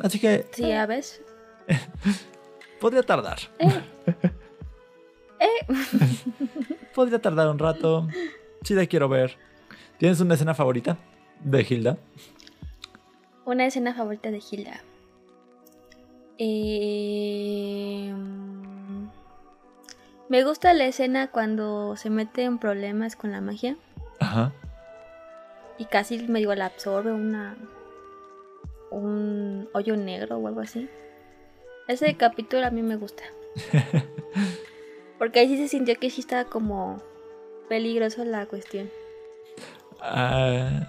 Así 0.03 0.19
que 0.19 0.47
Sí, 0.53 0.69
ya 0.69 0.87
ves. 0.87 1.21
podría 2.81 3.03
tardar. 3.03 3.39
Eh, 5.45 5.67
Podría 6.95 7.21
tardar 7.21 7.49
un 7.49 7.59
rato. 7.59 8.07
Sí 8.63 8.75
la 8.75 8.87
quiero 8.87 9.09
ver. 9.09 9.37
¿Tienes 9.99 10.21
una 10.21 10.35
escena 10.35 10.55
favorita 10.55 10.99
de 11.43 11.67
Hilda? 11.69 11.99
una 13.45 13.67
escena 13.67 13.93
favorita 13.93 14.31
de 14.31 14.39
Hilda. 14.39 14.81
Eh, 16.39 18.15
me 20.33 20.45
gusta 20.45 20.73
la 20.73 20.87
escena 20.87 21.31
cuando 21.31 21.95
se 21.99 22.09
mete 22.09 22.45
en 22.45 22.57
problemas 22.57 23.17
con 23.17 23.33
la 23.33 23.43
magia 23.43 23.77
Ajá. 24.19 24.51
y 25.77 25.85
casi 25.85 26.27
medio 26.27 26.55
la 26.55 26.65
absorbe 26.65 27.13
una 27.13 27.55
un 28.91 29.69
hoyo 29.75 29.95
negro 29.95 30.39
o 30.39 30.49
algo 30.49 30.63
así. 30.63 30.89
Ese 31.87 32.17
capítulo 32.17 32.65
a 32.65 32.71
mí 32.71 32.81
me 32.81 32.97
gusta. 32.97 33.25
Porque 35.19 35.41
ahí 35.41 35.49
sí 35.49 35.59
se 35.59 35.69
sintió 35.69 35.97
que 35.97 36.09
sí 36.09 36.23
estaba 36.23 36.45
como 36.45 37.03
peligroso 37.69 38.25
la 38.25 38.47
cuestión. 38.47 38.89
Ah, 40.01 40.89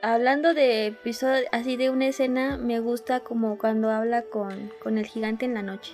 Hablando 0.00 0.54
de 0.54 0.86
episodio, 0.86 1.46
así 1.52 1.76
de 1.76 1.90
una 1.90 2.06
escena, 2.06 2.56
me 2.56 2.80
gusta 2.80 3.20
como 3.20 3.58
cuando 3.58 3.90
habla 3.90 4.22
con, 4.22 4.72
con 4.82 4.96
el 4.96 5.04
gigante 5.04 5.44
en 5.44 5.52
la 5.52 5.60
noche. 5.60 5.92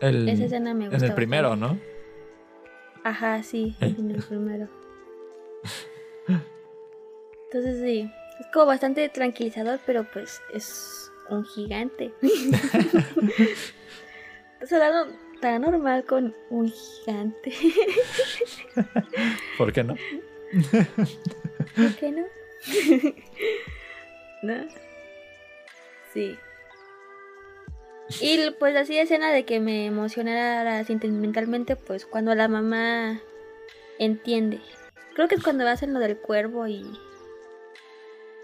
El, 0.00 0.28
Esa 0.28 0.44
escena 0.44 0.74
me 0.74 0.88
gusta. 0.88 1.04
en 1.04 1.10
el 1.10 1.14
primero, 1.14 1.50
bastante. 1.50 1.74
¿no? 1.74 1.80
Ajá, 3.04 3.42
sí, 3.42 3.76
¿Eh? 3.80 3.94
en 3.98 4.10
el 4.10 4.22
primero. 4.22 4.68
Entonces 7.46 7.80
sí, 7.80 8.10
es 8.38 8.46
como 8.52 8.66
bastante 8.66 9.08
tranquilizador, 9.08 9.80
pero 9.86 10.04
pues 10.12 10.40
es 10.54 11.10
un 11.28 11.44
gigante. 11.44 12.12
Estás 14.60 14.72
hablando 14.72 15.12
tan 15.40 15.62
normal 15.62 16.04
con 16.04 16.34
un 16.50 16.70
gigante. 16.70 17.52
¿Por 19.58 19.72
qué 19.72 19.82
no? 19.82 19.96
¿Por 21.76 21.94
qué 21.96 22.12
no? 22.12 22.26
¿No? 24.42 24.68
Sí. 26.12 26.36
Y 28.20 28.50
pues 28.58 28.76
así 28.76 28.98
escena 28.98 29.30
de 29.32 29.44
que 29.44 29.60
me 29.60 29.86
emocionara 29.86 30.82
sentimentalmente, 30.84 31.76
pues 31.76 32.06
cuando 32.06 32.34
la 32.34 32.48
mamá 32.48 33.20
entiende. 33.98 34.60
Creo 35.14 35.28
que 35.28 35.34
es 35.36 35.42
cuando 35.42 35.66
hacen 35.68 35.92
lo 35.92 35.98
del 36.00 36.16
cuervo 36.16 36.66
y 36.66 36.84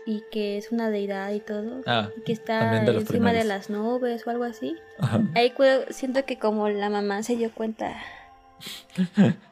y 0.09 0.23
que 0.31 0.57
es 0.57 0.71
una 0.71 0.89
deidad 0.89 1.33
y 1.33 1.41
todo. 1.41 1.83
Ah, 1.85 2.11
Y 2.17 2.21
que 2.21 2.33
está 2.33 2.81
de 2.85 2.93
encima 2.93 3.33
de 3.33 3.43
las 3.43 3.71
nubes 3.71 4.25
o 4.27 4.31
algo 4.31 4.45
así. 4.45 4.77
ajá. 4.99 5.21
Ahí 5.35 5.53
siento 5.91 6.25
que 6.25 6.39
como 6.39 6.69
la 6.69 6.91
mamá 6.91 7.23
se 7.25 7.35
dio 7.37 7.51
cuenta 7.53 7.97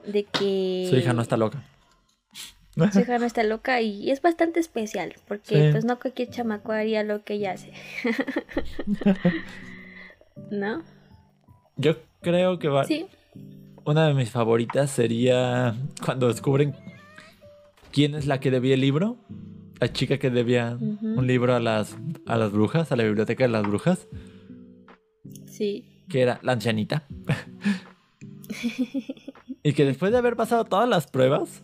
de 0.06 0.24
que 0.24 0.86
Su 0.90 0.96
hija 0.96 1.12
no 1.12 1.22
está 1.22 1.36
loca. 1.36 1.60
su 2.92 3.00
hija 3.00 3.18
no 3.18 3.26
está 3.26 3.42
loca 3.42 3.80
y 3.80 4.10
es 4.12 4.22
bastante 4.22 4.60
especial 4.60 5.14
porque 5.26 5.56
Sí. 5.66 5.68
pues 5.72 5.84
no 5.84 5.98
cualquier 5.98 6.30
chamaco 6.30 6.70
haría 6.72 7.02
lo 7.02 7.24
que 7.24 7.34
ella 7.34 7.52
hace. 7.52 7.72
¿No? 10.50 10.82
Yo 11.76 11.96
creo 12.20 12.58
que 12.58 12.68
va. 12.68 12.84
Sí. 12.84 13.06
Una 13.84 14.06
de 14.08 14.14
mis 14.14 14.30
favoritas 14.30 14.90
sería 14.90 15.74
cuando 16.04 16.28
descubren 16.28 16.74
quién 17.92 18.14
es 18.14 18.26
la 18.26 18.40
que 18.40 18.50
debía 18.50 18.74
el 18.74 18.80
libro. 18.80 19.16
La 19.80 19.92
chica 19.92 20.18
que 20.18 20.30
debía 20.30 20.78
un 20.80 21.26
libro 21.26 21.54
a 21.54 21.60
las, 21.60 21.96
a 22.26 22.36
las 22.36 22.52
brujas, 22.52 22.90
a 22.92 22.96
la 22.96 23.02
biblioteca 23.04 23.44
de 23.44 23.50
las 23.50 23.64
brujas, 23.66 24.06
Sí. 25.46 25.84
que 26.08 26.22
era 26.22 26.38
la 26.42 26.52
ancianita. 26.52 27.04
y 29.62 29.72
que 29.72 29.84
después 29.84 30.12
de 30.12 30.18
haber 30.18 30.36
pasado 30.36 30.64
todas 30.64 30.88
las 30.88 31.06
pruebas, 31.08 31.62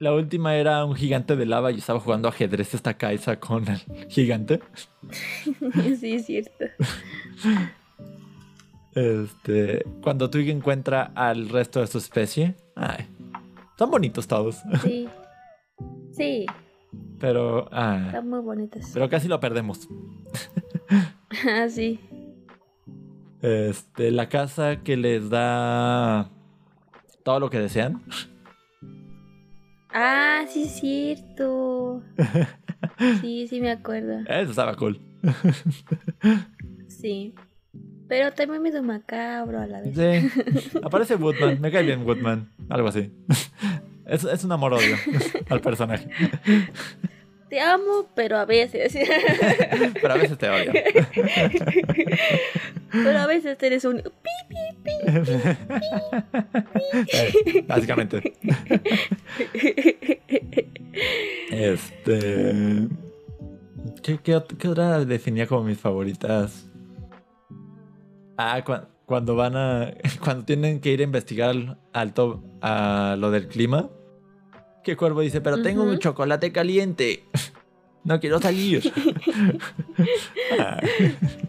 la 0.00 0.12
última 0.12 0.56
era 0.56 0.84
un 0.84 0.96
gigante 0.96 1.36
de 1.36 1.46
lava 1.46 1.70
y 1.70 1.78
estaba 1.78 2.00
jugando 2.00 2.28
ajedrez 2.28 2.74
esta 2.74 2.94
Kaisa 2.94 3.38
con 3.38 3.66
el 3.68 3.78
gigante. 4.10 4.60
sí, 6.00 6.14
es 6.14 6.26
cierto. 6.26 6.64
Este, 8.94 9.84
cuando 10.02 10.28
Twig 10.30 10.50
encuentra 10.50 11.12
al 11.14 11.48
resto 11.48 11.80
de 11.80 11.86
su 11.86 11.98
especie, 11.98 12.54
ay, 12.76 13.06
son 13.78 13.90
bonitos 13.90 14.26
todos, 14.28 14.60
Sí. 14.82 15.08
Sí, 16.12 16.44
pero, 17.18 17.68
ah, 17.72 18.02
están 18.06 18.28
muy 18.28 18.40
bonitas. 18.40 18.90
pero 18.92 19.08
casi 19.08 19.28
lo 19.28 19.40
perdemos. 19.40 19.88
Ah, 21.48 21.66
sí. 21.70 21.98
Este, 23.40 24.10
la 24.10 24.28
casa 24.28 24.82
que 24.84 24.98
les 24.98 25.30
da 25.30 26.28
todo 27.24 27.40
lo 27.40 27.48
que 27.48 27.58
desean. 27.58 28.02
Ah, 29.94 30.44
sí 30.48 30.64
es 30.64 30.72
cierto. 30.80 32.02
Sí, 33.22 33.46
sí 33.48 33.60
me 33.60 33.70
acuerdo. 33.70 34.20
Eso 34.28 34.50
estaba 34.50 34.76
cool. 34.76 35.00
Sí. 36.88 37.34
Pero 38.08 38.32
también 38.32 38.62
medio 38.62 38.82
macabro 38.82 39.60
a 39.60 39.66
la 39.66 39.80
vez. 39.80 39.94
Sí. 39.94 40.78
Aparece 40.82 41.14
Woodman. 41.16 41.60
Me 41.60 41.70
cae 41.70 41.82
bien 41.82 42.04
Woodman. 42.04 42.50
Algo 42.68 42.88
así. 42.88 43.10
Es, 44.04 44.24
es 44.24 44.42
un 44.42 44.50
amor-odio 44.50 44.96
al 45.48 45.60
personaje. 45.60 46.08
Te 47.48 47.60
amo, 47.60 48.08
pero 48.16 48.36
a 48.36 48.44
veces. 48.44 48.92
Pero 50.00 50.12
a 50.12 50.16
veces 50.16 50.36
te 50.36 50.50
odio. 50.50 50.72
Pero 52.90 53.18
a 53.20 53.26
veces 53.28 53.56
eres 53.62 53.84
un 53.84 54.02
pi, 54.02 54.10
pi, 54.48 54.56
pi. 54.82 54.90
Eh, 57.12 57.64
Básicamente. 57.66 58.34
Este. 61.50 62.88
¿Qué, 64.02 64.18
qué 64.18 64.68
otra 64.68 65.04
definía 65.04 65.46
como 65.46 65.62
mis 65.62 65.78
favoritas? 65.78 66.66
Ah, 68.44 68.64
cua- 68.64 68.88
cuando 69.06 69.36
van 69.36 69.56
a. 69.56 69.94
Cuando 70.24 70.44
tienen 70.44 70.80
que 70.80 70.90
ir 70.90 71.00
a 71.00 71.04
investigar 71.04 71.50
al, 71.50 71.78
al 71.92 72.12
to- 72.14 72.42
a 72.60 73.16
lo 73.18 73.30
del 73.30 73.46
clima. 73.48 73.88
Que 74.82 74.96
Cuervo 74.96 75.20
dice, 75.20 75.40
pero 75.40 75.62
tengo 75.62 75.84
un 75.84 75.98
chocolate 75.98 76.50
caliente. 76.52 77.24
No 78.04 78.18
quiero 78.18 78.40
salir. 78.40 78.82
Ah, 80.58 80.76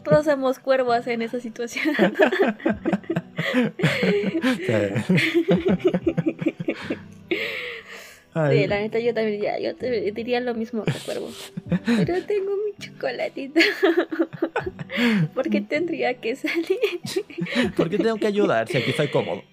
Todos 0.03 0.25
somos 0.25 0.59
cuervos 0.59 1.07
en 1.07 1.23
esa 1.23 1.39
situación. 1.39 1.95
Sí. 8.33 8.39
Ay, 8.39 8.61
Sí, 8.63 8.67
la 8.67 8.79
neta 8.79 8.99
yo 8.99 9.13
también 9.13 9.35
diría, 9.39 9.59
yo 9.59 9.75
te- 9.75 10.11
diría 10.11 10.39
lo 10.39 10.55
mismo 10.55 10.83
que 10.83 10.91
cuervo. 11.05 11.29
Pero 11.85 12.23
tengo 12.25 12.51
mi 12.65 12.73
chocolatito. 12.83 13.59
¿Por 15.35 15.49
qué 15.49 15.61
tendría 15.69 16.15
que 16.15 16.35
salir? 16.35 16.77
¿Por 17.77 17.89
qué 17.89 17.97
tengo 17.97 18.15
que 18.17 18.27
ayudar 18.27 18.67
si 18.67 18.77
aquí 18.77 18.89
estoy 18.91 19.09
cómodo? 19.09 19.43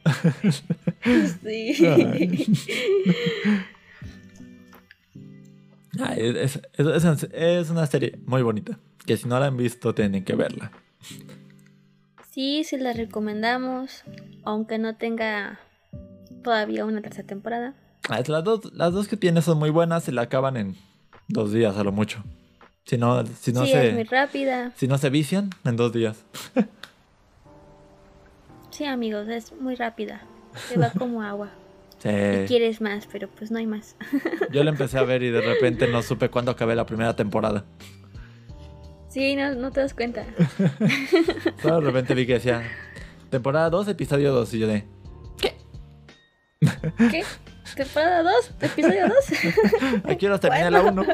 Sí. 1.43 1.75
Ay, 6.01 6.19
es, 6.37 6.61
es- 6.79 6.87
es- 7.05 7.29
es 7.33 7.71
una 7.71 7.87
serie 7.87 8.19
muy 8.27 8.43
bonita. 8.43 8.79
Que 9.07 9.17
si 9.17 9.29
no 9.29 9.39
la 9.41 9.47
han 9.47 9.57
visto, 9.57 9.95
tienen 9.95 10.25
que 10.25 10.35
verla. 10.35 10.71
Sí, 12.31 12.63
se 12.65 12.79
la 12.79 12.93
recomendamos, 12.93 14.05
aunque 14.45 14.79
no 14.79 14.97
tenga 14.97 15.59
todavía 16.45 16.85
una 16.85 17.01
tercera 17.03 17.27
temporada. 17.27 17.75
Ah, 18.09 18.21
las, 18.27 18.45
dos, 18.45 18.73
las 18.73 18.93
dos 18.93 19.09
que 19.09 19.17
tiene 19.17 19.43
son 19.43 19.59
muy 19.59 19.71
buenas. 19.71 20.05
Se 20.05 20.13
la 20.13 20.23
acaban 20.23 20.57
en 20.57 20.77
dos 21.29 21.53
días 21.53 21.77
a 21.77 21.85
lo 21.85 21.93
mucho. 21.93 22.23
Si 22.85 22.97
no, 22.99 23.25
si 23.27 23.53
no, 23.53 23.65
sí, 23.67 23.73
es 23.73 23.95
muy 23.95 24.05
se, 24.05 24.11
rápida. 24.11 24.73
si 24.77 24.89
no 24.89 24.99
se 24.99 25.11
vician, 25.11 25.51
en 25.65 25.77
dos 25.77 25.93
días. 25.93 26.25
Sí, 28.71 28.87
amigos, 28.87 29.29
es 29.29 29.53
muy 29.61 29.75
rápida. 29.75 30.23
Se 30.69 30.79
va 30.79 30.91
como 30.91 31.23
agua. 31.25 31.51
Sí. 31.99 32.09
Y 32.09 32.47
quieres 32.47 32.81
más, 32.81 33.07
pero 33.13 33.29
pues 33.29 33.51
no 33.51 33.59
hay 33.59 33.67
más. 33.67 33.95
Yo 34.53 34.65
la 34.65 34.71
empecé 34.71 34.97
a 34.97 35.03
ver 35.03 35.23
y 35.23 35.31
de 35.31 35.43
repente 35.43 35.87
no 35.87 36.03
supe 36.03 36.31
cuándo 36.31 36.51
acabé 36.53 36.75
la 36.75 36.87
primera 36.87 37.15
temporada. 37.15 37.67
Sí, 39.09 39.37
no, 39.37 39.55
no 39.55 39.71
te 39.71 39.81
das 39.81 39.93
cuenta. 39.93 40.25
Solo 41.61 41.81
de 41.81 41.87
repente 41.89 42.15
vi 42.15 42.27
que 42.27 42.35
decía 42.35 42.63
temporada 43.29 43.69
2, 43.69 43.89
episodio 43.89 44.33
2. 44.33 44.55
Y 44.55 44.59
yo 44.61 44.67
de. 44.67 44.85
¿Qué? 45.37 47.25
¿Temporada 47.75 48.23
2? 48.23 48.53
¿Episodio 48.61 49.09
2? 49.09 49.15
Aquí 50.11 50.27
ahora 50.27 50.39
terminé 50.39 50.71
la 50.71 50.83
1. 50.83 51.05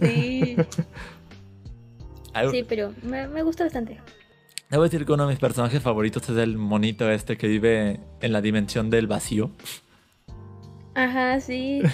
Sí, 0.00 0.56
sí, 2.50 2.64
pero 2.68 2.92
me, 3.02 3.28
me 3.28 3.42
gusta 3.42 3.64
bastante. 3.64 4.00
Debo 4.70 4.82
decir 4.82 5.04
que 5.04 5.12
uno 5.12 5.26
de 5.26 5.30
mis 5.30 5.38
personajes 5.38 5.82
favoritos 5.82 6.28
es 6.28 6.36
el 6.36 6.56
monito 6.56 7.10
este 7.10 7.36
que 7.36 7.46
vive 7.46 8.00
en 8.20 8.32
la 8.32 8.40
dimensión 8.40 8.90
del 8.90 9.06
vacío. 9.06 9.50
Ajá, 10.94 11.40
sí. 11.40 11.82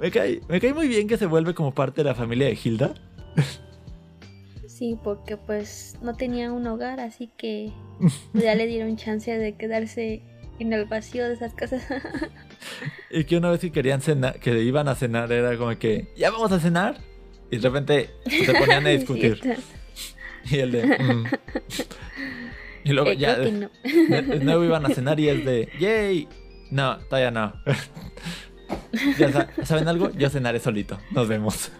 Me 0.00 0.12
cae, 0.12 0.40
me 0.48 0.60
cae 0.60 0.72
muy 0.72 0.86
bien 0.86 1.08
que 1.08 1.16
se 1.16 1.26
vuelve 1.26 1.54
como 1.54 1.74
parte 1.74 2.02
de 2.02 2.08
la 2.08 2.14
familia 2.14 2.46
de 2.46 2.56
Hilda. 2.62 2.94
Sí, 4.68 4.96
porque 5.02 5.36
pues 5.36 5.96
no 6.00 6.14
tenía 6.14 6.52
un 6.52 6.64
hogar, 6.68 7.00
así 7.00 7.28
que 7.36 7.72
ya 8.32 8.54
le 8.54 8.68
dieron 8.68 8.96
chance 8.96 9.36
de 9.36 9.56
quedarse 9.56 10.22
en 10.58 10.72
el 10.72 10.84
vacío 10.86 11.26
de 11.28 11.34
esas 11.34 11.54
casas. 11.54 11.82
Y 13.10 13.24
que 13.24 13.36
una 13.38 13.50
vez 13.50 13.60
que 13.60 13.72
querían 13.72 14.02
cenar, 14.02 14.38
que 14.40 14.62
iban 14.62 14.86
a 14.88 14.94
cenar, 14.94 15.32
era 15.32 15.56
como 15.56 15.78
que, 15.78 16.08
¿ya 16.16 16.30
vamos 16.30 16.52
a 16.52 16.60
cenar? 16.60 16.98
Y 17.50 17.56
de 17.56 17.62
repente 17.70 18.10
se 18.28 18.52
ponían 18.52 18.86
a 18.86 18.90
discutir. 18.98 19.40
Y 20.44 20.58
el 20.58 20.72
de, 20.72 20.86
"Mm". 20.98 21.24
Y 22.84 22.92
luego 22.92 23.10
Eh, 23.10 23.16
ya, 23.16 23.36
no. 23.38 23.70
de, 23.82 24.22
de 24.22 24.40
nuevo 24.40 24.64
iban 24.64 24.84
a 24.84 24.90
cenar 24.94 25.18
y 25.20 25.28
es 25.30 25.44
de, 25.44 25.68
¡yay! 25.80 26.28
No, 26.70 26.98
todavía 26.98 27.30
no. 27.30 27.54
Ya 29.18 29.48
¿Saben 29.64 29.88
algo? 29.88 30.10
Yo 30.12 30.28
cenaré 30.28 30.60
solito. 30.60 30.98
Nos 31.12 31.26
vemos. 31.28 31.70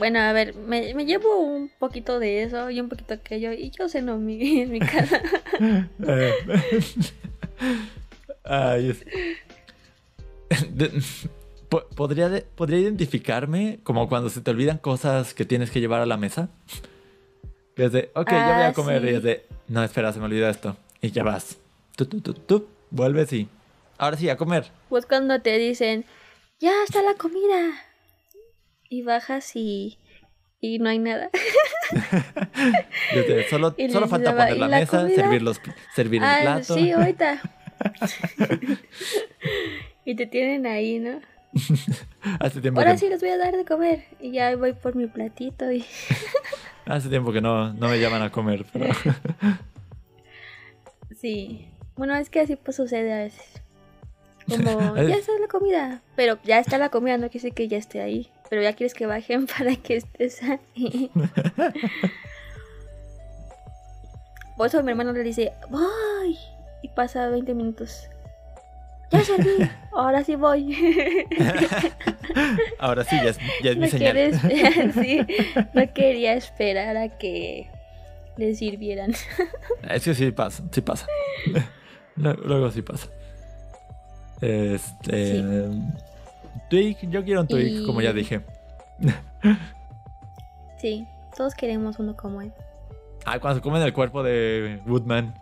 Bueno, 0.00 0.18
a 0.18 0.32
ver, 0.32 0.54
me, 0.56 0.92
me 0.94 1.04
llevo 1.06 1.38
un 1.40 1.70
poquito 1.78 2.18
de 2.18 2.42
eso 2.42 2.68
y 2.70 2.80
un 2.80 2.88
poquito 2.88 3.14
aquello 3.14 3.52
y 3.52 3.70
yo 3.70 3.88
ceno 3.88 4.14
en 4.14 4.26
mi, 4.26 4.60
en 4.62 4.72
mi 4.72 4.80
casa. 4.80 5.20
Ay, 8.44 8.90
es- 8.90 9.04
De- 10.72 10.90
po- 11.68 11.86
¿Podría, 11.94 12.28
de- 12.28 12.42
¿Podría 12.42 12.78
identificarme 12.80 13.78
como 13.84 14.08
cuando 14.08 14.28
se 14.30 14.40
te 14.40 14.50
olvidan 14.50 14.78
cosas 14.78 15.34
que 15.34 15.44
tienes 15.44 15.70
que 15.70 15.80
llevar 15.80 16.00
a 16.00 16.06
la 16.06 16.16
mesa? 16.16 16.48
Que 17.76 17.84
es 17.84 17.92
de, 17.92 18.10
ok, 18.14 18.28
yo 18.30 18.36
voy 18.36 18.62
a 18.62 18.68
Ah, 18.68 18.72
comer. 18.72 19.02
sí. 19.02 19.08
Y 19.08 19.14
es 19.14 19.22
de, 19.22 19.46
no, 19.68 19.84
espera, 19.84 20.12
se 20.12 20.18
me 20.18 20.24
olvidó 20.24 20.48
esto. 20.48 20.76
Y 21.00 21.12
ya 21.12 21.22
vas. 21.22 21.58
Tú, 21.96 22.06
tú, 22.06 22.20
tú, 22.20 22.34
tú, 22.34 22.68
vuelves 22.90 23.32
y. 23.32 23.48
Ahora 23.98 24.16
sí, 24.16 24.28
a 24.28 24.36
comer. 24.36 24.64
Pues 24.88 25.06
cuando 25.06 25.40
te 25.40 25.56
dicen, 25.58 26.04
ya 26.58 26.72
está 26.84 27.02
la 27.02 27.14
comida. 27.14 27.70
Y 28.90 29.02
bajas 29.02 29.52
y, 29.54 29.98
y 30.60 30.78
no 30.80 30.90
hay 30.90 30.98
nada. 30.98 31.30
Solo 33.48 33.74
solo 33.90 34.08
falta 34.08 34.32
daba, 34.32 34.44
poner 34.44 34.56
¿y 34.56 34.60
la, 34.60 34.68
la 34.68 34.78
mesa, 34.80 35.00
comida? 35.00 35.16
servir, 35.16 35.42
los, 35.42 35.60
servir 35.94 36.22
el 36.22 36.42
plato. 36.42 36.74
sí, 36.74 36.92
ahorita. 36.92 37.40
y 40.04 40.14
te 40.14 40.26
tienen 40.26 40.66
ahí, 40.66 40.98
¿no? 40.98 41.20
Hace 42.40 42.60
tiempo, 42.60 42.80
Ahora 42.80 42.92
que, 42.92 42.98
sí 42.98 43.08
les 43.08 43.20
voy 43.20 43.30
a 43.30 43.38
dar 43.38 43.56
de 43.56 43.64
comer. 43.64 44.04
Y 44.20 44.32
ya 44.32 44.54
voy 44.56 44.72
por 44.72 44.94
mi 44.94 45.06
platito 45.06 45.70
y... 45.72 45.84
hace 46.84 47.08
tiempo 47.08 47.32
que 47.32 47.40
no, 47.40 47.72
no 47.72 47.88
me 47.88 47.98
llaman 47.98 48.22
a 48.22 48.30
comer. 48.30 48.66
Pero... 48.72 48.94
Sí. 51.16 51.68
Bueno, 51.96 52.14
es 52.16 52.30
que 52.30 52.40
así 52.40 52.56
pues 52.56 52.76
sucede 52.76 53.12
a 53.12 53.18
veces. 53.18 53.62
Como, 54.48 54.96
ya 54.96 55.16
está 55.16 55.32
la 55.40 55.48
comida. 55.48 56.02
Pero 56.16 56.38
ya 56.44 56.58
está 56.58 56.78
la 56.78 56.88
comida, 56.88 57.16
no 57.16 57.28
quiere 57.28 57.44
decir 57.44 57.54
que 57.54 57.68
ya 57.68 57.78
esté 57.78 58.00
ahí. 58.00 58.30
Pero 58.50 58.62
ya 58.62 58.74
quieres 58.74 58.94
que 58.94 59.06
bajen 59.06 59.46
para 59.58 59.74
que 59.76 59.96
estés 59.96 60.42
ahí. 60.76 61.10
Por 64.56 64.66
eso 64.66 64.82
mi 64.82 64.90
hermano 64.90 65.12
le 65.12 65.22
dice, 65.22 65.52
voy. 65.70 66.36
Y 66.82 66.88
pasa 66.88 67.28
20 67.28 67.54
minutos. 67.54 68.08
Ya 69.12 69.24
salí, 69.24 69.68
ahora 69.92 70.22
sí 70.22 70.36
voy. 70.36 70.76
Ahora 72.78 73.04
sí, 73.04 73.16
ya 73.16 73.30
es, 73.30 73.38
ya 73.62 73.70
es 73.72 73.76
mi 73.76 73.86
no, 73.86 73.90
señal. 73.90 74.12
quiere 74.12 74.26
esperar, 74.28 74.92
sí, 74.92 75.26
no 75.74 75.92
quería 75.92 76.34
esperar 76.34 76.96
a 76.96 77.08
que 77.18 77.68
le 78.36 78.54
sirvieran. 78.54 79.12
Es 79.88 80.04
que 80.04 80.14
sí 80.14 80.30
pasa, 80.30 80.62
sí 80.70 80.80
pasa. 80.80 81.06
Luego, 82.14 82.42
luego 82.44 82.70
sí 82.70 82.82
pasa. 82.82 83.08
Este. 84.40 85.34
Sí. 85.34 85.44
Twig, 86.70 86.96
yo 87.10 87.22
quiero 87.24 87.40
un 87.42 87.48
Twig, 87.48 87.82
Y- 87.82 87.86
como 87.86 88.00
ya 88.00 88.12
dije. 88.12 88.40
Sí, 90.80 91.06
todos 91.36 91.54
queremos 91.54 91.98
uno 91.98 92.16
como 92.16 92.40
él. 92.40 92.52
Ah, 93.26 93.38
cuando 93.38 93.56
se 93.58 93.62
comen 93.62 93.82
el 93.82 93.92
cuerpo 93.92 94.22
de 94.22 94.80
Woodman. 94.86 95.34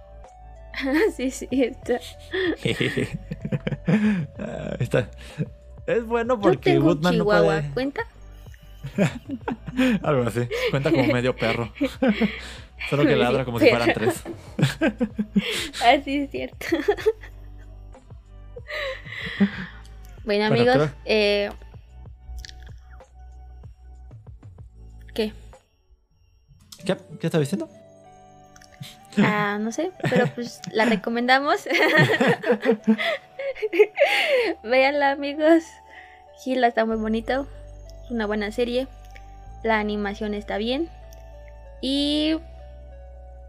sí, 1.16 1.30
sí, 1.30 1.48
está. 1.52 2.00
Ah, 4.38 4.76
está. 4.80 5.08
Es 5.86 6.04
bueno 6.04 6.34
Yo 6.34 6.40
porque 6.40 6.58
tengo 6.72 6.80
un 6.80 6.86
Woodman 6.86 7.18
no 7.18 7.24
chihuahua, 7.24 7.54
puede. 7.60 7.70
¿cuenta? 7.72 8.02
Algo 10.02 10.22
así. 10.24 10.48
Cuenta 10.70 10.90
como 10.90 11.06
medio 11.12 11.36
perro. 11.36 11.72
Solo 12.90 13.04
que 13.04 13.14
ladra 13.16 13.44
como 13.44 13.58
si 13.60 13.68
fueran 13.68 13.92
tres. 13.92 14.22
Ah, 15.82 15.96
sí, 16.04 16.16
es 16.18 16.30
cierto. 16.30 16.66
Bueno, 20.26 20.48
Bueno, 20.48 20.72
amigos, 20.72 20.90
eh... 21.06 21.50
¿Qué? 25.14 25.32
¿Qué? 26.84 26.96
¿Qué 27.18 27.26
estaba 27.26 27.40
diciendo? 27.40 27.70
Ah, 29.18 29.58
no 29.60 29.72
sé, 29.72 29.92
pero 30.02 30.26
pues 30.34 30.60
la 30.72 30.84
recomendamos. 30.84 31.64
Véanla, 34.62 35.12
amigos. 35.12 35.62
Gila 36.42 36.66
está 36.66 36.84
muy 36.84 36.96
bonito. 36.96 37.46
Es 38.04 38.10
una 38.10 38.26
buena 38.26 38.52
serie. 38.52 38.88
La 39.62 39.78
animación 39.78 40.34
está 40.34 40.58
bien. 40.58 40.90
Y 41.80 42.38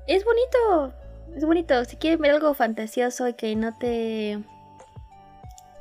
es 0.08 0.24
bonito. 0.24 0.94
Es 1.36 1.46
bonito. 1.46 1.84
Si 1.86 1.98
quieren 1.98 2.22
ver 2.22 2.32
algo 2.32 2.54
fantasioso 2.54 3.28
y 3.28 3.34
que 3.34 3.56
no 3.56 3.78
te. 3.78 4.40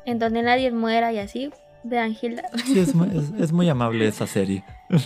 En 0.07 0.19
donde 0.19 0.43
nadie 0.43 0.71
muera 0.73 1.13
y 1.13 1.19
así, 1.19 1.51
vean 1.85 2.17
Hilda. 2.21 2.45
Sí, 2.65 2.79
es, 2.79 2.95
mu- 2.95 3.05
es- 3.05 3.33
es 3.39 3.53
muy 3.53 3.69
amable 3.69 4.07
esa 4.09 4.27
serie. 4.27 4.65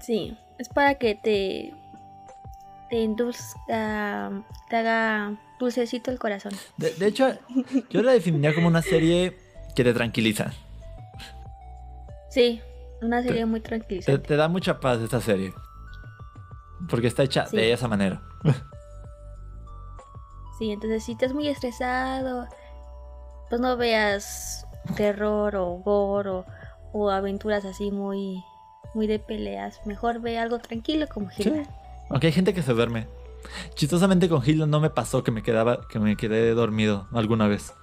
Sí, 0.00 0.34
es 0.58 0.68
para 0.70 0.94
que 0.94 1.14
te. 1.14 1.74
te 2.88 2.96
induzca. 3.00 4.30
te 4.70 4.76
haga 4.76 5.36
dulcecito 5.58 6.10
el 6.10 6.18
corazón. 6.18 6.52
De, 6.78 6.90
de 6.94 7.06
hecho, 7.06 7.28
yo 7.90 8.02
la 8.02 8.12
definiría 8.12 8.54
como 8.54 8.68
una 8.68 8.80
serie 8.80 9.36
que 9.76 9.84
te 9.84 9.92
tranquiliza. 9.92 10.52
Sí, 12.30 12.62
una 13.02 13.22
serie 13.22 13.44
muy 13.44 13.60
Te, 13.60 13.68
tranquilizante. 13.68 14.26
te 14.26 14.36
da 14.36 14.48
mucha 14.48 14.80
paz 14.80 15.00
esta 15.00 15.20
serie. 15.20 15.52
Porque 16.88 17.06
está 17.08 17.22
hecha 17.22 17.46
Sí. 17.46 17.56
de 17.56 17.72
esa 17.72 17.86
manera. 17.86 18.22
Sí, 20.58 20.70
entonces 20.70 21.04
si 21.04 21.12
estás 21.12 21.34
muy 21.34 21.48
estresado, 21.48 22.46
pues 23.48 23.60
no 23.60 23.76
veas 23.76 24.66
terror 24.96 25.56
o 25.56 25.76
gore 25.78 26.30
o, 26.30 26.44
o 26.92 27.10
aventuras 27.10 27.64
así 27.64 27.90
muy, 27.90 28.42
muy 28.94 29.06
de 29.06 29.18
peleas. 29.18 29.80
Mejor 29.86 30.20
ve 30.20 30.38
algo 30.38 30.58
tranquilo 30.58 31.06
como 31.12 31.30
Sí. 31.30 31.44
Hilda. 31.48 31.62
Aunque 32.10 32.26
hay 32.28 32.32
gente 32.32 32.52
que 32.54 32.62
se 32.62 32.72
duerme. 32.72 33.06
Chistosamente 33.74 34.28
con 34.28 34.42
Hilda 34.44 34.66
no 34.66 34.80
me 34.80 34.90
pasó 34.90 35.22
que 35.22 35.30
me 35.30 35.42
quedaba, 35.42 35.86
que 35.88 35.98
me 35.98 36.16
quedé 36.16 36.52
dormido 36.54 37.06
alguna 37.12 37.46
vez. 37.48 37.74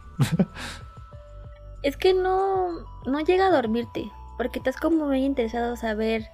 Es 1.84 1.98
que 1.98 2.14
no, 2.14 2.70
no 3.06 3.20
llega 3.22 3.48
a 3.48 3.52
dormirte, 3.52 4.12
porque 4.38 4.60
estás 4.60 4.78
como 4.78 5.08
muy 5.08 5.24
interesado 5.26 5.74
a 5.74 5.78
saber, 5.78 6.28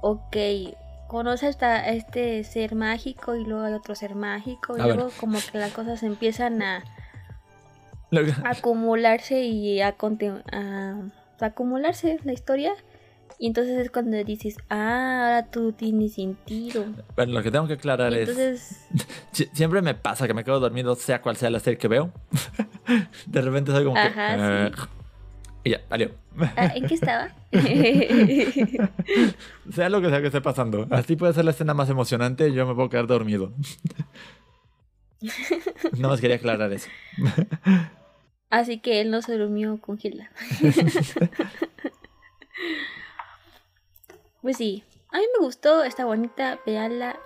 ok, 0.00 0.36
conoces 1.08 1.50
esta- 1.50 1.74
a 1.76 1.88
este 1.90 2.44
ser 2.44 2.74
mágico 2.76 3.34
y 3.34 3.44
luego 3.44 3.64
hay 3.64 3.72
otro 3.74 3.94
ser 3.96 4.14
mágico 4.14 4.76
y 4.78 4.80
A 4.80 4.86
ver. 4.86 4.96
luego 4.96 5.10
como 5.18 5.38
que 5.50 5.58
las 5.58 5.72
cosas 5.72 6.02
empiezan 6.04 6.62
a 6.62 6.84
acumularse 8.44 9.40
y 9.42 9.80
a, 9.80 9.88
a- 9.88 9.94
a 11.40 11.46
acumularse 11.46 12.18
la 12.24 12.32
historia. 12.32 12.72
Y 13.38 13.48
entonces 13.48 13.78
es 13.78 13.90
cuando 13.90 14.22
dices, 14.22 14.56
ah, 14.70 15.24
ahora 15.24 15.46
tú 15.50 15.72
tienes 15.72 16.12
sentido. 16.14 16.84
Bueno, 17.16 17.32
lo 17.32 17.42
que 17.42 17.50
tengo 17.50 17.66
que 17.66 17.72
aclarar 17.72 18.12
es... 18.14 18.28
entonces, 18.28 18.86
si- 19.32 19.46
siempre 19.52 19.82
me 19.82 19.94
pasa 19.94 20.28
que 20.28 20.34
me 20.34 20.44
quedo 20.44 20.60
dormido 20.60 20.94
sea 20.94 21.20
cual 21.22 21.36
sea 21.36 21.50
la 21.50 21.58
serie 21.58 21.78
que 21.78 21.88
veo. 21.88 22.12
De 23.26 23.40
repente 23.40 23.72
soy 23.72 23.84
como 23.84 23.96
Ajá, 23.96 24.36
que... 24.36 24.42
sí. 24.42 24.82
"Eh", 24.84 24.88
Y 25.64 25.70
ya, 25.70 25.80
valió. 25.88 26.10
ah, 26.56 26.72
¿en 26.74 26.86
qué 26.86 26.94
estaba? 26.94 27.28
sea 29.72 29.88
lo 29.88 30.00
que 30.00 30.08
sea 30.08 30.20
que 30.20 30.26
esté 30.26 30.40
pasando. 30.40 30.86
Así 30.90 31.14
puede 31.16 31.32
ser 31.32 31.44
la 31.44 31.52
escena 31.52 31.74
más 31.74 31.88
emocionante 31.90 32.48
y 32.48 32.54
yo 32.54 32.66
me 32.66 32.74
puedo 32.74 32.88
quedar 32.90 33.06
dormido. 33.06 33.52
Nada 35.92 36.08
más 36.08 36.20
quería 36.20 36.36
aclarar 36.36 36.72
eso. 36.72 36.88
Así 38.52 38.78
que 38.80 39.00
él 39.00 39.10
no 39.10 39.22
se 39.22 39.36
durmió 39.38 39.78
con 39.80 39.98
Hilda. 40.00 40.30
Pues 44.40 44.56
sí, 44.56 44.82
a 45.12 45.18
mí 45.18 45.24
me 45.38 45.44
gustó, 45.44 45.84
está 45.84 46.04
bonita, 46.04 46.58
véanla. 46.66 47.16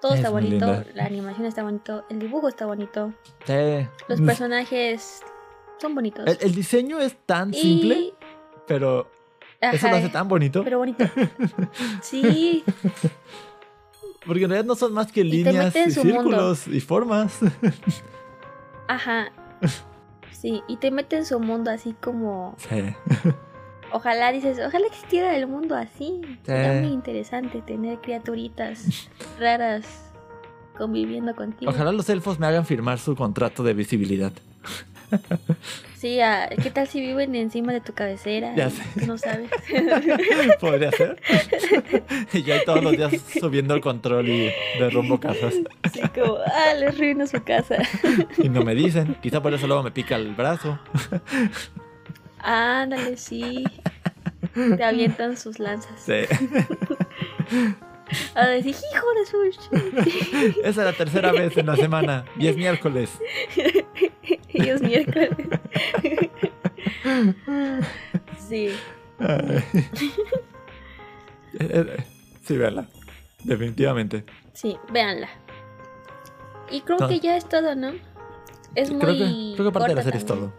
Todo 0.00 0.12
Es 0.14 0.18
está 0.18 0.30
bonito, 0.30 0.66
linda. 0.66 0.84
la 0.94 1.04
animación 1.04 1.46
está 1.46 1.62
bonito, 1.62 2.04
el 2.10 2.18
dibujo 2.18 2.48
está 2.48 2.66
bonito, 2.66 3.12
Sí. 3.46 3.86
los 4.08 4.20
personajes 4.20 5.22
son 5.80 5.94
bonitos. 5.94 6.26
El, 6.26 6.36
el 6.40 6.54
diseño 6.54 6.98
es 7.00 7.16
tan 7.26 7.54
Y- 7.54 7.60
simple, 7.60 8.14
pero 8.66 9.08
eso 9.60 9.86
lo 9.88 9.94
Ajá, 9.94 9.98
hace 9.98 10.08
tan 10.08 10.26
bonito. 10.28 10.62
Pero 10.64 10.78
bonito. 10.78 11.04
Sí, 12.02 12.64
Porque 14.26 14.42
en 14.44 14.50
realidad 14.50 14.66
no 14.66 14.74
son 14.74 14.92
más 14.92 15.10
que 15.12 15.22
líneas 15.24 15.74
y 15.74 15.78
mundo. 15.78 16.02
círculos 16.02 16.66
y 16.68 16.80
formas. 16.80 17.38
ajá. 18.88 19.30
Sí, 20.32 20.62
y 20.68 20.76
te 20.76 20.90
mete 20.90 21.16
en 21.16 21.24
su 21.26 21.40
mundo 21.40 21.70
así 21.70 21.94
como. 22.00 22.54
Sí. 22.58 22.94
Ojalá 23.92 24.32
dices, 24.32 24.60
ojalá 24.66 24.86
existiera 24.86 25.34
el 25.34 25.46
mundo 25.46 25.74
así. 25.74 26.20
Sería 26.44 26.74
Sí. 26.74 26.80
muy 26.80 26.92
interesante 26.92 27.62
tener 27.62 27.98
criaturitas 28.00 29.08
raras 29.40 29.86
conviviendo 30.76 31.34
contigo. 31.34 31.70
Ojalá 31.72 31.90
los 31.92 32.08
elfos 32.10 32.38
me 32.38 32.46
hagan 32.46 32.66
firmar 32.66 32.98
su 32.98 33.16
contrato 33.16 33.62
de 33.62 33.72
visibilidad. 33.72 34.32
Sí, 35.98 36.20
ah, 36.20 36.48
¿qué 36.62 36.70
tal 36.70 36.86
si 36.86 37.00
viven 37.00 37.34
encima 37.34 37.72
de 37.72 37.80
tu 37.80 37.92
cabecera? 37.92 38.54
Ya 38.54 38.70
sé. 38.70 38.82
No 39.04 39.18
sabes. 39.18 39.50
Podría 40.60 40.92
ser. 40.92 41.20
y 42.32 42.42
yo 42.44 42.54
ahí 42.54 42.60
todos 42.64 42.84
los 42.84 42.92
días 42.92 43.12
subiendo 43.40 43.74
el 43.74 43.80
control 43.80 44.28
y 44.28 44.52
derrumbo 44.78 45.18
casas. 45.18 45.54
Así 45.82 46.00
como, 46.14 46.36
ah, 46.36 46.74
les 46.78 46.96
ruino 46.96 47.26
su 47.26 47.42
casa. 47.42 47.78
Y 48.36 48.48
no 48.48 48.62
me 48.62 48.76
dicen. 48.76 49.16
Quizá 49.20 49.42
por 49.42 49.52
eso 49.52 49.66
luego 49.66 49.82
me 49.82 49.90
pica 49.90 50.14
el 50.14 50.36
brazo. 50.36 50.78
Ándale, 52.38 53.16
sí. 53.16 53.64
Te 54.54 54.84
avientan 54.84 55.36
sus 55.36 55.58
lanzas. 55.58 56.00
Sí. 56.00 56.12
A 58.36 58.46
decir, 58.46 58.74
hijo 58.92 59.06
de 59.14 59.26
su. 59.26 60.60
Esa 60.60 60.68
es 60.68 60.76
la 60.76 60.92
tercera 60.92 61.32
vez 61.32 61.56
en 61.56 61.66
la 61.66 61.74
semana. 61.74 62.24
Y 62.38 62.46
es 62.46 62.56
miércoles. 62.56 63.10
Y 64.58 64.68
es 64.68 64.82
miércoles. 64.82 65.30
Sí. 68.48 68.70
Eh, 69.20 69.62
eh, 71.58 72.04
Sí, 72.44 72.56
véanla. 72.56 72.88
Definitivamente. 73.44 74.24
Sí, 74.54 74.76
véanla. 74.92 75.28
Y 76.70 76.80
creo 76.82 76.98
No. 76.98 77.08
que 77.08 77.20
ya 77.20 77.36
es 77.36 77.48
todo, 77.48 77.74
¿no? 77.74 77.92
Es 78.74 78.90
muy. 78.90 79.00
Que, 79.00 79.54
creo 79.56 79.66
que 79.70 79.72
parte 79.72 79.88
de 79.90 79.94
la 79.96 80.02
serie 80.02 80.18
es 80.18 80.26
todo. 80.26 80.52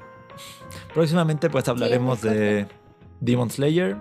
Próximamente 0.93 1.49
pues 1.49 1.67
hablaremos 1.67 2.21
de 2.21 2.67
Demon 3.19 3.49
Slayer. 3.49 3.97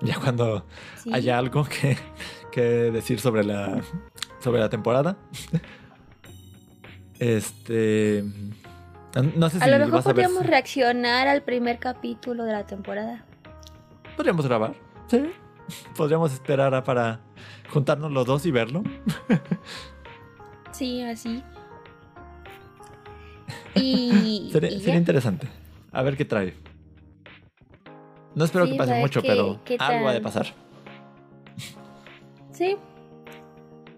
Ya 0.00 0.18
cuando 0.20 0.66
Sí. 0.96 1.10
haya 1.12 1.38
algo 1.38 1.64
que, 1.64 1.96
que 2.52 2.60
decir 2.62 3.20
sobre 3.20 3.44
la, 3.44 3.80
sobre 4.40 4.60
la 4.60 4.68
temporada. 4.68 5.16
Este... 7.18 8.22
No 9.34 9.48
sé 9.48 9.58
si 9.58 9.64
A 9.64 9.68
lo 9.68 9.78
mejor 9.86 10.02
podríamos 10.02 10.44
reaccionar 10.46 11.26
al 11.28 11.42
primer 11.42 11.78
capítulo 11.78 12.44
de 12.44 12.52
la 12.52 12.66
temporada. 12.66 13.24
Podríamos 14.16 14.46
grabar. 14.46 14.74
Sí. 15.08 15.30
Podríamos 15.96 16.32
esperar 16.32 16.74
a- 16.74 16.84
para 16.84 17.20
juntarnos 17.70 18.12
los 18.12 18.26
dos 18.26 18.44
y 18.46 18.50
verlo. 18.50 18.82
Sí, 20.72 21.02
así. 21.02 21.42
Y. 23.74 24.50
Sería, 24.52 24.70
y 24.70 24.78
sería 24.80 24.94
ya. 24.94 24.98
interesante. 24.98 25.48
A 25.92 26.02
ver 26.02 26.16
qué 26.18 26.26
trae. 26.26 26.52
No 28.34 28.44
espero 28.44 28.66
Sí, 28.66 28.72
que 28.72 28.78
pase 28.78 29.00
mucho, 29.00 29.22
qué- 29.22 29.28
pero 29.28 29.60
qué 29.64 29.76
algo 29.80 30.08
ha 30.08 30.12
de 30.12 30.20
pasar. 30.20 30.48
Sí. 32.52 32.76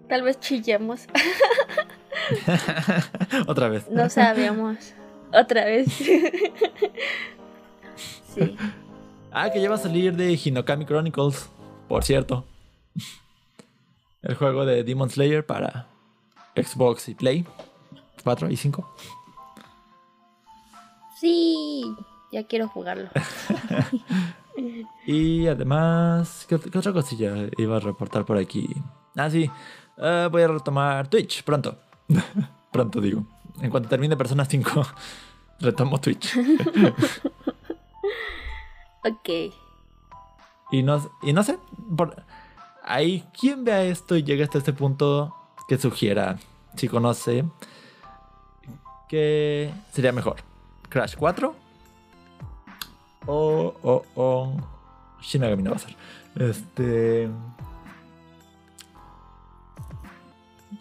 Tal 0.08 0.22
vez 0.22 0.38
chillemos. 0.38 1.06
Otra 3.48 3.68
vez. 3.68 3.88
No 3.90 4.08
sabemos. 4.08 4.94
Otra 5.32 5.64
vez. 5.64 5.88
sí. 8.34 8.56
Ah, 9.30 9.50
que 9.50 9.60
ya 9.60 9.68
va 9.68 9.74
a 9.76 9.78
salir 9.78 10.16
de 10.16 10.32
Hinokami 10.42 10.84
Chronicles, 10.86 11.50
por 11.88 12.04
cierto. 12.04 12.44
El 14.22 14.34
juego 14.34 14.64
de 14.64 14.82
Demon 14.84 15.10
Slayer 15.10 15.44
para 15.46 15.86
Xbox 16.56 17.08
y 17.08 17.14
Play 17.14 17.44
4 18.24 18.50
y 18.50 18.56
5. 18.56 18.94
Sí. 21.20 21.94
Ya 22.32 22.46
quiero 22.46 22.68
jugarlo. 22.68 23.08
Y 25.06 25.46
además, 25.46 26.44
¿qué, 26.48 26.58
qué 26.58 26.78
otra 26.78 26.92
cosilla 26.92 27.48
iba 27.56 27.76
a 27.76 27.80
reportar 27.80 28.24
por 28.24 28.36
aquí? 28.36 28.68
Ah, 29.16 29.30
sí. 29.30 29.48
eh, 29.98 30.28
voy 30.30 30.42
a 30.42 30.48
retomar 30.48 31.06
Twitch 31.08 31.44
pronto. 31.44 31.78
pronto 32.72 33.00
digo. 33.00 33.24
En 33.60 33.70
cuanto 33.70 33.88
termine 33.88 34.16
Persona 34.16 34.44
5, 34.44 34.86
retomo 35.60 36.00
Twitch. 36.00 36.36
Ok. 39.04 39.54
Y 40.70 40.82
no, 40.82 41.10
y 41.22 41.32
no 41.32 41.42
sé, 41.42 41.58
por, 41.96 42.22
hay 42.84 43.24
quien 43.38 43.64
vea 43.64 43.84
esto 43.84 44.16
y 44.16 44.22
llega 44.22 44.44
hasta 44.44 44.58
este 44.58 44.72
punto 44.72 45.34
que 45.68 45.78
sugiera, 45.78 46.38
si 46.76 46.88
conoce, 46.88 47.44
que 49.08 49.72
sería 49.92 50.12
mejor. 50.12 50.36
Crash 50.88 51.16
4 51.16 51.54
o, 53.26 53.74
o, 53.82 54.04
o 54.14 54.56
Shin 55.20 55.40
Megami 55.40 55.62
no 55.62 55.70
va 55.70 55.76
a 55.76 55.80
ser. 55.80 55.96
Este... 56.36 57.30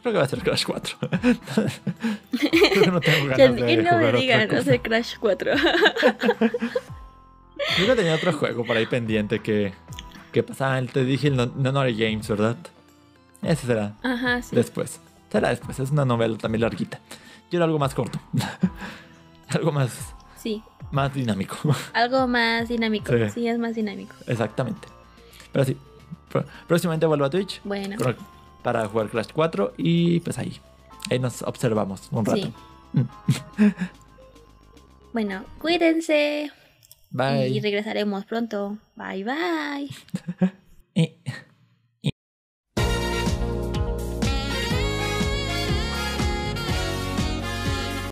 Creo 0.01 0.13
que 0.13 0.17
va 0.19 0.23
a 0.25 0.27
ser 0.27 0.39
Crash 0.43 0.65
4. 0.65 0.97
Creo 1.09 2.83
que 2.83 2.91
no 2.91 2.99
tengo 2.99 3.27
ganas 3.37 3.55
de 3.55 3.65
que 3.65 3.77
no 3.77 3.89
jugar 3.89 4.13
me 4.13 4.19
digan, 4.19 4.47
no 4.49 4.61
sé, 4.61 4.79
Crash 4.79 5.15
4. 5.19 5.51
Creo 7.75 7.87
que 7.87 7.95
tenía 7.95 8.15
otro 8.15 8.33
juego 8.33 8.63
por 8.65 8.77
ahí 8.77 8.85
pendiente 8.85 9.39
que, 9.39 9.73
que 10.31 10.43
pasaba. 10.43 10.81
Te 10.83 11.03
dije 11.03 11.27
el 11.27 11.35
No- 11.35 11.47
Nonori 11.55 11.95
Games, 11.97 12.27
¿verdad? 12.27 12.57
Ese 13.41 13.67
será 13.67 13.95
Ajá, 14.03 14.41
sí. 14.41 14.55
después. 14.55 14.99
Será 15.31 15.49
después. 15.49 15.79
Es 15.79 15.91
una 15.91 16.05
novela 16.05 16.37
también 16.37 16.61
larguita. 16.61 16.99
Quiero 17.49 17.65
algo 17.65 17.79
más 17.79 17.93
corto. 17.93 18.19
algo 19.49 19.71
más, 19.71 20.13
Sí, 20.37 20.61
más 20.91 21.13
dinámico. 21.13 21.57
algo 21.93 22.27
más 22.27 22.67
dinámico. 22.69 23.11
Sí. 23.13 23.29
Sí, 23.33 23.47
es 23.47 23.57
más 23.57 23.75
dinámico. 23.75 24.15
Exactamente. 24.27 24.87
Pero 25.51 25.65
sí. 25.65 25.77
Próximamente 26.67 27.05
vuelvo 27.05 27.25
a 27.25 27.29
Twitch 27.29 27.61
Bueno, 27.63 27.95
con- 27.97 28.15
para 28.67 28.85
jugar 28.85 29.07
Crash 29.07 29.29
4 29.33 29.75
y 29.77 30.19
pues 30.19 30.37
ahí. 30.37 30.59
Ahí 31.09 31.19
nos 31.19 31.41
observamos 31.41 32.09
un 32.11 32.25
rato. 32.25 32.51
sí. 32.93 32.93
bueno, 35.13 35.45
cuídense. 35.57 36.51
Bye. 37.09 37.47
Y 37.47 37.61
regresaremos 37.61 38.25
pronto. 38.25 38.77
Bye 38.97 39.23
bye. 39.23 40.51